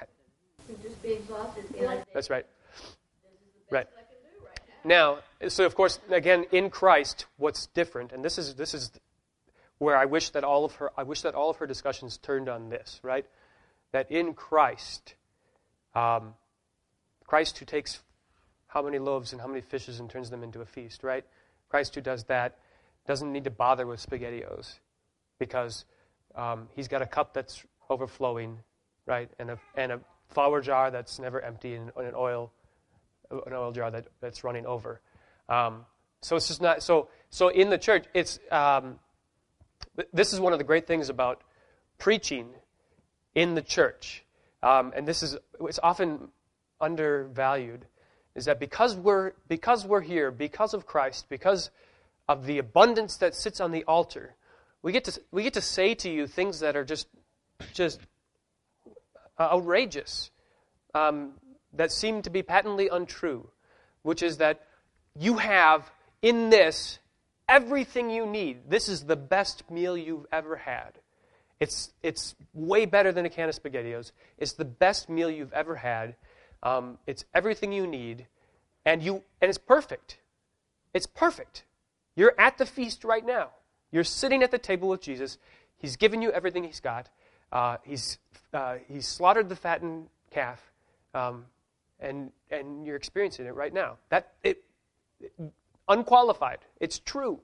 Just 0.81 1.01
be 1.03 1.13
exhausted. 1.13 1.65
That's 2.13 2.29
right. 2.29 2.45
Right. 3.69 3.87
Now, 4.83 5.19
so 5.49 5.65
of 5.65 5.75
course, 5.75 5.99
again, 6.09 6.45
in 6.51 6.69
Christ, 6.69 7.25
what's 7.37 7.67
different, 7.67 8.11
and 8.13 8.23
this 8.23 8.37
is 8.37 8.55
this 8.55 8.73
is 8.73 8.91
where 9.79 9.97
I 9.97 10.05
wish 10.05 10.29
that 10.31 10.43
all 10.43 10.65
of 10.65 10.75
her 10.75 10.91
I 10.97 11.03
wish 11.03 11.21
that 11.21 11.35
all 11.35 11.49
of 11.49 11.57
her 11.57 11.67
discussions 11.67 12.17
turned 12.17 12.47
on 12.47 12.69
this, 12.69 12.99
right? 13.03 13.25
That 13.91 14.09
in 14.09 14.33
Christ, 14.33 15.15
um, 15.93 16.35
Christ 17.25 17.57
who 17.57 17.65
takes 17.65 17.99
how 18.67 18.81
many 18.81 18.99
loaves 18.99 19.33
and 19.33 19.41
how 19.41 19.47
many 19.47 19.61
fishes 19.61 19.99
and 19.99 20.09
turns 20.09 20.29
them 20.29 20.43
into 20.43 20.61
a 20.61 20.65
feast, 20.65 21.03
right? 21.03 21.25
Christ 21.69 21.95
who 21.95 22.01
does 22.01 22.23
that 22.25 22.57
doesn't 23.05 23.31
need 23.31 23.43
to 23.43 23.51
bother 23.51 23.85
with 23.85 24.05
SpaghettiOs 24.05 24.79
because 25.39 25.85
um, 26.35 26.67
he's 26.75 26.87
got 26.87 27.01
a 27.01 27.05
cup 27.05 27.33
that's 27.33 27.63
overflowing, 27.89 28.59
right, 29.05 29.29
and 29.37 29.51
a 29.51 29.59
and 29.75 29.91
a 29.91 29.99
flour 30.29 30.61
jar 30.61 30.91
that's 30.91 31.19
never 31.19 31.41
empty 31.41 31.75
and, 31.75 31.91
and 31.97 32.07
an 32.07 32.13
oil 32.15 32.51
an 33.31 33.53
oil 33.53 33.71
jar 33.71 33.91
that, 33.91 34.07
that's 34.21 34.43
running 34.43 34.65
over. 34.65 35.01
Um, 35.49 35.85
so 36.21 36.35
it's 36.35 36.47
just 36.47 36.61
not 36.61 36.83
so. 36.83 37.09
So 37.29 37.49
in 37.49 37.69
the 37.69 37.77
church, 37.77 38.05
it's 38.13 38.39
um, 38.51 38.99
this 40.13 40.33
is 40.33 40.39
one 40.39 40.53
of 40.53 40.59
the 40.59 40.65
great 40.65 40.87
things 40.87 41.09
about 41.09 41.41
preaching 41.97 42.49
in 43.35 43.55
the 43.55 43.61
church, 43.61 44.23
um, 44.63 44.93
and 44.95 45.07
this 45.07 45.21
is 45.23 45.37
it's 45.61 45.79
often 45.81 46.29
undervalued, 46.81 47.85
is 48.35 48.45
that 48.45 48.59
because 48.59 48.95
we're 48.95 49.33
because 49.47 49.85
we're 49.85 50.01
here, 50.01 50.31
because 50.31 50.73
of 50.73 50.85
Christ, 50.85 51.27
because 51.29 51.69
of 52.27 52.45
the 52.45 52.57
abundance 52.57 53.17
that 53.17 53.35
sits 53.35 53.61
on 53.61 53.71
the 53.71 53.83
altar, 53.85 54.35
we 54.81 54.91
get 54.91 55.03
to 55.05 55.21
we 55.31 55.43
get 55.43 55.53
to 55.53 55.61
say 55.61 55.95
to 55.95 56.09
you 56.09 56.27
things 56.27 56.59
that 56.61 56.75
are 56.75 56.83
just 56.83 57.07
just 57.73 58.01
outrageous. 59.39 60.31
Um, 60.93 61.33
that 61.73 61.91
seem 61.91 62.21
to 62.23 62.29
be 62.29 62.41
patently 62.41 62.87
untrue, 62.87 63.49
which 64.01 64.23
is 64.23 64.37
that 64.37 64.61
you 65.17 65.37
have 65.37 65.91
in 66.21 66.49
this 66.49 66.99
everything 67.49 68.09
you 68.09 68.25
need. 68.25 68.69
This 68.69 68.89
is 68.89 69.05
the 69.05 69.15
best 69.15 69.69
meal 69.71 69.97
you've 69.97 70.25
ever 70.31 70.57
had. 70.57 70.99
It's, 71.59 71.91
it's 72.03 72.35
way 72.53 72.85
better 72.85 73.11
than 73.11 73.25
a 73.25 73.29
can 73.29 73.49
of 73.49 73.55
SpaghettiOs. 73.55 74.11
It's 74.37 74.53
the 74.53 74.65
best 74.65 75.09
meal 75.09 75.29
you've 75.29 75.53
ever 75.53 75.75
had. 75.75 76.15
Um, 76.61 76.97
it's 77.07 77.25
everything 77.33 77.71
you 77.71 77.87
need, 77.87 78.27
and, 78.85 79.01
you, 79.01 79.23
and 79.41 79.49
it's 79.49 79.57
perfect. 79.57 80.17
It's 80.93 81.07
perfect. 81.07 81.63
You're 82.15 82.33
at 82.37 82.57
the 82.57 82.65
feast 82.65 83.03
right 83.03 83.25
now. 83.25 83.49
You're 83.91 84.03
sitting 84.03 84.43
at 84.43 84.51
the 84.51 84.57
table 84.57 84.89
with 84.89 85.01
Jesus. 85.01 85.37
He's 85.77 85.95
given 85.95 86.21
you 86.21 86.31
everything 86.31 86.63
he's 86.63 86.79
got. 86.79 87.09
Uh, 87.51 87.77
he's, 87.83 88.17
uh, 88.53 88.77
he's 88.87 89.07
slaughtered 89.07 89.49
the 89.49 89.55
fattened 89.55 90.07
calf. 90.31 90.61
Um, 91.13 91.45
and 91.99 92.31
and 92.49 92.85
you're 92.85 92.95
experiencing 92.95 93.45
it 93.45 93.55
right 93.55 93.73
now. 93.73 93.97
That 94.09 94.33
it, 94.43 94.63
it, 95.19 95.33
unqualified. 95.87 96.59
It's 96.79 96.99
true. 96.99 97.39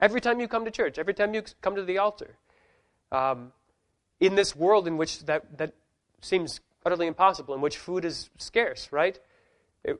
Every 0.00 0.20
time 0.20 0.40
you 0.40 0.48
come 0.48 0.64
to 0.64 0.70
church, 0.70 0.98
every 0.98 1.14
time 1.14 1.34
you 1.34 1.42
come 1.60 1.76
to 1.76 1.82
the 1.84 1.98
altar, 1.98 2.36
um, 3.12 3.52
in 4.20 4.34
this 4.34 4.56
world 4.56 4.86
in 4.86 4.96
which 4.96 5.24
that 5.26 5.58
that 5.58 5.74
seems 6.20 6.60
utterly 6.84 7.06
impossible, 7.06 7.54
in 7.54 7.60
which 7.60 7.76
food 7.76 8.04
is 8.04 8.30
scarce, 8.38 8.92
right? 8.92 9.18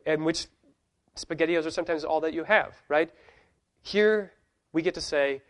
In 0.07 0.25
which 0.25 0.47
SpaghettiOs 1.17 1.67
are 1.67 1.71
sometimes 1.71 2.05
all 2.05 2.21
that 2.21 2.35
you 2.35 2.45
have, 2.45 2.75
right? 2.89 3.11
Here 3.83 4.33
we 4.73 4.83
get 4.83 4.95
to 4.95 5.01
say, 5.01 5.43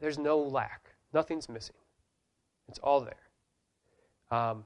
there's 0.00 0.18
no 0.18 0.38
lack, 0.38 0.94
nothing's 1.12 1.48
missing. 1.48 1.76
It's 2.68 2.78
all 2.80 3.00
there. 3.00 3.14
Um, 4.30 4.64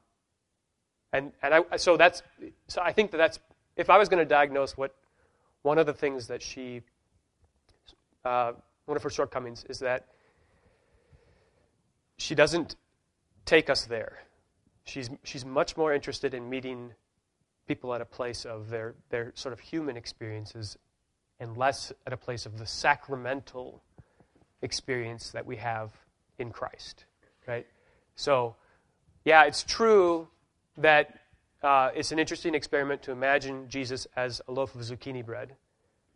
and, 1.12 1.32
and 1.42 1.54
I, 1.54 1.76
so 1.76 1.96
that's, 1.96 2.22
so 2.66 2.82
I 2.82 2.92
think 2.92 3.12
that 3.12 3.18
that's, 3.18 3.38
if 3.76 3.90
I 3.90 3.98
was 3.98 4.08
going 4.08 4.18
to 4.18 4.28
diagnose 4.28 4.76
what 4.76 4.94
one 5.62 5.78
of 5.78 5.86
the 5.86 5.94
things 5.94 6.28
that 6.28 6.42
she, 6.42 6.82
uh, 8.24 8.52
one 8.86 8.96
of 8.96 9.02
her 9.02 9.10
shortcomings 9.10 9.64
is 9.68 9.78
that 9.80 10.06
she 12.16 12.34
doesn't 12.34 12.76
take 13.46 13.70
us 13.70 13.84
there. 13.84 14.18
She's, 14.84 15.10
she's 15.24 15.44
much 15.44 15.76
more 15.76 15.92
interested 15.94 16.34
in 16.34 16.48
meeting 16.48 16.92
people 17.66 17.94
at 17.94 18.00
a 18.00 18.06
place 18.06 18.44
of 18.44 18.70
their, 18.70 18.94
their 19.10 19.32
sort 19.34 19.52
of 19.52 19.60
human 19.60 19.96
experiences 19.96 20.76
and 21.40 21.56
less 21.56 21.92
at 22.06 22.12
a 22.12 22.16
place 22.16 22.46
of 22.46 22.58
the 22.58 22.66
sacramental 22.66 23.82
experience 24.62 25.30
that 25.30 25.46
we 25.46 25.56
have 25.56 25.90
in 26.38 26.50
Christ, 26.50 27.04
right? 27.46 27.66
So, 28.16 28.56
yeah, 29.24 29.44
it's 29.44 29.62
true 29.62 30.28
that 30.78 31.20
uh, 31.62 31.90
it's 31.94 32.12
an 32.12 32.18
interesting 32.18 32.54
experiment 32.54 33.02
to 33.02 33.12
imagine 33.12 33.68
Jesus 33.68 34.06
as 34.16 34.40
a 34.48 34.52
loaf 34.52 34.74
of 34.74 34.80
zucchini 34.80 35.24
bread. 35.24 35.54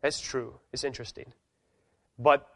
That's 0.01 0.21
true. 0.21 0.55
It's 0.73 0.85
interesting. 0.85 1.33
But 2.19 2.49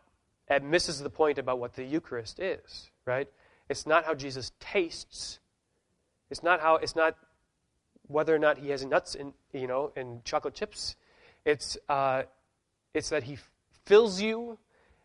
it 0.49 0.63
misses 0.63 1.01
the 1.01 1.11
point 1.11 1.39
about 1.39 1.59
what 1.59 1.75
the 1.75 1.85
Eucharist 1.85 2.39
is, 2.39 2.91
right? 3.05 3.29
It's 3.69 3.87
not 3.87 4.05
how 4.05 4.15
Jesus 4.15 4.53
tastes. 4.61 5.41
It's 6.31 6.43
not 6.43 6.61
how 6.61 6.77
it's 6.77 6.95
not 6.95 7.17
whether 8.09 8.35
or 8.35 8.39
not 8.39 8.59
he 8.59 8.71
has 8.71 8.85
nuts 8.85 9.17
in 9.17 9.33
you 9.53 9.67
know 9.67 9.93
and 9.97 10.25
chocolate 10.25 10.55
chips. 10.55 10.95
It's 11.45 11.77
uh, 11.89 12.23
it's 12.95 13.09
that 13.11 13.25
he 13.25 13.39
fills 13.85 14.21
you, 14.21 14.59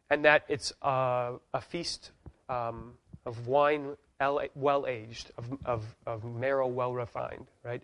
and 0.10 0.26
that 0.26 0.44
it's 0.48 0.74
uh, 0.84 1.34
a 1.54 1.62
feast 1.62 2.12
um, 2.50 2.94
of 3.26 3.48
wine 3.48 3.98
well 4.56 4.86
aged, 4.88 5.32
of, 5.38 5.58
of, 5.66 5.96
of 6.06 6.24
marrow 6.24 6.68
well 6.68 6.94
refined, 6.94 7.48
right? 7.64 7.82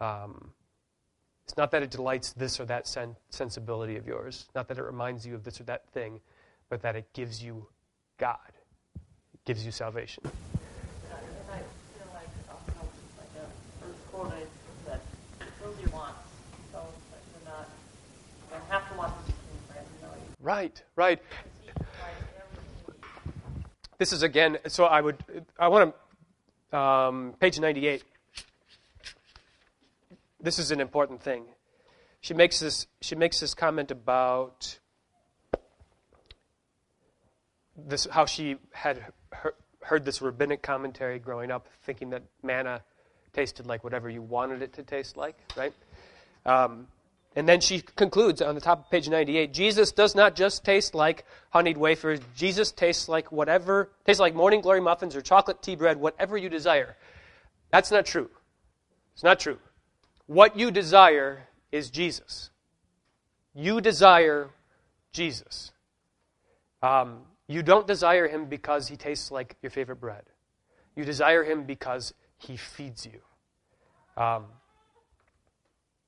Um, 0.00 0.50
it's 1.44 1.56
not 1.56 1.70
that 1.70 1.82
it 1.82 1.90
delights 1.90 2.32
this 2.32 2.60
or 2.60 2.64
that 2.66 2.86
sen- 2.86 3.16
sensibility 3.30 3.96
of 3.96 4.06
yours, 4.06 4.46
not 4.54 4.68
that 4.68 4.78
it 4.78 4.82
reminds 4.82 5.26
you 5.26 5.34
of 5.34 5.44
this 5.44 5.60
or 5.60 5.64
that 5.64 5.88
thing, 5.90 6.20
but 6.68 6.82
that 6.82 6.96
it 6.96 7.06
gives 7.12 7.42
you 7.42 7.66
God, 8.18 8.52
it 8.96 9.44
gives 9.44 9.64
you 9.64 9.72
salvation. 9.72 10.22
And 10.24 10.32
I 11.50 11.58
feel 11.58 12.08
like 12.14 12.28
also 12.50 12.82
like 13.18 13.44
a 13.44 13.84
first 13.84 14.12
quote 14.12 14.32
is 14.42 14.48
that 14.86 15.00
fills 15.60 15.80
your 15.80 15.90
wants, 15.90 16.18
so 16.72 16.80
that 17.10 17.20
you're 17.32 17.54
not 17.54 17.68
you 17.68 18.56
don't 18.56 18.68
have 18.70 18.88
to 18.90 18.98
want 18.98 19.12
the 19.26 19.32
supreme 19.32 19.60
bread, 19.68 19.84
you 20.00 20.06
know. 20.06 20.14
You 20.14 20.34
Right, 20.40 20.82
right. 20.96 21.22
This 23.98 24.12
is 24.12 24.22
again, 24.22 24.58
so 24.68 24.84
I 24.84 25.00
would, 25.00 25.24
I 25.58 25.66
want 25.66 25.92
to, 26.70 26.78
um, 26.78 27.34
page 27.40 27.58
98. 27.58 28.04
This 30.40 30.60
is 30.60 30.70
an 30.70 30.80
important 30.80 31.20
thing. 31.20 31.46
She 32.20 32.32
makes 32.32 32.60
this, 32.60 32.86
she 33.00 33.16
makes 33.16 33.40
this 33.40 33.54
comment 33.54 33.90
about 33.90 34.78
this, 37.76 38.06
how 38.08 38.24
she 38.24 38.58
had 38.72 39.04
he- 39.42 39.48
heard 39.82 40.04
this 40.04 40.22
rabbinic 40.22 40.62
commentary 40.62 41.18
growing 41.18 41.50
up, 41.50 41.66
thinking 41.82 42.10
that 42.10 42.22
manna 42.40 42.82
tasted 43.32 43.66
like 43.66 43.82
whatever 43.82 44.08
you 44.08 44.22
wanted 44.22 44.62
it 44.62 44.74
to 44.74 44.84
taste 44.84 45.16
like, 45.16 45.36
right? 45.56 45.72
Um, 46.46 46.86
and 47.38 47.48
then 47.48 47.60
she 47.60 47.82
concludes 47.94 48.42
on 48.42 48.56
the 48.56 48.60
top 48.60 48.80
of 48.80 48.90
page 48.90 49.08
98 49.08 49.54
Jesus 49.54 49.92
does 49.92 50.16
not 50.16 50.34
just 50.34 50.64
taste 50.64 50.92
like 50.92 51.24
honeyed 51.50 51.76
wafers. 51.76 52.18
Jesus 52.34 52.72
tastes 52.72 53.08
like 53.08 53.30
whatever, 53.30 53.92
tastes 54.04 54.18
like 54.18 54.34
morning 54.34 54.60
glory 54.60 54.80
muffins 54.80 55.14
or 55.14 55.20
chocolate 55.20 55.62
tea 55.62 55.76
bread, 55.76 55.98
whatever 55.98 56.36
you 56.36 56.48
desire. 56.48 56.96
That's 57.70 57.92
not 57.92 58.06
true. 58.06 58.28
It's 59.14 59.22
not 59.22 59.38
true. 59.38 59.58
What 60.26 60.58
you 60.58 60.72
desire 60.72 61.46
is 61.70 61.90
Jesus. 61.90 62.50
You 63.54 63.80
desire 63.80 64.50
Jesus. 65.12 65.70
Um, 66.82 67.20
you 67.46 67.62
don't 67.62 67.86
desire 67.86 68.26
him 68.26 68.46
because 68.46 68.88
he 68.88 68.96
tastes 68.96 69.30
like 69.30 69.54
your 69.62 69.70
favorite 69.70 70.00
bread. 70.00 70.24
You 70.96 71.04
desire 71.04 71.44
him 71.44 71.62
because 71.62 72.14
he 72.36 72.56
feeds 72.56 73.06
you. 73.06 73.20
Um, 74.20 74.46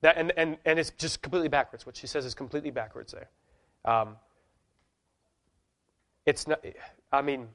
that, 0.03 0.16
and, 0.16 0.32
and, 0.36 0.57
and 0.64 0.78
it's 0.78 0.90
just 0.90 1.22
completely 1.22 1.48
backwards. 1.48 1.84
What 1.86 1.96
she 1.96 2.07
says 2.07 2.24
is 2.24 2.34
completely 2.34 2.70
backwards 2.70 3.12
there. 3.12 3.28
Um, 3.84 4.16
it's 6.26 6.46
not, 6.46 6.64
I 7.12 7.22
mean, 7.22 7.48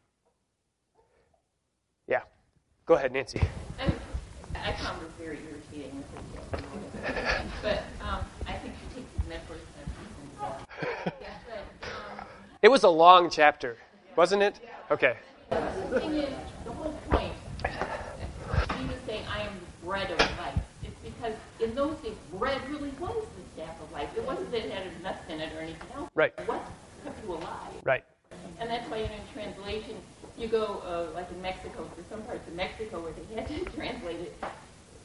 yeah. 2.07 2.21
Go 2.85 2.95
ahead, 2.95 3.11
Nancy. 3.11 3.41
I, 3.79 3.85
I 4.63 4.73
found 4.73 5.01
her 5.01 5.07
very 5.19 5.39
irritating. 5.49 6.03
But 7.61 7.83
um, 8.01 8.19
I 8.47 8.53
think 8.53 8.73
she 8.79 9.01
takes 9.01 9.11
the 9.23 9.29
metaphors 9.29 9.61
and 9.79 9.85
yeah, 11.21 11.27
but, 11.47 11.87
um, 11.87 12.27
It 12.61 12.69
was 12.69 12.83
a 12.83 12.89
long 12.89 13.29
chapter, 13.29 13.77
wasn't 14.15 14.43
it? 14.43 14.59
Okay. 14.91 15.17
the 15.49 15.99
thing 15.99 16.13
is, 16.15 16.33
the 16.63 16.71
whole 16.71 16.93
point, 17.09 17.33
Jesus 17.63 18.99
saying, 19.05 19.25
I 19.27 19.41
am 19.41 19.53
the 19.53 19.85
bread 19.85 20.11
of 20.11 20.19
life, 20.19 20.55
is 20.83 20.93
because 21.03 21.33
in 21.66 21.76
those 21.76 21.97
days, 21.97 22.13
bread 22.32 22.61
really 22.70 22.91
was 22.99 23.26
the 23.36 23.43
staff 23.61 23.82
of 23.82 23.91
life. 23.91 24.09
It 24.16 24.24
wasn't 24.26 24.51
that 24.51 24.66
it 24.66 24.72
had 24.72 24.86
a 24.86 25.03
nuts 25.03 25.28
in 25.30 25.41
it 25.41 25.51
or 25.53 25.61
anything 25.61 25.88
else. 25.95 26.09
Right. 26.13 26.34
What 26.47 26.61
kept 27.03 27.26
you 27.26 27.34
alive? 27.34 27.74
Right. 27.84 28.03
And 28.59 28.70
that's 28.70 28.88
why, 28.89 28.97
you 28.97 29.05
know, 29.05 29.16
in 29.16 29.34
translation, 29.34 29.95
you 30.38 30.47
go, 30.47 30.84
uh, 30.86 31.13
like 31.16 31.30
in 31.32 31.41
Mexico, 31.41 31.89
for 31.95 32.03
some 32.09 32.22
parts 32.24 32.47
of 32.47 32.53
Mexico 32.53 33.01
where 33.01 33.13
they 33.13 33.36
had 33.36 33.47
to 33.47 33.66
translate 33.76 34.20
it, 34.20 34.43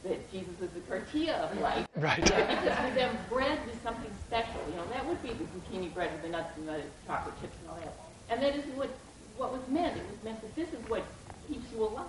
that 0.03 0.31
Jesus 0.31 0.53
is 0.61 0.69
the 0.71 0.79
tortilla 0.81 1.49
of 1.49 1.59
life. 1.59 1.87
Right. 1.95 2.17
Yeah, 2.29 2.47
because 2.47 2.89
for 2.89 2.95
them, 2.95 3.17
bread 3.29 3.59
was 3.65 3.75
something 3.83 4.11
special. 4.27 4.61
You 4.69 4.75
know, 4.75 4.85
that 4.93 5.05
would 5.05 5.21
be 5.21 5.29
the 5.29 5.45
zucchini 5.45 5.93
bread 5.93 6.11
with 6.13 6.21
the 6.23 6.29
nuts 6.29 6.57
and 6.57 6.67
the 6.67 6.81
chocolate 7.05 7.39
chips 7.41 7.55
and 7.61 7.69
all 7.69 7.77
that. 7.77 7.93
And 8.29 8.41
that 8.41 8.55
is 8.55 8.65
what, 8.75 8.89
what 9.37 9.51
was 9.51 9.61
meant. 9.67 9.97
It 9.97 10.03
was 10.09 10.23
meant 10.23 10.41
that 10.41 10.55
this 10.55 10.69
is 10.69 10.79
what 10.87 11.03
keeps 11.47 11.65
you 11.73 11.83
alive. 11.83 12.07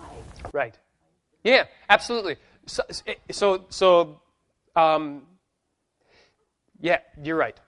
Right. 0.53 0.75
Yeah, 1.43 1.65
absolutely. 1.91 2.37
So, 2.67 2.85
so, 3.31 3.65
so 3.69 4.22
um, 4.77 5.23
yeah, 6.81 6.99
you're 7.23 7.37
right. 7.37 7.59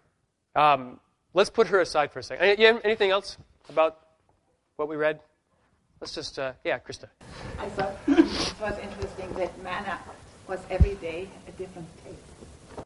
Um, 0.57 1.01
let's 1.35 1.51
put 1.51 1.67
her 1.69 1.81
aside 1.81 2.13
for 2.13 2.19
a 2.19 2.23
second. 2.23 2.45
Any- 2.47 2.81
Anything 2.85 3.11
else 3.11 3.37
about 3.69 3.99
what 4.77 4.89
we 4.89 4.97
read? 4.97 5.21
Let's 6.01 6.15
just, 6.15 6.39
uh, 6.39 6.53
yeah, 6.65 6.79
Krista. 6.79 7.09
I 7.59 7.69
thought 7.71 7.95
it 8.07 8.55
was 8.61 8.79
interesting 8.79 9.33
that 9.35 9.63
manna 9.63 9.99
was 10.49 10.61
every 10.71 10.95
day 10.97 11.29
a 11.49 11.53
different 11.53 11.89
taste. 12.05 12.19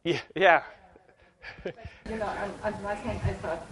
Yeah, 0.03 0.19
yeah. 0.35 0.63
You 1.65 2.17
know, 2.17 2.25
on, 2.25 2.73
on 2.73 2.95
hand 2.97 3.19
I 3.25 3.33
thought, 3.33 3.65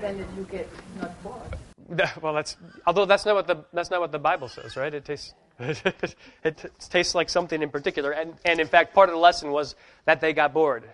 then 0.00 0.24
you 0.36 0.44
get 0.50 0.68
not 1.00 1.22
bored. 1.22 1.56
Well, 2.22 2.32
that's 2.32 2.56
although 2.86 3.04
that's 3.04 3.26
not 3.26 3.34
what 3.34 3.46
the 3.46 3.62
that's 3.72 3.90
not 3.90 4.00
what 4.00 4.10
the 4.10 4.18
Bible 4.18 4.48
says, 4.48 4.74
right? 4.76 4.92
It 4.92 5.04
tastes 5.04 5.34
it 5.60 6.56
t- 6.56 6.68
tastes 6.90 7.14
like 7.14 7.28
something 7.28 7.62
in 7.62 7.70
particular, 7.70 8.10
and 8.10 8.34
and 8.44 8.58
in 8.58 8.66
fact, 8.66 8.94
part 8.94 9.08
of 9.08 9.14
the 9.14 9.20
lesson 9.20 9.50
was 9.50 9.76
that 10.04 10.20
they 10.20 10.32
got 10.32 10.52
bored 10.52 10.84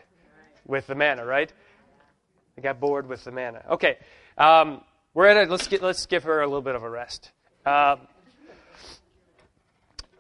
with 0.66 0.86
the 0.86 0.94
manna, 0.94 1.24
right? 1.24 1.52
They 2.56 2.62
got 2.62 2.78
bored 2.78 3.08
with 3.08 3.24
the 3.24 3.30
manna. 3.30 3.64
Okay, 3.70 3.96
um, 4.36 4.82
we're 5.14 5.26
at 5.26 5.48
a, 5.48 5.50
let's 5.50 5.66
get 5.66 5.82
let's 5.82 6.06
give 6.06 6.24
her 6.24 6.42
a 6.42 6.46
little 6.46 6.62
bit 6.62 6.74
of 6.74 6.82
a 6.82 6.90
rest. 6.90 7.30
Um, 7.64 8.00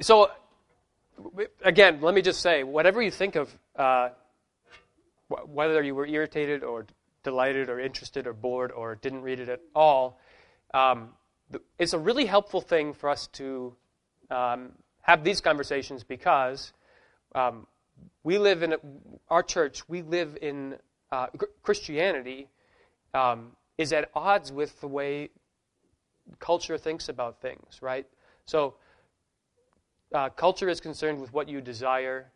so, 0.00 0.30
again, 1.62 2.00
let 2.00 2.14
me 2.14 2.22
just 2.22 2.40
say, 2.40 2.64
whatever 2.64 3.02
you 3.02 3.10
think 3.10 3.36
of, 3.36 3.54
uh, 3.76 4.10
wh- 5.28 5.48
whether 5.48 5.82
you 5.82 5.94
were 5.94 6.06
irritated 6.06 6.64
or 6.64 6.86
delighted 7.22 7.68
or 7.68 7.78
interested 7.78 8.26
or 8.26 8.32
bored 8.32 8.72
or 8.72 8.94
didn't 8.94 9.20
read 9.20 9.40
it 9.40 9.50
at 9.50 9.60
all, 9.74 10.18
um, 10.72 11.10
it's 11.78 11.92
a 11.92 11.98
really 11.98 12.24
helpful 12.24 12.60
thing 12.60 12.94
for 12.94 13.10
us 13.10 13.26
to 13.28 13.74
um, 14.30 14.72
have 15.02 15.24
these 15.24 15.40
conversations 15.40 16.04
because 16.04 16.72
um, 17.34 17.66
we 18.22 18.38
live 18.38 18.62
in 18.62 18.72
a, 18.72 18.78
our 19.28 19.42
church. 19.42 19.88
We 19.88 20.02
live 20.02 20.38
in 20.40 20.76
uh, 21.10 21.26
Christianity 21.62 22.48
um, 23.14 23.52
is 23.78 23.92
at 23.92 24.10
odds 24.14 24.52
with 24.52 24.80
the 24.80 24.88
way 24.88 25.30
culture 26.38 26.78
thinks 26.78 27.08
about 27.08 27.40
things, 27.40 27.80
right? 27.80 28.06
So, 28.46 28.74
uh, 30.14 30.28
culture 30.30 30.68
is 30.68 30.80
concerned 30.80 31.20
with 31.20 31.32
what 31.32 31.48
you 31.48 31.60
desire. 31.60 32.30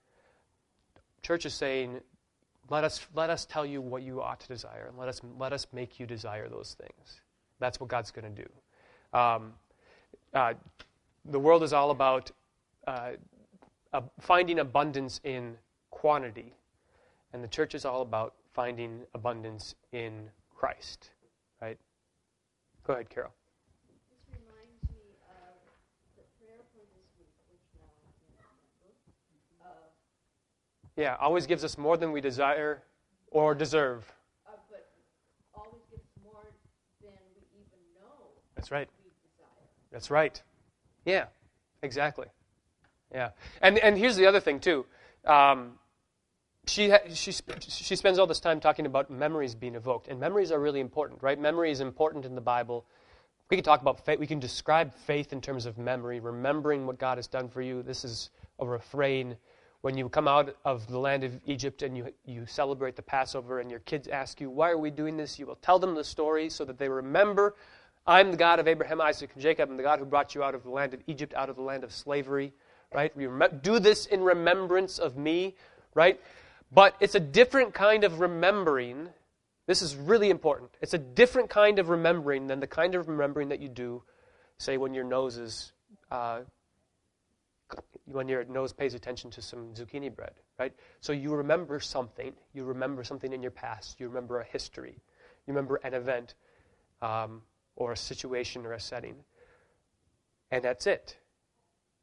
Church 1.22 1.44
is 1.44 1.54
saying, 1.54 2.00
let 2.70 2.84
us 2.84 3.06
let 3.14 3.30
us 3.30 3.46
tell 3.46 3.66
you 3.66 3.80
what 3.80 4.02
you 4.02 4.22
ought 4.22 4.40
to 4.40 4.48
desire, 4.48 4.86
and 4.88 4.98
let 4.98 5.08
us 5.08 5.20
let 5.38 5.52
us 5.52 5.66
make 5.72 6.00
you 6.00 6.06
desire 6.06 6.48
those 6.48 6.76
things. 6.78 7.20
That's 7.58 7.78
what 7.78 7.88
God's 7.88 8.10
going 8.10 8.34
to 8.34 8.42
do. 8.42 9.18
Um, 9.18 9.52
uh, 10.32 10.54
the 11.24 11.38
world 11.38 11.62
is 11.62 11.72
all 11.72 11.90
about 11.90 12.30
uh, 12.86 13.10
uh, 13.92 14.00
finding 14.20 14.58
abundance 14.58 15.20
in 15.24 15.56
quantity, 15.90 16.52
and 17.32 17.42
the 17.42 17.48
church 17.48 17.74
is 17.74 17.84
all 17.84 18.02
about 18.02 18.34
finding 18.52 19.00
abundance 19.14 19.74
in 19.92 20.30
Christ. 20.54 21.10
Right? 21.62 21.78
Go 22.86 22.92
ahead, 22.92 23.08
Carol. 23.08 23.30
This 24.10 24.20
reminds 24.28 24.82
me 24.90 25.16
of 25.30 25.56
the 26.16 26.22
prayer 26.38 26.60
for 26.72 26.84
this 26.92 27.08
week, 27.18 27.32
which 27.50 27.62
now 27.80 27.88
I 27.88 28.10
can't 28.20 28.44
remember. 28.82 28.94
Uh, 29.64 29.88
Yeah, 30.96 31.16
always 31.20 31.46
gives 31.46 31.64
us 31.64 31.78
more 31.78 31.96
than 31.96 32.12
we 32.12 32.20
desire 32.20 32.82
or 33.30 33.54
deserve. 33.54 34.12
uh, 34.46 34.50
but 34.70 34.90
always 35.54 35.82
gives 35.90 36.04
more 36.22 36.44
than 37.02 37.12
we 37.34 37.42
even 37.58 37.80
know 37.98 38.28
That's 38.54 38.70
right. 38.70 38.88
we 39.02 39.10
desire. 39.10 39.48
That's 39.90 40.10
right. 40.10 40.42
Yeah, 41.04 41.26
exactly. 41.82 42.26
Yeah, 43.12 43.30
and 43.60 43.78
and 43.78 43.96
here's 43.96 44.16
the 44.16 44.26
other 44.26 44.40
thing 44.40 44.60
too. 44.60 44.86
Um, 45.24 45.78
she, 46.66 46.90
ha- 46.90 47.00
she, 47.12 47.32
sp- 47.32 47.60
she 47.60 47.94
spends 47.96 48.18
all 48.18 48.26
this 48.26 48.40
time 48.40 48.60
talking 48.60 48.86
about 48.86 49.10
memories 49.10 49.54
being 49.54 49.74
evoked, 49.74 50.08
and 50.08 50.18
memories 50.18 50.50
are 50.50 50.58
really 50.58 50.80
important, 50.80 51.22
right? 51.22 51.38
Memory 51.38 51.70
is 51.70 51.80
important 51.80 52.24
in 52.24 52.34
the 52.34 52.40
Bible. 52.40 52.86
We 53.50 53.56
can 53.58 53.64
talk 53.64 53.82
about 53.82 54.04
faith. 54.04 54.18
We 54.18 54.26
can 54.26 54.40
describe 54.40 54.94
faith 54.94 55.32
in 55.32 55.40
terms 55.40 55.66
of 55.66 55.76
memory, 55.76 56.20
remembering 56.20 56.86
what 56.86 56.98
God 56.98 57.18
has 57.18 57.26
done 57.26 57.48
for 57.48 57.60
you. 57.60 57.82
This 57.82 58.04
is 58.04 58.30
a 58.58 58.66
refrain 58.66 59.36
when 59.82 59.98
you 59.98 60.08
come 60.08 60.26
out 60.26 60.56
of 60.64 60.86
the 60.86 60.98
land 60.98 61.24
of 61.24 61.38
Egypt 61.44 61.82
and 61.82 61.94
you, 61.94 62.10
you 62.24 62.46
celebrate 62.46 62.96
the 62.96 63.02
Passover, 63.02 63.60
and 63.60 63.70
your 63.70 63.80
kids 63.80 64.08
ask 64.08 64.40
you, 64.40 64.48
Why 64.48 64.70
are 64.70 64.78
we 64.78 64.90
doing 64.90 65.18
this? 65.18 65.38
You 65.38 65.44
will 65.44 65.56
tell 65.56 65.78
them 65.78 65.94
the 65.94 66.04
story 66.04 66.48
so 66.48 66.64
that 66.64 66.78
they 66.78 66.88
remember 66.88 67.54
I'm 68.06 68.30
the 68.30 68.36
God 68.36 68.58
of 68.58 68.68
Abraham, 68.68 69.00
Isaac, 69.00 69.30
and 69.34 69.42
Jacob. 69.42 69.70
I'm 69.70 69.76
the 69.76 69.82
God 69.82 69.98
who 69.98 70.04
brought 70.04 70.34
you 70.34 70.42
out 70.42 70.54
of 70.54 70.62
the 70.62 70.70
land 70.70 70.94
of 70.94 71.00
Egypt, 71.06 71.32
out 71.34 71.48
of 71.48 71.56
the 71.56 71.62
land 71.62 71.84
of 71.84 71.92
slavery. 71.92 72.52
Right? 72.92 73.12
Do 73.62 73.78
this 73.78 74.06
in 74.06 74.22
remembrance 74.22 74.98
of 74.98 75.16
me. 75.16 75.56
Right? 75.94 76.20
But 76.70 76.96
it's 77.00 77.14
a 77.14 77.20
different 77.20 77.74
kind 77.74 78.04
of 78.04 78.20
remembering. 78.20 79.08
This 79.66 79.80
is 79.80 79.96
really 79.96 80.30
important. 80.30 80.70
It's 80.82 80.94
a 80.94 80.98
different 80.98 81.50
kind 81.50 81.78
of 81.78 81.88
remembering 81.88 82.46
than 82.46 82.60
the 82.60 82.66
kind 82.66 82.94
of 82.94 83.08
remembering 83.08 83.48
that 83.48 83.60
you 83.60 83.68
do, 83.68 84.02
say, 84.58 84.76
when 84.76 84.92
your 84.94 85.04
nose 85.04 85.38
is. 85.38 85.72
Uh, 86.10 86.40
when 88.04 88.28
your 88.28 88.44
nose 88.44 88.72
pays 88.72 88.94
attention 88.94 89.30
to 89.30 89.42
some 89.42 89.72
zucchini 89.74 90.14
bread, 90.14 90.32
right? 90.58 90.72
So 91.00 91.12
you 91.12 91.34
remember 91.34 91.80
something. 91.80 92.32
You 92.52 92.64
remember 92.64 93.02
something 93.02 93.32
in 93.32 93.42
your 93.42 93.50
past. 93.50 93.98
You 93.98 94.08
remember 94.08 94.40
a 94.40 94.44
history. 94.44 94.94
You 95.46 95.54
remember 95.54 95.80
an 95.82 95.94
event. 95.94 96.34
Um, 97.00 97.42
or 97.76 97.92
a 97.92 97.96
situation 97.96 98.64
or 98.66 98.72
a 98.72 98.80
setting. 98.80 99.16
And 100.50 100.64
that's 100.64 100.86
it. 100.86 101.16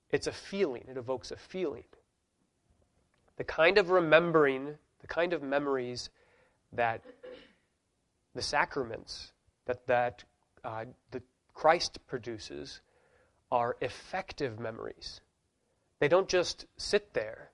It's 0.09 0.27
a 0.27 0.31
feeling, 0.31 0.83
it 0.89 0.97
evokes 0.97 1.31
a 1.31 1.37
feeling. 1.37 1.85
The 3.37 3.43
kind 3.43 3.77
of 3.77 3.89
remembering, 3.89 4.75
the 4.99 5.07
kind 5.07 5.33
of 5.33 5.41
memories 5.41 6.09
that 6.73 7.01
the 8.35 8.41
sacraments 8.41 9.31
that, 9.65 9.87
that 9.87 10.23
uh, 10.63 10.85
the 11.11 11.21
Christ 11.53 11.99
produces 12.07 12.81
are 13.51 13.77
effective 13.81 14.59
memories. 14.59 15.21
They 15.99 16.07
don't 16.07 16.27
just 16.27 16.65
sit 16.77 17.13
there, 17.13 17.51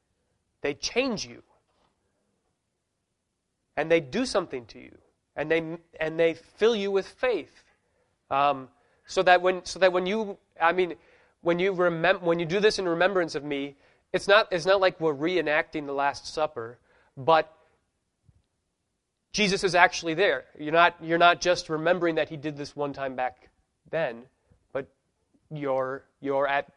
they 0.62 0.74
change 0.74 1.26
you. 1.26 1.44
And 3.76 3.92
they 3.92 4.00
do 4.00 4.26
something 4.26 4.66
to 4.68 4.80
you. 4.80 4.98
And 5.36 5.52
they, 5.52 5.78
and 6.00 6.20
they 6.20 6.34
fill 6.34 6.76
you 6.76 6.90
with 6.90 7.08
faith 7.08 7.64
um, 8.30 8.70
so 9.06 9.24
that 9.24 9.42
when 9.42 9.64
so 9.66 9.80
that 9.80 9.94
when 9.94 10.06
you 10.06 10.38
I 10.62 10.74
mean 10.74 10.96
when 11.42 11.60
you 11.60 11.74
remember 11.74 12.26
when 12.26 12.40
you 12.40 12.46
do 12.46 12.60
this 12.60 12.80
in 12.80 12.88
remembrance 12.88 13.36
of 13.36 13.44
me, 13.44 13.76
it's 14.14 14.28
not 14.28 14.48
it's 14.52 14.66
not 14.66 14.82
like 14.82 15.00
we're 15.00 15.14
reenacting 15.14 15.86
the 15.86 15.94
Last 15.94 16.34
Supper, 16.34 16.78
but 17.16 17.54
Jesus 19.32 19.64
is 19.64 19.76
actually 19.76 20.14
there. 20.14 20.46
You're 20.58 20.74
not 20.74 20.96
you're 21.02 21.18
not 21.18 21.42
just 21.42 21.70
remembering 21.70 22.16
that 22.16 22.30
he 22.30 22.38
did 22.38 22.58
this 22.58 22.76
one 22.76 22.94
time 22.94 23.16
back 23.16 23.50
then, 23.90 24.24
but 24.74 24.88
you're 25.52 26.04
you're 26.22 26.48
at 26.48 26.72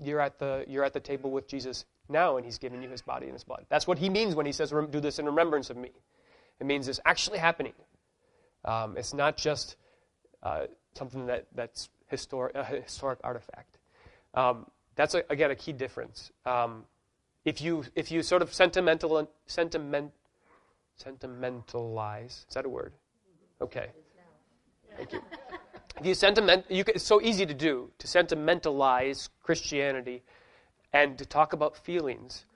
you're 0.00 0.20
at 0.20 0.38
the 0.38 0.64
you're 0.68 0.84
at 0.84 0.92
the 0.92 1.00
table 1.00 1.30
with 1.30 1.48
Jesus 1.48 1.84
now 2.08 2.36
and 2.36 2.44
he's 2.44 2.58
giving 2.58 2.82
you 2.82 2.88
his 2.88 3.02
body 3.02 3.26
and 3.26 3.32
his 3.32 3.44
blood. 3.44 3.66
That's 3.68 3.86
what 3.86 3.98
he 3.98 4.08
means 4.08 4.34
when 4.34 4.46
he 4.46 4.52
says 4.52 4.72
do 4.90 5.00
this 5.00 5.18
in 5.18 5.26
remembrance 5.26 5.70
of 5.70 5.76
me. 5.76 5.90
It 6.60 6.66
means 6.66 6.88
it's 6.88 7.00
actually 7.04 7.38
happening. 7.38 7.72
Um, 8.64 8.96
it's 8.96 9.12
not 9.12 9.36
just 9.36 9.76
uh, 10.44 10.66
something 10.94 11.26
that, 11.26 11.46
that's 11.54 11.88
historic, 12.08 12.54
a 12.54 12.64
historic 12.64 13.18
artifact. 13.24 13.78
Um, 14.34 14.66
that's, 14.94 15.14
a, 15.14 15.24
again, 15.30 15.50
a 15.50 15.56
key 15.56 15.72
difference. 15.72 16.30
Um, 16.46 16.84
if, 17.44 17.60
you, 17.60 17.84
if 17.94 18.10
you 18.10 18.22
sort 18.22 18.42
of 18.42 18.52
sentimental, 18.52 19.28
sentiment, 19.46 20.12
sentimentalize, 20.96 22.44
is 22.48 22.54
that 22.54 22.64
a 22.64 22.68
word? 22.68 22.92
Okay. 23.60 23.88
Thank 24.96 25.12
you. 25.12 25.22
If 25.98 26.06
you 26.06 26.14
sentiment, 26.14 26.64
you 26.68 26.84
can, 26.84 26.96
it's 26.96 27.04
so 27.04 27.20
easy 27.20 27.46
to 27.46 27.54
do, 27.54 27.90
to 27.98 28.06
sentimentalize 28.06 29.30
Christianity 29.42 30.22
and 30.92 31.16
to 31.18 31.26
talk 31.26 31.52
about 31.52 31.76
feelings. 31.76 32.46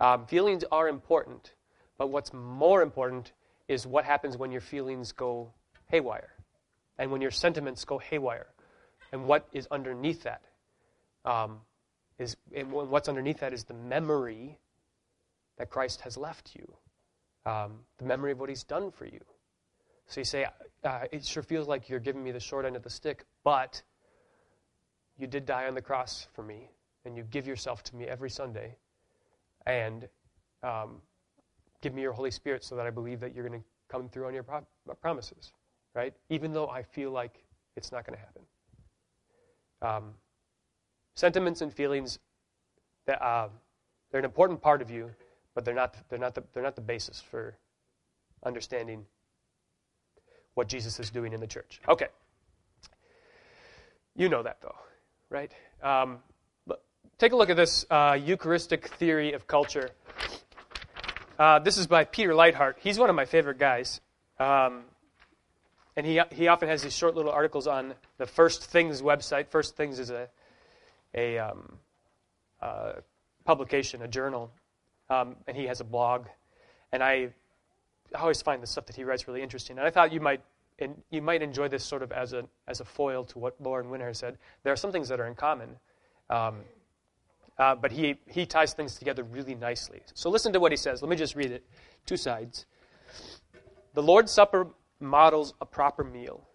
Um, 0.00 0.26
feelings 0.26 0.64
are 0.70 0.88
important, 0.88 1.52
but 1.98 2.08
what's 2.08 2.32
more 2.32 2.82
important 2.82 3.32
is 3.68 3.86
what 3.86 4.04
happens 4.04 4.36
when 4.36 4.50
your 4.50 4.60
feelings 4.60 5.12
go 5.12 5.52
haywire 5.86 6.32
and 7.02 7.10
when 7.10 7.20
your 7.20 7.32
sentiments 7.32 7.84
go 7.84 7.98
haywire. 7.98 8.46
And 9.10 9.26
what 9.26 9.48
is 9.52 9.66
underneath 9.72 10.22
that 10.22 10.42
um, 11.24 11.58
is 12.16 12.36
what's 12.70 13.08
underneath 13.08 13.40
that 13.40 13.52
is 13.52 13.64
the 13.64 13.74
memory 13.74 14.60
that 15.58 15.68
Christ 15.68 16.02
has 16.02 16.16
left 16.16 16.54
you, 16.54 16.72
um, 17.44 17.80
the 17.98 18.04
memory 18.04 18.30
of 18.30 18.38
what 18.38 18.48
He's 18.48 18.62
done 18.62 18.92
for 18.92 19.04
you. 19.04 19.18
So 20.06 20.20
you 20.20 20.24
say, 20.24 20.46
uh, 20.84 21.00
it 21.10 21.24
sure 21.24 21.42
feels 21.42 21.66
like 21.66 21.88
you're 21.88 21.98
giving 21.98 22.22
me 22.22 22.30
the 22.30 22.38
short 22.38 22.64
end 22.64 22.76
of 22.76 22.84
the 22.84 22.90
stick, 22.90 23.24
but 23.42 23.82
you 25.18 25.26
did 25.26 25.44
die 25.44 25.66
on 25.66 25.74
the 25.74 25.82
cross 25.82 26.28
for 26.34 26.44
me, 26.44 26.70
and 27.04 27.16
you 27.16 27.24
give 27.24 27.48
yourself 27.48 27.82
to 27.84 27.96
me 27.96 28.04
every 28.04 28.30
Sunday, 28.30 28.76
and 29.66 30.08
um, 30.62 31.02
give 31.80 31.94
me 31.94 32.02
your 32.02 32.12
Holy 32.12 32.30
Spirit 32.30 32.62
so 32.62 32.76
that 32.76 32.86
I 32.86 32.90
believe 32.90 33.18
that 33.18 33.34
you're 33.34 33.46
going 33.48 33.60
to 33.60 33.66
come 33.88 34.08
through 34.08 34.28
on 34.28 34.34
your 34.34 34.44
pro- 34.44 34.64
promises 35.00 35.52
right? 35.94 36.14
Even 36.28 36.52
though 36.52 36.68
I 36.68 36.82
feel 36.82 37.10
like 37.10 37.42
it's 37.76 37.92
not 37.92 38.06
going 38.06 38.18
to 38.18 38.24
happen. 38.24 38.42
Um, 39.82 40.14
sentiments 41.14 41.60
and 41.60 41.72
feelings, 41.72 42.18
that, 43.06 43.22
uh, 43.22 43.48
they're 44.10 44.20
an 44.20 44.24
important 44.24 44.60
part 44.60 44.82
of 44.82 44.90
you, 44.90 45.10
but 45.54 45.64
they're 45.64 45.74
not, 45.74 45.96
they're, 46.08 46.18
not 46.18 46.34
the, 46.34 46.44
they're 46.52 46.62
not 46.62 46.76
the 46.76 46.82
basis 46.82 47.20
for 47.20 47.56
understanding 48.44 49.04
what 50.54 50.68
Jesus 50.68 51.00
is 51.00 51.10
doing 51.10 51.32
in 51.32 51.40
the 51.40 51.46
church. 51.46 51.80
Okay. 51.88 52.08
You 54.14 54.28
know 54.28 54.42
that, 54.42 54.58
though, 54.60 54.76
right? 55.30 55.50
Um, 55.82 56.18
take 57.18 57.32
a 57.32 57.36
look 57.36 57.50
at 57.50 57.56
this 57.56 57.86
uh, 57.90 58.18
Eucharistic 58.22 58.88
theory 58.88 59.32
of 59.32 59.46
culture. 59.46 59.90
Uh, 61.38 61.58
this 61.58 61.78
is 61.78 61.86
by 61.86 62.04
Peter 62.04 62.32
Leithart. 62.32 62.74
He's 62.78 62.98
one 62.98 63.08
of 63.08 63.16
my 63.16 63.24
favorite 63.24 63.58
guys. 63.58 64.00
Um, 64.38 64.82
and 65.96 66.06
he, 66.06 66.20
he 66.30 66.48
often 66.48 66.68
has 66.68 66.82
these 66.82 66.96
short 66.96 67.14
little 67.14 67.30
articles 67.30 67.66
on 67.66 67.94
the 68.18 68.26
First 68.26 68.64
Things 68.64 69.02
website. 69.02 69.48
First 69.48 69.76
Things 69.76 69.98
is 69.98 70.10
a, 70.10 70.28
a 71.14 71.38
um, 71.38 71.78
uh, 72.60 72.92
publication, 73.44 74.02
a 74.02 74.08
journal, 74.08 74.50
um, 75.10 75.36
and 75.46 75.56
he 75.56 75.66
has 75.66 75.80
a 75.80 75.84
blog. 75.84 76.26
And 76.92 77.02
I, 77.02 77.30
always 78.14 78.42
find 78.42 78.62
the 78.62 78.66
stuff 78.66 78.86
that 78.86 78.96
he 78.96 79.04
writes 79.04 79.26
really 79.26 79.42
interesting. 79.42 79.78
And 79.78 79.86
I 79.86 79.90
thought 79.90 80.12
you 80.12 80.20
might, 80.20 80.42
and 80.78 81.00
you 81.10 81.22
might 81.22 81.42
enjoy 81.42 81.68
this 81.68 81.84
sort 81.84 82.02
of 82.02 82.12
as 82.12 82.32
a, 82.32 82.44
as 82.68 82.80
a 82.80 82.84
foil 82.84 83.24
to 83.24 83.38
what 83.38 83.60
Lauren 83.60 83.88
Winner 83.88 84.12
said. 84.12 84.36
There 84.64 84.72
are 84.72 84.76
some 84.76 84.92
things 84.92 85.08
that 85.08 85.20
are 85.20 85.26
in 85.26 85.34
common. 85.34 85.76
Um, 86.28 86.60
uh, 87.58 87.74
but 87.74 87.92
he, 87.92 88.16
he 88.26 88.46
ties 88.46 88.72
things 88.72 88.96
together 88.96 89.22
really 89.22 89.54
nicely. 89.54 90.00
So 90.14 90.30
listen 90.30 90.52
to 90.54 90.60
what 90.60 90.72
he 90.72 90.76
says. 90.76 91.02
Let 91.02 91.08
me 91.08 91.16
just 91.16 91.34
read 91.36 91.52
it. 91.52 91.64
Two 92.06 92.16
sides. 92.16 92.66
The 93.94 94.02
Lord's 94.02 94.32
Supper 94.32 94.68
models 95.02 95.54
a 95.60 95.66
proper 95.66 96.04
meal. 96.04 96.48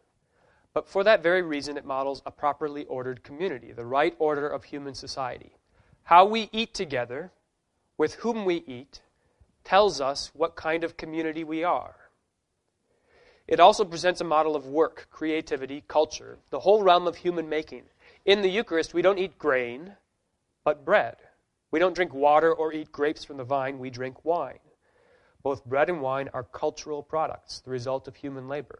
But 0.73 0.87
for 0.87 1.03
that 1.03 1.23
very 1.23 1.41
reason, 1.41 1.77
it 1.77 1.85
models 1.85 2.21
a 2.25 2.31
properly 2.31 2.85
ordered 2.85 3.23
community, 3.23 3.71
the 3.71 3.85
right 3.85 4.15
order 4.19 4.47
of 4.47 4.63
human 4.63 4.93
society. 4.93 5.57
How 6.03 6.25
we 6.25 6.49
eat 6.51 6.73
together, 6.73 7.31
with 7.97 8.15
whom 8.15 8.45
we 8.45 8.63
eat, 8.67 9.01
tells 9.63 9.99
us 9.99 10.31
what 10.33 10.55
kind 10.55 10.83
of 10.83 10.95
community 10.95 11.43
we 11.43 11.63
are. 11.63 11.95
It 13.47 13.59
also 13.59 13.85
presents 13.85 14.21
a 14.21 14.25
model 14.25 14.55
of 14.55 14.67
work, 14.67 15.07
creativity, 15.09 15.83
culture, 15.87 16.37
the 16.49 16.59
whole 16.59 16.83
realm 16.83 17.07
of 17.07 17.15
human 17.15 17.49
making. 17.49 17.83
In 18.25 18.41
the 18.41 18.49
Eucharist, 18.49 18.93
we 18.93 19.01
don't 19.01 19.17
eat 19.17 19.39
grain, 19.39 19.93
but 20.63 20.85
bread. 20.85 21.15
We 21.71 21.79
don't 21.79 21.95
drink 21.95 22.13
water 22.13 22.53
or 22.53 22.73
eat 22.73 22.91
grapes 22.91 23.23
from 23.23 23.37
the 23.37 23.43
vine, 23.43 23.79
we 23.79 23.89
drink 23.89 24.23
wine. 24.23 24.59
Both 25.47 25.63
bread 25.63 25.87
and 25.89 26.01
wine 26.01 26.29
are 26.33 26.43
cultural 26.43 27.01
products, 27.01 27.61
the 27.61 27.71
result 27.71 28.09
of 28.09 28.17
human 28.17 28.49
labor. 28.49 28.79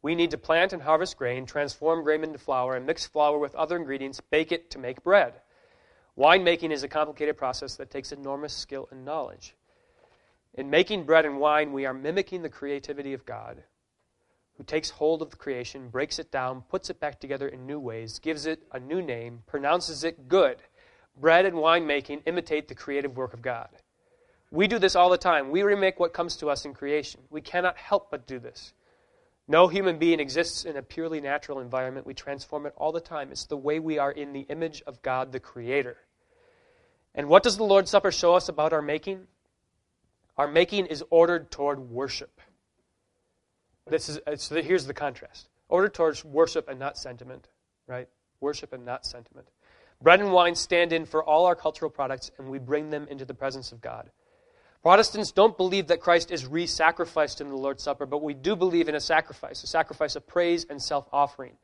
We 0.00 0.14
need 0.14 0.30
to 0.30 0.38
plant 0.38 0.72
and 0.72 0.80
harvest 0.80 1.16
grain, 1.16 1.46
transform 1.46 2.04
grain 2.04 2.22
into 2.22 2.38
flour, 2.38 2.76
and 2.76 2.86
mix 2.86 3.08
flour 3.08 3.36
with 3.36 3.52
other 3.56 3.74
ingredients, 3.74 4.20
bake 4.20 4.52
it 4.52 4.70
to 4.70 4.78
make 4.78 5.02
bread. 5.02 5.40
Winemaking 6.16 6.70
is 6.70 6.84
a 6.84 6.88
complicated 6.88 7.36
process 7.36 7.74
that 7.74 7.90
takes 7.90 8.12
enormous 8.12 8.52
skill 8.52 8.86
and 8.92 9.04
knowledge. 9.04 9.56
In 10.54 10.70
making 10.70 11.06
bread 11.06 11.26
and 11.26 11.40
wine, 11.40 11.72
we 11.72 11.86
are 11.86 11.92
mimicking 11.92 12.42
the 12.42 12.48
creativity 12.48 13.12
of 13.12 13.26
God, 13.26 13.64
who 14.56 14.62
takes 14.62 14.90
hold 14.90 15.22
of 15.22 15.30
the 15.30 15.36
creation, 15.36 15.88
breaks 15.88 16.20
it 16.20 16.30
down, 16.30 16.62
puts 16.68 16.88
it 16.88 17.00
back 17.00 17.18
together 17.18 17.48
in 17.48 17.66
new 17.66 17.80
ways, 17.80 18.20
gives 18.20 18.46
it 18.46 18.62
a 18.70 18.78
new 18.78 19.02
name, 19.02 19.42
pronounces 19.48 20.04
it 20.04 20.28
good. 20.28 20.58
Bread 21.20 21.46
and 21.46 21.56
wine 21.56 21.84
making 21.84 22.22
imitate 22.26 22.68
the 22.68 22.76
creative 22.76 23.16
work 23.16 23.34
of 23.34 23.42
God. 23.42 23.70
We 24.50 24.68
do 24.68 24.78
this 24.78 24.96
all 24.96 25.10
the 25.10 25.18
time. 25.18 25.50
We 25.50 25.62
remake 25.62 25.98
what 25.98 26.12
comes 26.12 26.36
to 26.36 26.48
us 26.48 26.64
in 26.64 26.74
creation. 26.74 27.20
We 27.30 27.40
cannot 27.40 27.76
help 27.76 28.10
but 28.10 28.26
do 28.26 28.38
this. 28.38 28.72
No 29.48 29.68
human 29.68 29.98
being 29.98 30.18
exists 30.18 30.64
in 30.64 30.76
a 30.76 30.82
purely 30.82 31.20
natural 31.20 31.60
environment. 31.60 32.06
We 32.06 32.14
transform 32.14 32.66
it 32.66 32.74
all 32.76 32.92
the 32.92 33.00
time. 33.00 33.30
It's 33.30 33.46
the 33.46 33.56
way 33.56 33.78
we 33.78 33.98
are 33.98 34.10
in 34.10 34.32
the 34.32 34.40
image 34.40 34.82
of 34.86 35.02
God 35.02 35.32
the 35.32 35.40
Creator. 35.40 35.96
And 37.14 37.28
what 37.28 37.42
does 37.42 37.56
the 37.56 37.64
Lord's 37.64 37.90
Supper 37.90 38.12
show 38.12 38.34
us 38.34 38.48
about 38.48 38.72
our 38.72 38.82
making? 38.82 39.26
our 40.36 40.48
making 40.48 40.86
is 40.86 41.02
ordered 41.10 41.50
toward 41.50 41.78
worship. 41.78 42.40
This 43.86 44.08
is, 44.08 44.18
so 44.36 44.60
here's 44.62 44.86
the 44.86 44.94
contrast 44.94 45.48
ordered 45.68 45.94
towards 45.94 46.24
worship 46.24 46.68
and 46.68 46.78
not 46.78 46.96
sentiment, 46.96 47.48
right? 47.86 48.08
Worship 48.40 48.72
and 48.72 48.84
not 48.84 49.04
sentiment. 49.04 49.48
Bread 50.00 50.20
and 50.20 50.32
wine 50.32 50.54
stand 50.54 50.92
in 50.92 51.06
for 51.06 51.24
all 51.24 51.46
our 51.46 51.56
cultural 51.56 51.90
products, 51.90 52.30
and 52.38 52.48
we 52.48 52.58
bring 52.58 52.90
them 52.90 53.08
into 53.10 53.24
the 53.24 53.34
presence 53.34 53.72
of 53.72 53.80
God. 53.80 54.10
Protestants 54.82 55.32
don't 55.32 55.56
believe 55.56 55.88
that 55.88 56.00
Christ 56.00 56.30
is 56.30 56.46
re 56.46 56.66
sacrificed 56.66 57.40
in 57.40 57.48
the 57.48 57.56
Lord's 57.56 57.82
Supper, 57.82 58.06
but 58.06 58.22
we 58.22 58.34
do 58.34 58.54
believe 58.54 58.88
in 58.88 58.94
a 58.94 59.00
sacrifice, 59.00 59.62
a 59.62 59.66
sacrifice 59.66 60.16
of 60.16 60.26
praise 60.26 60.66
and 60.68 60.80
self 60.80 61.08
offering. 61.12 61.56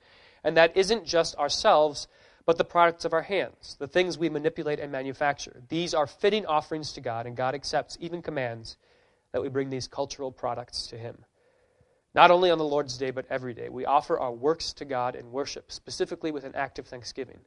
And 0.45 0.57
that 0.57 0.77
isn't 0.77 1.05
just 1.05 1.37
ourselves, 1.37 2.09
but 2.45 2.59
the 2.59 2.65
products 2.65 3.05
of 3.05 3.13
our 3.13 3.23
hands, 3.23 3.77
the 3.79 3.87
things 3.87 4.19
we 4.19 4.29
manipulate 4.29 4.81
and 4.81 4.91
manufacture. 4.91 5.63
These 5.69 5.95
are 5.95 6.07
fitting 6.07 6.47
offerings 6.47 6.93
to 6.93 7.01
God, 7.01 7.27
and 7.27 7.37
God 7.37 7.55
accepts, 7.55 7.97
even 8.01 8.23
commands, 8.23 8.77
that 9.31 9.43
we 9.43 9.49
bring 9.49 9.71
these 9.71 9.87
cultural 9.87 10.33
products 10.33 10.89
to 10.89 10.97
Him. 10.97 11.25
Not 12.15 12.31
only 12.31 12.51
on 12.51 12.59
the 12.59 12.65
Lord's 12.65 12.99
Day, 12.99 13.11
but 13.11 13.27
every 13.31 13.55
day. 13.55 13.69
We 13.69 13.87
offer 13.87 14.19
our 14.19 14.33
works 14.33 14.73
to 14.75 14.85
God 14.85 15.15
in 15.15 15.33
worship, 15.33 15.71
specifically 15.73 16.31
with 16.31 16.45
an 16.45 16.55
act 16.55 16.79
of 16.79 16.87
thanksgiving. 16.87 17.39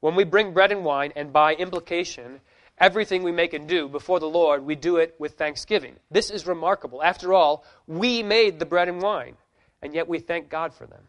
When 0.00 0.16
we 0.16 0.24
bring 0.24 0.52
bread 0.52 0.72
and 0.72 0.84
wine, 0.84 1.12
and 1.14 1.32
by 1.32 1.54
implication, 1.54 2.40
everything 2.82 3.22
we 3.22 3.30
make 3.30 3.54
and 3.54 3.68
do 3.68 3.88
before 3.88 4.18
the 4.18 4.28
Lord, 4.28 4.66
we 4.66 4.74
do 4.74 4.96
it 4.96 5.14
with 5.16 5.34
thanksgiving. 5.34 5.94
This 6.10 6.30
is 6.30 6.48
remarkable. 6.48 7.00
After 7.00 7.32
all, 7.32 7.64
we 7.86 8.24
made 8.24 8.58
the 8.58 8.66
bread 8.66 8.88
and 8.88 9.00
wine, 9.00 9.36
and 9.80 9.94
yet 9.94 10.08
we 10.08 10.18
thank 10.18 10.50
God 10.50 10.74
for 10.74 10.86
them. 10.86 11.04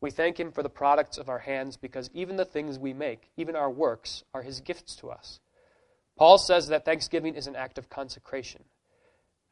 We 0.00 0.12
thank 0.12 0.38
Him 0.38 0.52
for 0.52 0.62
the 0.62 0.70
products 0.70 1.18
of 1.18 1.28
our 1.28 1.40
hands 1.40 1.76
because 1.76 2.08
even 2.14 2.36
the 2.36 2.44
things 2.44 2.78
we 2.78 2.94
make, 2.94 3.28
even 3.36 3.56
our 3.56 3.68
works, 3.68 4.22
are 4.32 4.42
His 4.42 4.60
gifts 4.60 4.94
to 4.96 5.10
us. 5.10 5.40
Paul 6.16 6.38
says 6.38 6.68
that 6.68 6.84
thanksgiving 6.84 7.34
is 7.34 7.48
an 7.48 7.56
act 7.56 7.76
of 7.76 7.90
consecration. 7.90 8.62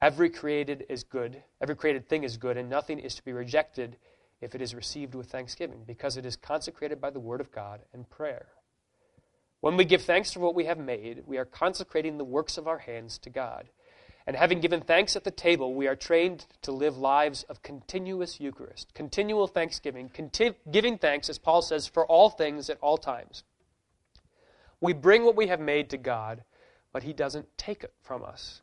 Every 0.01 0.31
created 0.31 0.87
is 0.89 1.03
good, 1.03 1.43
every 1.61 1.74
created 1.74 2.09
thing 2.09 2.22
is 2.22 2.37
good, 2.37 2.57
and 2.57 2.70
nothing 2.70 3.01
is 3.01 3.16
to 3.16 3.24
be 3.24 3.33
rejected 3.33 3.97
if 4.41 4.55
it 4.55 4.62
is 4.62 4.77
received 4.77 5.16
with 5.16 5.31
thanksgiving, 5.31 5.83
because 5.87 6.16
it 6.16 6.27
is 6.27 6.37
consecrated 6.37 7.01
by 7.01 7.11
the 7.11 7.18
Word 7.18 7.41
of 7.41 7.51
God 7.51 7.81
and 7.93 8.09
prayer. 8.09 8.47
When 9.61 9.77
we 9.77 9.85
give 9.85 10.03
thanks 10.03 10.33
for 10.33 10.41
what 10.41 10.55
we 10.55 10.67
have 10.67 10.79
made, 10.79 11.23
we 11.27 11.39
are 11.39 11.45
consecrating 11.45 12.19
the 12.19 12.25
works 12.25 12.59
of 12.59 12.69
our 12.69 12.79
hands 12.79 13.19
to 13.19 13.31
God. 13.31 13.69
And 14.27 14.37
having 14.37 14.61
given 14.61 14.81
thanks 14.81 15.15
at 15.15 15.25
the 15.25 15.31
table, 15.31 15.73
we 15.75 15.87
are 15.87 15.95
trained 15.95 16.47
to 16.63 16.73
live 16.73 16.99
lives 16.99 17.45
of 17.45 17.63
continuous 17.63 18.41
Eucharist, 18.41 18.93
continual 18.93 19.47
thanksgiving, 19.47 20.09
conti- 20.09 20.57
giving 20.71 20.99
thanks, 20.99 21.29
as 21.29 21.39
Paul 21.39 21.63
says, 21.63 21.87
for 21.87 22.05
all 22.07 22.29
things 22.29 22.69
at 22.69 22.79
all 22.81 22.99
times. 22.99 23.45
We 24.81 24.93
bring 24.93 25.25
what 25.25 25.37
we 25.37 25.47
have 25.47 25.61
made 25.61 25.91
to 25.91 25.97
God, 25.97 26.43
but 26.93 27.05
He 27.05 27.13
doesn't 27.13 27.57
take 27.57 27.85
it 27.85 27.95
from 28.03 28.25
us. 28.25 28.63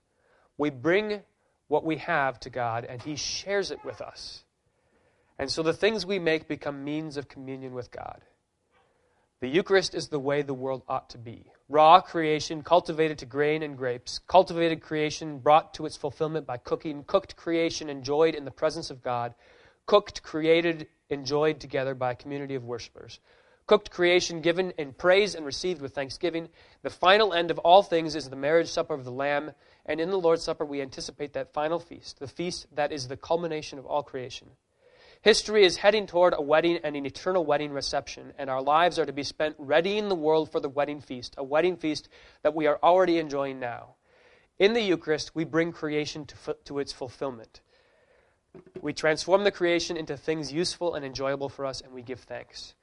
We 0.58 0.70
bring 0.70 1.22
what 1.70 1.86
we 1.86 1.98
have 1.98 2.40
to 2.42 2.50
God, 2.50 2.84
and 2.84 3.02
He 3.02 3.16
shares 3.16 3.72
it 3.72 3.84
with 3.86 4.02
us. 4.02 4.44
And 5.40 5.50
so 5.50 5.64
the 5.64 5.74
things 5.74 6.06
we 6.06 6.20
make 6.20 6.48
become 6.48 6.84
means 6.84 7.16
of 7.16 7.30
communion 7.30 7.74
with 7.74 7.90
God. 7.90 8.22
The 9.44 9.50
Eucharist 9.50 9.94
is 9.94 10.08
the 10.08 10.20
way 10.20 10.42
the 10.42 10.54
world 10.54 10.84
ought 10.88 11.10
to 11.10 11.18
be. 11.18 11.52
Raw 11.68 12.00
creation, 12.00 12.62
cultivated 12.62 13.18
to 13.18 13.26
grain 13.26 13.62
and 13.62 13.78
grapes, 13.78 14.20
cultivated 14.20 14.82
creation 14.82 15.40
brought 15.40 15.74
to 15.74 15.86
its 15.86 15.98
fulfillment 15.98 16.48
by 16.48 16.56
cooking, 16.56 17.04
cooked 17.04 17.36
creation 17.36 17.90
enjoyed 17.90 18.36
in 18.36 18.46
the 18.46 18.52
presence 18.52 18.90
of 18.90 19.04
God, 19.04 19.36
cooked, 19.86 20.24
created, 20.24 20.88
enjoyed 21.10 21.60
together 21.60 21.94
by 21.94 22.12
a 22.12 22.16
community 22.16 22.56
of 22.56 22.64
worshippers. 22.64 23.20
Cooked 23.68 23.92
creation 23.92 24.40
given 24.40 24.72
in 24.78 24.94
praise 24.94 25.36
and 25.36 25.46
received 25.46 25.82
with 25.82 25.94
thanksgiving. 25.94 26.48
The 26.82 26.90
final 26.90 27.34
end 27.34 27.52
of 27.52 27.60
all 27.60 27.84
things 27.84 28.16
is 28.16 28.30
the 28.30 28.38
marriage 28.38 28.70
supper 28.70 28.94
of 28.94 29.04
the 29.04 29.12
Lamb, 29.12 29.52
and 29.86 30.00
in 30.00 30.10
the 30.10 30.18
Lord's 30.18 30.44
Supper 30.44 30.64
we 30.64 30.82
anticipate 30.82 31.34
that 31.34 31.52
final 31.52 31.80
feast, 31.80 32.22
the 32.22 32.30
feast 32.30 32.68
that 32.74 32.94
is 32.94 33.10
the 33.10 33.18
culmination 33.18 33.78
of 33.78 33.86
all 33.86 34.04
creation. 34.04 34.52
History 35.24 35.64
is 35.64 35.78
heading 35.78 36.06
toward 36.06 36.34
a 36.38 36.42
wedding 36.42 36.80
and 36.84 36.98
an 36.98 37.06
eternal 37.06 37.46
wedding 37.46 37.72
reception, 37.72 38.34
and 38.38 38.50
our 38.50 38.62
lives 38.62 39.00
are 39.00 39.06
to 39.06 39.14
be 39.14 39.24
spent 39.24 39.56
readying 39.58 40.10
the 40.10 40.16
world 40.16 40.52
for 40.52 40.60
the 40.60 40.68
wedding 40.68 41.00
feast, 41.00 41.34
a 41.38 41.44
wedding 41.46 41.78
feast 41.78 42.10
that 42.42 42.54
we 42.54 42.68
are 42.68 42.78
already 42.84 43.18
enjoying 43.20 43.58
now. 43.58 43.96
In 44.60 44.74
the 44.74 44.82
Eucharist, 44.82 45.34
we 45.34 45.46
bring 45.46 45.72
creation 45.72 46.26
to, 46.26 46.58
to 46.66 46.80
its 46.80 46.92
fulfillment. 46.92 47.62
We 48.82 48.92
transform 48.92 49.46
the 49.46 49.52
creation 49.52 49.96
into 49.96 50.18
things 50.18 50.52
useful 50.52 50.94
and 50.94 51.06
enjoyable 51.06 51.48
for 51.48 51.66
us, 51.66 51.80
and 51.80 51.94
we 51.94 52.02
give 52.02 52.20
thanks. 52.20 52.76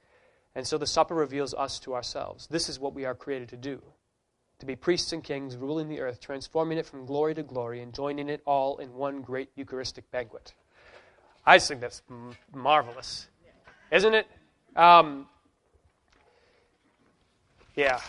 And 0.55 0.65
so 0.65 0.79
the 0.79 0.87
supper 0.87 1.13
reveals 1.13 1.53
us 1.53 1.77
to 1.81 1.93
ourselves. 1.93 2.47
This 2.47 2.69
is 2.69 2.79
what 2.79 2.95
we 2.95 3.05
are 3.05 3.13
created 3.13 3.49
to 3.49 3.57
do 3.57 3.83
to 4.57 4.65
be 4.65 4.75
priests 4.75 5.13
and 5.13 5.23
kings, 5.23 5.57
ruling 5.57 5.89
the 5.89 5.99
earth, 5.99 6.19
transforming 6.19 6.79
it 6.79 6.87
from 6.87 7.05
glory 7.05 7.35
to 7.35 7.43
glory, 7.43 7.81
and 7.81 7.93
joining 7.93 8.29
it 8.29 8.41
all 8.45 8.77
in 8.77 8.93
one 8.93 9.21
great 9.21 9.49
Eucharistic 9.55 10.09
banquet. 10.09 10.55
I 11.45 11.59
think 11.59 11.81
that's 11.81 12.01
marvelous, 12.53 13.27
isn't 13.91 14.13
it? 14.13 14.27
Um, 14.75 15.27
yeah, 17.75 17.99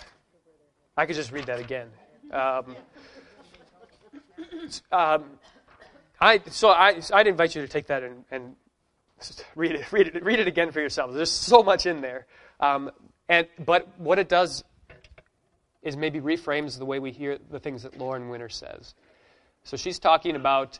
I 0.97 1.07
could 1.07 1.17
just 1.17 1.33
read 1.33 1.47
that 1.47 1.59
again. 1.59 1.89
Um, 2.31 2.77
um, 4.93 5.25
I 6.21 6.41
so 6.51 6.71
I 6.71 7.01
I'd 7.13 7.27
invite 7.27 7.55
you 7.55 7.63
to 7.63 7.69
take 7.69 7.87
that 7.87 8.03
and, 8.03 8.25
and 8.31 8.55
read 9.57 9.73
it 9.73 9.93
read 9.93 10.09
it 10.09 10.25
read 10.25 10.39
it 10.39 10.47
again 10.47 10.71
for 10.71 10.81
yourselves. 10.81 11.15
There's 11.15 11.31
so 11.31 11.63
much 11.63 11.87
in 11.87 12.01
there, 12.01 12.27
um, 12.61 12.91
and 13.29 13.47
but 13.65 13.89
what 13.99 14.19
it 14.19 14.29
does 14.29 14.63
is 15.83 15.97
maybe 15.97 16.21
reframes 16.21 16.79
the 16.79 16.85
way 16.85 16.99
we 16.99 17.11
hear 17.11 17.39
the 17.51 17.59
things 17.59 17.83
that 17.83 17.99
Lauren 17.99 18.29
Winner 18.29 18.49
says. 18.49 18.95
So 19.65 19.77
she's 19.77 19.99
talking 19.99 20.37
about 20.37 20.79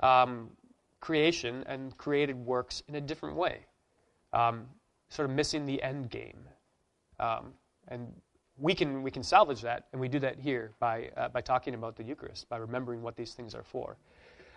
um, 0.00 0.50
creation 1.00 1.64
and 1.66 1.96
created 1.96 2.36
works 2.36 2.82
in 2.88 2.94
a 2.94 3.00
different 3.00 3.36
way, 3.36 3.60
um, 4.32 4.66
sort 5.08 5.28
of 5.28 5.34
missing 5.34 5.66
the 5.66 5.82
end 5.82 6.10
game. 6.10 6.40
Um, 7.18 7.52
and 7.88 8.12
we 8.58 8.74
can, 8.74 9.02
we 9.02 9.10
can 9.10 9.22
salvage 9.22 9.62
that, 9.62 9.86
and 9.92 10.00
we 10.00 10.08
do 10.08 10.18
that 10.20 10.38
here 10.38 10.72
by, 10.78 11.10
uh, 11.16 11.28
by 11.28 11.40
talking 11.40 11.74
about 11.74 11.96
the 11.96 12.04
Eucharist, 12.04 12.48
by 12.48 12.58
remembering 12.58 13.02
what 13.02 13.16
these 13.16 13.32
things 13.32 13.54
are 13.54 13.64
for. 13.64 13.96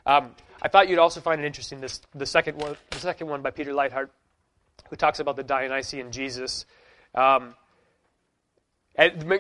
Um, 0.06 0.36
I 0.62 0.68
thought 0.68 0.90
you'd 0.90 1.00
also 1.00 1.22
find 1.22 1.42
it 1.42 1.46
interesting 1.46 1.80
this, 1.80 2.02
the, 2.14 2.26
second 2.26 2.58
one, 2.58 2.76
the 2.92 3.00
second 3.00 3.28
one 3.28 3.42
by 3.42 3.52
Peter 3.52 3.72
Leithart, 3.72 4.10
who 4.90 4.96
talks 4.98 5.20
about 5.20 5.38
the 5.38 5.44
Dionysian 5.44 6.12
Jesus. 6.12 6.66
Um, 7.16 7.56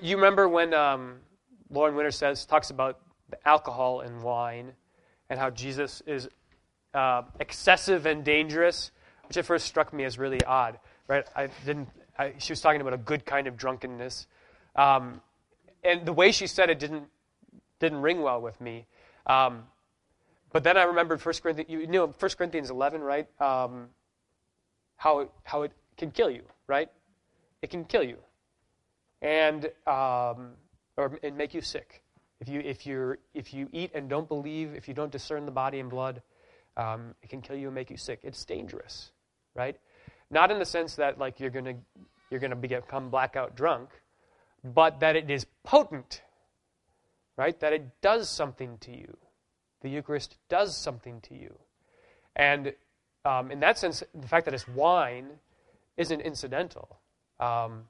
you 0.02 0.16
remember 0.16 0.48
when 0.48 0.74
um, 0.74 1.18
Lauren 1.70 1.96
Winner 1.96 2.12
says 2.12 2.46
talks 2.46 2.70
about 2.70 3.00
the 3.30 3.48
alcohol 3.48 4.00
and 4.02 4.24
wine, 4.24 4.72
and 5.30 5.40
how 5.40 5.50
Jesus 5.50 6.02
is 6.06 6.30
uh, 6.94 7.24
excessive 7.40 8.06
and 8.06 8.24
dangerous, 8.24 8.92
which 9.28 9.38
at 9.38 9.46
first 9.46 9.66
struck 9.66 9.94
me 9.94 10.04
as 10.04 10.18
really 10.18 10.44
odd. 10.44 10.80
Right? 11.08 11.26
I 11.36 11.50
didn't. 11.66 11.90
I, 12.18 12.34
she 12.38 12.52
was 12.52 12.62
talking 12.62 12.82
about 12.82 12.94
a 12.94 12.98
good 12.98 13.26
kind 13.26 13.48
of 13.48 13.58
drunkenness, 13.58 14.28
um, 14.76 15.22
and 15.84 16.06
the 16.06 16.14
way 16.14 16.32
she 16.32 16.48
said 16.48 16.70
it 16.70 16.80
didn't 16.80 17.08
didn't 17.80 18.02
ring 18.02 18.22
well 18.22 18.42
with 18.42 18.60
me. 18.62 18.86
Um, 19.26 19.64
but 20.52 20.64
then 20.64 20.78
I 20.78 20.84
remembered 20.84 21.22
First 21.22 21.42
Corinthians. 21.42 21.70
You 21.70 21.88
know, 21.88 22.14
First 22.18 22.38
Corinthians 22.38 22.70
11, 22.70 23.02
right? 23.02 23.28
Um, 23.42 23.90
how 24.96 25.20
it, 25.20 25.32
how 25.44 25.64
it 25.64 25.72
can 25.98 26.12
kill 26.12 26.30
you, 26.30 26.44
right? 26.68 26.90
It 27.62 27.70
can 27.70 27.86
kill 27.86 28.04
you, 28.04 28.18
and 29.22 29.66
um, 29.88 30.52
or 30.96 31.20
and 31.24 31.36
make 31.36 31.54
you 31.54 31.62
sick. 31.62 32.04
If 32.40 32.50
you 32.50 32.60
if 32.60 32.86
you 32.86 33.16
if 33.34 33.54
you 33.54 33.68
eat 33.72 33.92
and 33.94 34.10
don't 34.10 34.28
believe, 34.28 34.76
if 34.76 34.88
you 34.88 34.94
don't 34.94 35.12
discern 35.12 35.46
the 35.46 35.52
body 35.52 35.80
and 35.80 35.90
blood, 35.90 36.22
um, 36.78 37.16
it 37.22 37.30
can 37.30 37.42
kill 37.42 37.56
you 37.56 37.68
and 37.68 37.76
make 37.76 37.90
you 37.90 37.98
sick. 37.98 38.20
It's 38.24 38.44
dangerous, 38.46 39.12
right? 39.56 39.78
Not 40.30 40.52
in 40.52 40.60
the 40.60 40.66
sense 40.66 40.96
that 40.96 41.18
like 41.18 41.40
you're 41.40 41.50
gonna 41.50 41.76
you're 42.30 42.40
gonna 42.40 42.56
become 42.56 43.10
blackout 43.10 43.56
drunk, 43.56 43.90
but 44.64 45.00
that 45.02 45.16
it 45.16 45.30
is 45.30 45.46
potent, 45.64 46.22
right? 47.38 47.60
That 47.60 47.74
it 47.74 48.02
does 48.02 48.30
something 48.30 48.78
to 48.80 48.92
you. 48.92 49.18
The 49.82 49.90
Eucharist 49.90 50.38
does 50.50 50.78
something 50.78 51.22
to 51.22 51.36
you, 51.36 51.56
and 52.36 52.74
um, 53.26 53.52
in 53.52 53.60
that 53.60 53.78
sense, 53.78 54.04
the 54.14 54.28
fact 54.28 54.46
that 54.46 54.54
it's 54.54 54.68
wine 54.68 55.28
isn't 55.98 56.22
incidental. 56.22 57.00
Um, 57.40 57.84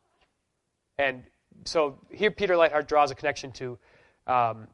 and 0.97 1.23
so 1.65 1.99
here, 2.11 2.31
Peter 2.31 2.55
Leithart 2.55 2.87
draws 2.87 3.11
a 3.11 3.15
connection 3.15 3.51
to 3.53 3.77
um, 4.27 4.67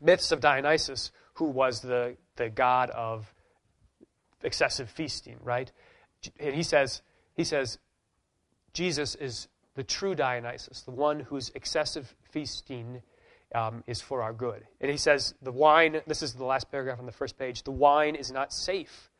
myths 0.00 0.32
of 0.32 0.40
Dionysus, 0.40 1.12
who 1.34 1.46
was 1.46 1.80
the 1.80 2.16
the 2.36 2.48
god 2.48 2.90
of 2.90 3.32
excessive 4.42 4.90
feasting, 4.90 5.38
right? 5.42 5.70
And 6.38 6.54
he 6.54 6.62
says, 6.62 7.02
he 7.34 7.44
says, 7.44 7.78
Jesus 8.72 9.14
is 9.14 9.48
the 9.74 9.84
true 9.84 10.14
Dionysus, 10.14 10.82
the 10.82 10.90
one 10.90 11.20
whose 11.20 11.50
excessive 11.54 12.14
feasting 12.30 13.02
um, 13.54 13.84
is 13.86 14.00
for 14.00 14.22
our 14.22 14.32
good. 14.32 14.64
And 14.80 14.90
he 14.90 14.96
says, 14.96 15.34
the 15.42 15.52
wine, 15.52 16.00
this 16.06 16.22
is 16.22 16.34
the 16.34 16.44
last 16.44 16.70
paragraph 16.70 16.98
on 16.98 17.06
the 17.06 17.12
first 17.12 17.38
page, 17.38 17.62
the 17.62 17.70
wine 17.70 18.14
is 18.14 18.30
not 18.30 18.52
safe. 18.52 19.10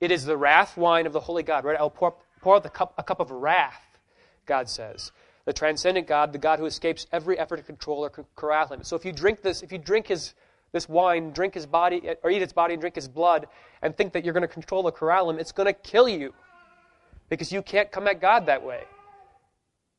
It 0.00 0.10
is 0.10 0.24
the 0.24 0.36
wrath 0.36 0.76
wine 0.76 1.06
of 1.06 1.12
the 1.12 1.20
holy 1.20 1.42
God, 1.42 1.64
right? 1.64 1.76
I'll 1.78 1.90
pour, 1.90 2.16
pour 2.40 2.56
out 2.56 2.64
the 2.64 2.70
cup, 2.70 2.94
a 2.98 3.02
cup 3.04 3.20
of 3.20 3.30
wrath, 3.30 3.98
God 4.46 4.68
says. 4.68 5.12
The 5.44 5.52
transcendent 5.52 6.06
God, 6.06 6.32
the 6.32 6.38
God 6.38 6.58
who 6.58 6.66
escapes 6.66 7.06
every 7.12 7.38
effort 7.38 7.56
to 7.56 7.62
control 7.62 8.04
or 8.04 8.10
corral 8.36 8.68
him. 8.68 8.82
So 8.82 8.96
if 8.96 9.04
you 9.04 9.12
drink 9.12 9.42
this, 9.42 9.62
if 9.62 9.72
you 9.72 9.78
drink 9.78 10.08
his 10.08 10.34
this 10.72 10.88
wine, 10.88 11.30
drink 11.30 11.54
his 11.54 11.66
body, 11.66 12.02
or 12.22 12.30
eat 12.30 12.42
its 12.42 12.52
body 12.52 12.74
and 12.74 12.80
drink 12.80 12.96
his 12.96 13.08
blood, 13.08 13.46
and 13.82 13.96
think 13.96 14.14
that 14.14 14.24
you're 14.24 14.34
going 14.34 14.42
to 14.42 14.48
control 14.48 14.82
the 14.82 14.90
corral 14.90 15.30
him, 15.30 15.38
it's 15.38 15.52
going 15.52 15.66
to 15.66 15.72
kill 15.72 16.08
you. 16.08 16.32
Because 17.28 17.52
you 17.52 17.62
can't 17.62 17.90
come 17.90 18.06
at 18.08 18.20
God 18.20 18.46
that 18.46 18.62
way. 18.64 18.82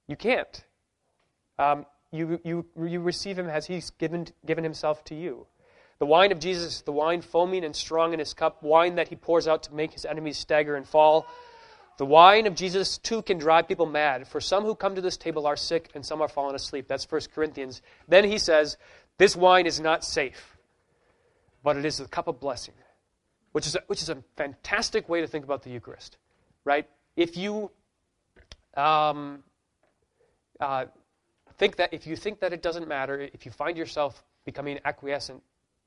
You 0.07 0.15
can't. 0.15 0.63
Um, 1.57 1.85
you, 2.11 2.39
you, 2.43 2.65
you 2.79 2.99
receive 2.99 3.39
him 3.39 3.47
as 3.47 3.65
he's 3.65 3.89
given, 3.91 4.27
given 4.45 4.63
himself 4.63 5.03
to 5.05 5.15
you. 5.15 5.47
The 5.99 6.05
wine 6.05 6.31
of 6.31 6.39
Jesus, 6.39 6.81
the 6.81 6.91
wine 6.91 7.21
foaming 7.21 7.63
and 7.63 7.75
strong 7.75 8.13
in 8.13 8.19
his 8.19 8.33
cup, 8.33 8.61
wine 8.61 8.95
that 8.95 9.07
he 9.07 9.15
pours 9.15 9.47
out 9.47 9.63
to 9.63 9.73
make 9.73 9.93
his 9.93 10.05
enemies 10.05 10.37
stagger 10.37 10.75
and 10.75 10.87
fall. 10.87 11.27
The 11.97 12.05
wine 12.05 12.47
of 12.47 12.55
Jesus, 12.55 12.97
too, 12.97 13.21
can 13.21 13.37
drive 13.37 13.67
people 13.67 13.85
mad. 13.85 14.27
For 14.27 14.41
some 14.41 14.63
who 14.63 14.75
come 14.75 14.95
to 14.95 15.01
this 15.01 15.17
table 15.17 15.45
are 15.45 15.55
sick 15.55 15.89
and 15.93 16.05
some 16.05 16.21
are 16.21 16.27
fallen 16.27 16.55
asleep. 16.55 16.87
That's 16.87 17.09
1 17.09 17.21
Corinthians. 17.33 17.81
Then 18.07 18.25
he 18.25 18.37
says, 18.37 18.77
This 19.17 19.35
wine 19.35 19.65
is 19.67 19.79
not 19.79 20.03
safe, 20.03 20.52
but 21.63 21.77
it 21.77 21.85
is 21.85 21.97
the 21.97 22.07
cup 22.07 22.27
of 22.27 22.39
blessing, 22.39 22.73
which 23.53 23.65
is 23.65 23.75
a, 23.75 23.83
which 23.87 24.01
is 24.01 24.09
a 24.09 24.17
fantastic 24.35 25.07
way 25.07 25.21
to 25.21 25.27
think 25.27 25.45
about 25.45 25.63
the 25.63 25.69
Eucharist, 25.69 26.17
right? 26.65 26.87
If 27.15 27.37
you 27.37 27.71
um, 28.75 29.43
uh, 30.59 30.85
think 31.57 31.77
that, 31.77 31.93
if 31.93 32.05
you 32.05 32.15
think 32.15 32.39
that 32.41 32.53
it 32.53 32.61
doesn't 32.61 32.87
matter, 32.87 33.29
if 33.33 33.45
you 33.45 33.51
find 33.51 33.77
yourself 33.77 34.23
becoming 34.45 34.79
acquiescent, 34.85 35.41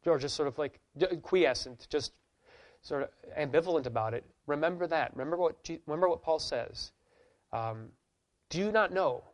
or 0.07 0.19
just 0.19 0.37
sort 0.37 0.49
of 0.49 0.57
like 0.57 0.81
quiescent, 1.23 1.87
just 1.91 2.13
sort 2.83 3.03
of 3.03 3.09
ambivalent 3.37 3.87
about 3.87 4.15
it, 4.15 4.25
remember 4.47 4.87
that. 4.87 5.11
Remember 5.15 5.37
what, 5.37 5.69
remember 5.87 6.09
what 6.09 6.23
Paul 6.23 6.39
says. 6.39 6.93
Um, 7.53 7.89
do 8.49 8.59
you 8.59 8.71
not 8.71 8.93
know 8.93 9.25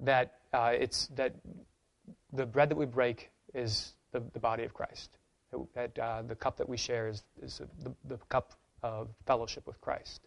that 0.00 0.38
uh, 0.52 0.72
it's 0.74 1.06
that 1.08 1.34
the 2.32 2.46
bread 2.46 2.70
that 2.70 2.76
we 2.76 2.86
break 2.86 3.30
is 3.54 3.92
the, 4.12 4.22
the 4.32 4.38
body 4.38 4.64
of 4.64 4.72
Christ? 4.72 5.18
That 5.74 5.98
uh, 5.98 6.22
the 6.22 6.34
cup 6.34 6.56
that 6.56 6.68
we 6.68 6.76
share 6.76 7.08
is, 7.08 7.24
is 7.42 7.60
the, 7.82 7.92
the 8.08 8.16
cup 8.28 8.54
of 8.82 9.08
fellowship 9.26 9.66
with 9.66 9.80
Christ. 9.80 10.22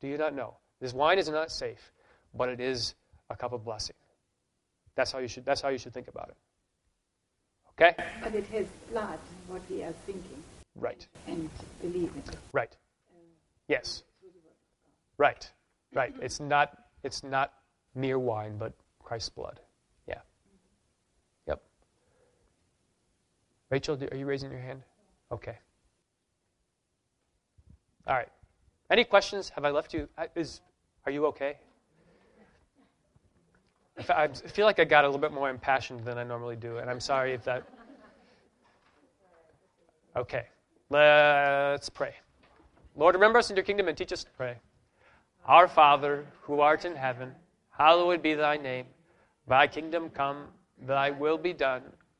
Do 0.00 0.08
you 0.08 0.18
not 0.18 0.34
know? 0.34 0.56
This 0.80 0.92
wine 0.92 1.18
is 1.18 1.28
not 1.28 1.50
safe, 1.52 1.92
but 2.34 2.48
it 2.48 2.60
is 2.60 2.94
a 3.30 3.36
cup 3.36 3.52
of 3.52 3.64
blessing. 3.64 3.96
That's 4.96 5.12
how 5.12 5.18
you 5.18 5.28
should, 5.28 5.44
that's 5.44 5.60
how 5.60 5.68
you 5.68 5.78
should 5.78 5.94
think 5.94 6.08
about 6.08 6.30
it. 6.30 6.36
Okay? 7.78 7.94
But 8.22 8.34
it 8.34 8.46
has 8.46 8.66
blood, 8.90 9.18
what 9.48 9.62
we 9.70 9.82
are 9.82 9.92
thinking. 10.04 10.42
Right. 10.74 11.06
And 11.26 11.48
believing. 11.80 12.22
Right. 12.52 12.74
Yes. 13.68 14.02
Right. 15.18 15.50
Right. 15.94 16.14
It's 16.20 16.40
not 16.40 16.76
it's 17.02 17.22
not 17.22 17.52
mere 17.94 18.18
wine, 18.18 18.56
but 18.58 18.72
Christ's 19.02 19.28
blood. 19.30 19.60
Yeah. 20.08 20.20
Yep. 21.46 21.62
Rachel, 23.70 23.98
are 24.10 24.16
you 24.16 24.26
raising 24.26 24.50
your 24.50 24.60
hand? 24.60 24.82
Okay. 25.32 25.56
All 28.06 28.14
right. 28.14 28.28
Any 28.90 29.04
questions? 29.04 29.48
Have 29.50 29.64
I 29.64 29.70
left 29.70 29.92
you? 29.92 30.08
Is 30.36 30.60
are 31.04 31.12
you 31.12 31.26
okay? 31.26 31.56
I 34.10 34.28
feel 34.28 34.66
like 34.66 34.78
I 34.78 34.84
got 34.84 35.04
a 35.04 35.08
little 35.08 35.20
bit 35.20 35.32
more 35.32 35.48
impassioned 35.48 36.04
than 36.04 36.18
I 36.18 36.22
normally 36.22 36.56
do, 36.56 36.78
and 36.78 36.90
I'm 36.90 37.00
sorry 37.00 37.32
if 37.32 37.44
that. 37.44 37.64
Okay, 40.14 40.46
let's 40.90 41.88
pray. 41.88 42.14
Lord, 42.94 43.14
remember 43.14 43.38
us 43.38 43.50
in 43.50 43.56
your 43.56 43.64
kingdom 43.64 43.88
and 43.88 43.96
teach 43.96 44.12
us 44.12 44.22
to 44.24 44.30
pray. 44.30 44.56
Our 45.46 45.66
Father, 45.66 46.26
who 46.42 46.60
art 46.60 46.84
in 46.84 46.94
heaven, 46.94 47.32
hallowed 47.70 48.22
be 48.22 48.34
thy 48.34 48.56
name. 48.56 48.86
Thy 49.48 49.66
kingdom 49.66 50.10
come, 50.10 50.48
thy 50.86 51.10
will 51.10 51.38
be 51.38 51.52
done, 51.52 51.82